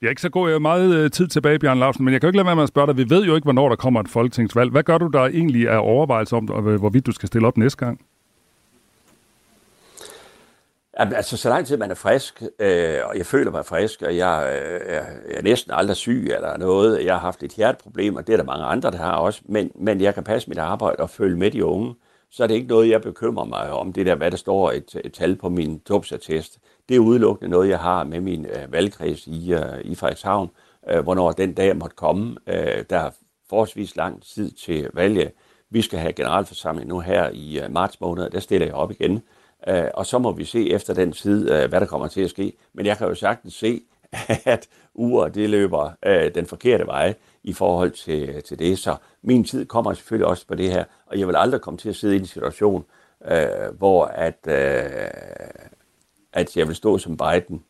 Jeg 0.00 0.06
er 0.06 0.10
ikke 0.10 0.22
så 0.22 0.30
god, 0.30 0.48
jeg 0.48 0.54
er 0.54 0.58
meget 0.58 0.94
øh, 0.94 1.10
tid 1.10 1.28
tilbage, 1.28 1.58
Bjørn 1.58 1.78
Larsen, 1.78 2.04
men 2.04 2.12
jeg 2.12 2.20
kan 2.20 2.26
jo 2.26 2.28
ikke 2.28 2.36
lade 2.36 2.46
være 2.46 2.56
med 2.56 2.62
at 2.62 2.68
spørge 2.68 2.86
dig. 2.86 2.96
Vi 2.96 3.10
ved 3.10 3.24
jo 3.24 3.34
ikke, 3.34 3.44
hvornår 3.44 3.68
der 3.68 3.76
kommer 3.76 4.00
et 4.00 4.08
folketingsvalg. 4.08 4.70
Hvad 4.70 4.82
gør 4.82 4.98
du 4.98 5.06
der 5.06 5.26
egentlig 5.26 5.68
af 5.68 5.78
overvejelser 5.78 6.36
om, 6.36 6.68
øh, 6.68 6.80
hvorvidt 6.80 7.06
du 7.06 7.12
skal 7.12 7.26
stille 7.26 7.46
op 7.46 7.56
næste 7.56 7.84
gang? 7.84 8.00
Jamen, 10.98 11.14
altså, 11.14 11.36
så 11.36 11.48
lang 11.48 11.66
tid 11.66 11.76
man 11.76 11.90
er 11.90 11.94
frisk, 11.94 12.42
øh, 12.58 12.98
og 13.04 13.16
jeg 13.18 13.26
føler 13.26 13.50
mig 13.50 13.66
frisk, 13.66 14.02
og 14.02 14.16
jeg, 14.16 14.60
øh, 14.62 14.92
jeg 14.92 15.36
er 15.38 15.42
næsten 15.42 15.72
aldrig 15.72 15.96
syg 15.96 16.30
eller 16.34 16.56
noget. 16.56 17.04
Jeg 17.04 17.14
har 17.14 17.20
haft 17.20 17.42
et 17.42 17.52
hjerteproblem, 17.52 18.16
og 18.16 18.26
det 18.26 18.32
er 18.32 18.36
der 18.36 18.44
mange 18.44 18.64
andre, 18.64 18.90
der 18.90 18.98
har 18.98 19.12
også. 19.12 19.40
Men, 19.44 19.70
men 19.74 20.00
jeg 20.00 20.14
kan 20.14 20.24
passe 20.24 20.48
mit 20.48 20.58
arbejde 20.58 21.02
og 21.02 21.10
følge 21.10 21.36
med 21.36 21.50
de 21.50 21.64
unge. 21.64 21.94
Så 22.30 22.42
er 22.42 22.46
det 22.46 22.54
ikke 22.54 22.68
noget, 22.68 22.90
jeg 22.90 23.02
bekymrer 23.02 23.44
mig 23.44 23.72
om, 23.72 23.92
det 23.92 24.06
der, 24.06 24.14
hvad 24.14 24.30
der 24.30 24.36
står 24.36 24.70
et, 24.70 25.00
et 25.04 25.12
tal 25.12 25.36
på 25.36 25.48
min 25.48 25.80
topsattest. 25.80 26.58
Det 26.88 26.96
er 26.96 27.00
udelukkende 27.00 27.50
noget, 27.50 27.68
jeg 27.68 27.78
har 27.78 28.04
med 28.04 28.20
min 28.20 28.46
øh, 28.46 28.72
valgkreds 28.72 29.26
i, 29.26 29.52
øh, 29.52 29.80
i 29.84 29.94
Frederikshavn, 29.94 30.50
øh, 30.90 31.00
hvornår 31.00 31.32
den 31.32 31.54
dag 31.54 31.76
måtte 31.76 31.96
komme. 31.96 32.36
Øh, 32.46 32.84
der 32.90 32.98
er 32.98 33.10
forholdsvis 33.48 33.96
lang 33.96 34.22
tid 34.22 34.50
til 34.50 34.90
valget. 34.94 35.32
Vi 35.70 35.82
skal 35.82 35.98
have 35.98 36.12
generalforsamling 36.12 36.88
nu 36.88 37.00
her 37.00 37.30
i 37.32 37.60
øh, 37.60 37.72
marts 37.72 38.00
måned, 38.00 38.30
der 38.30 38.40
stiller 38.40 38.66
jeg 38.66 38.74
op 38.74 38.90
igen. 38.90 39.22
Øh, 39.68 39.84
og 39.94 40.06
så 40.06 40.18
må 40.18 40.32
vi 40.32 40.44
se 40.44 40.70
efter 40.70 40.94
den 40.94 41.12
tid, 41.12 41.50
øh, 41.50 41.68
hvad 41.68 41.80
der 41.80 41.86
kommer 41.86 42.08
til 42.08 42.20
at 42.20 42.30
ske. 42.30 42.52
Men 42.72 42.86
jeg 42.86 42.98
kan 42.98 43.08
jo 43.08 43.14
sagtens 43.14 43.54
se, 43.54 43.82
at 44.44 44.68
uret 44.94 45.34
det 45.34 45.50
løber 45.50 45.90
øh, 46.06 46.34
den 46.34 46.46
forkerte 46.46 46.86
vej 46.86 47.14
i 47.42 47.52
forhold 47.52 47.90
til, 47.90 48.42
til 48.42 48.58
det. 48.58 48.78
Så 48.78 48.96
min 49.22 49.44
tid 49.44 49.66
kommer 49.66 49.94
selvfølgelig 49.94 50.26
også 50.26 50.46
på 50.46 50.54
det 50.54 50.70
her, 50.70 50.84
og 51.06 51.18
jeg 51.18 51.26
vil 51.28 51.36
aldrig 51.36 51.60
komme 51.60 51.78
til 51.78 51.88
at 51.88 51.96
sidde 51.96 52.16
i 52.16 52.18
en 52.18 52.26
situation, 52.26 52.84
øh, 53.30 53.78
hvor 53.78 54.04
at, 54.04 54.38
øh, 54.48 55.10
at 56.32 56.56
jeg 56.56 56.66
vil 56.66 56.76
stå 56.76 56.98
som 56.98 57.16
Biden, 57.16 57.64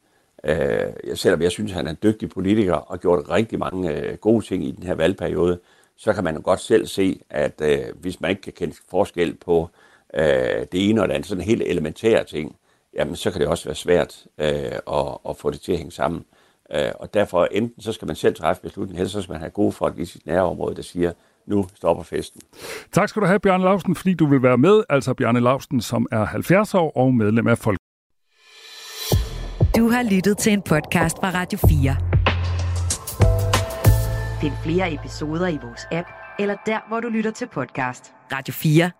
øh, 0.45 1.15
selvom 1.15 1.43
jeg 1.43 1.51
synes, 1.51 1.73
han 1.73 1.87
er 1.87 1.91
en 1.91 1.99
dygtig 2.03 2.31
politiker 2.31 2.75
og 2.75 3.01
gjort 3.01 3.31
rigtig 3.31 3.59
mange 3.59 3.97
øh, 3.97 4.19
gode 4.19 4.45
ting 4.45 4.65
i 4.65 4.71
den 4.71 4.83
her 4.83 4.95
valgperiode, 4.95 5.61
så 5.97 6.13
kan 6.13 6.25
man 6.25 6.35
jo 6.35 6.41
godt 6.45 6.61
selv 6.61 6.87
se, 6.87 7.23
at 7.31 7.61
øh, 7.63 7.85
hvis 8.01 8.21
man 8.21 8.31
ikke 8.31 8.43
kan 8.43 8.53
kende 8.53 8.75
forskel 8.91 9.35
på 9.35 9.71
øh, 9.73 9.90
det 10.15 10.89
ene 10.89 11.03
og 11.03 11.09
det 11.09 11.15
andet, 11.15 11.29
sådan 11.29 11.43
en 11.43 11.49
helt 11.49 11.63
elementære 11.63 12.25
ting, 12.25 12.57
jamen 12.95 13.17
så 13.17 13.31
kan 13.31 13.41
det 13.41 13.49
også 13.49 13.65
være 13.65 13.75
svært 13.75 14.27
øh, 14.39 14.47
at, 14.99 15.19
at 15.29 15.37
få 15.37 15.51
det 15.51 15.61
til 15.61 15.73
at 15.73 15.79
hænge 15.79 15.93
sammen. 15.93 16.25
Øh, 16.75 16.91
og 16.95 17.15
derfor 17.15 17.45
enten 17.45 17.83
så 17.83 17.93
skal 17.93 18.07
man 18.07 18.17
selv 18.17 18.35
træffe 18.35 18.63
beslutningen, 18.63 19.01
eller 19.01 19.11
så 19.11 19.23
skal 19.23 19.33
man 19.33 19.41
have 19.41 19.51
gode 19.51 19.73
folk 19.73 19.99
i 19.99 20.05
sit 20.05 20.27
nærområde, 20.27 20.77
der 20.77 20.83
siger, 20.83 21.13
nu 21.47 21.67
stopper 21.75 22.03
festen. 22.05 22.41
Tak 22.93 23.09
skal 23.09 23.23
du 23.23 23.27
have, 23.27 23.41
Bjarne 23.41 23.65
Lausten, 23.65 23.95
fordi 23.95 24.15
du 24.15 24.27
vil 24.27 24.43
være 24.43 24.59
med. 24.59 24.83
Altså 24.89 25.15
Bjarne 25.15 25.41
Lausten, 25.41 25.81
som 25.81 26.07
er 26.13 26.25
70 26.25 26.75
år 26.75 26.93
og 26.97 27.15
medlem 27.15 27.47
af 27.47 27.59
Folk. 27.59 27.79
Du 29.77 29.89
har 29.89 30.15
lyttet 30.15 30.39
til 30.39 30.53
en 30.53 30.63
podcast 30.63 31.17
fra 31.17 31.31
Radio 31.35 31.59
4. 31.59 31.97
Find 34.41 34.53
flere 34.65 34.95
episoder 34.95 35.49
i 35.49 35.59
vores 35.63 35.87
app, 35.93 36.09
eller 36.39 36.57
der, 36.67 36.89
hvor 36.89 37.01
du 37.01 37.09
lytter 37.09 37.31
til 37.31 37.47
podcast. 37.47 38.13
Radio 38.33 38.53
4. 38.53 39.00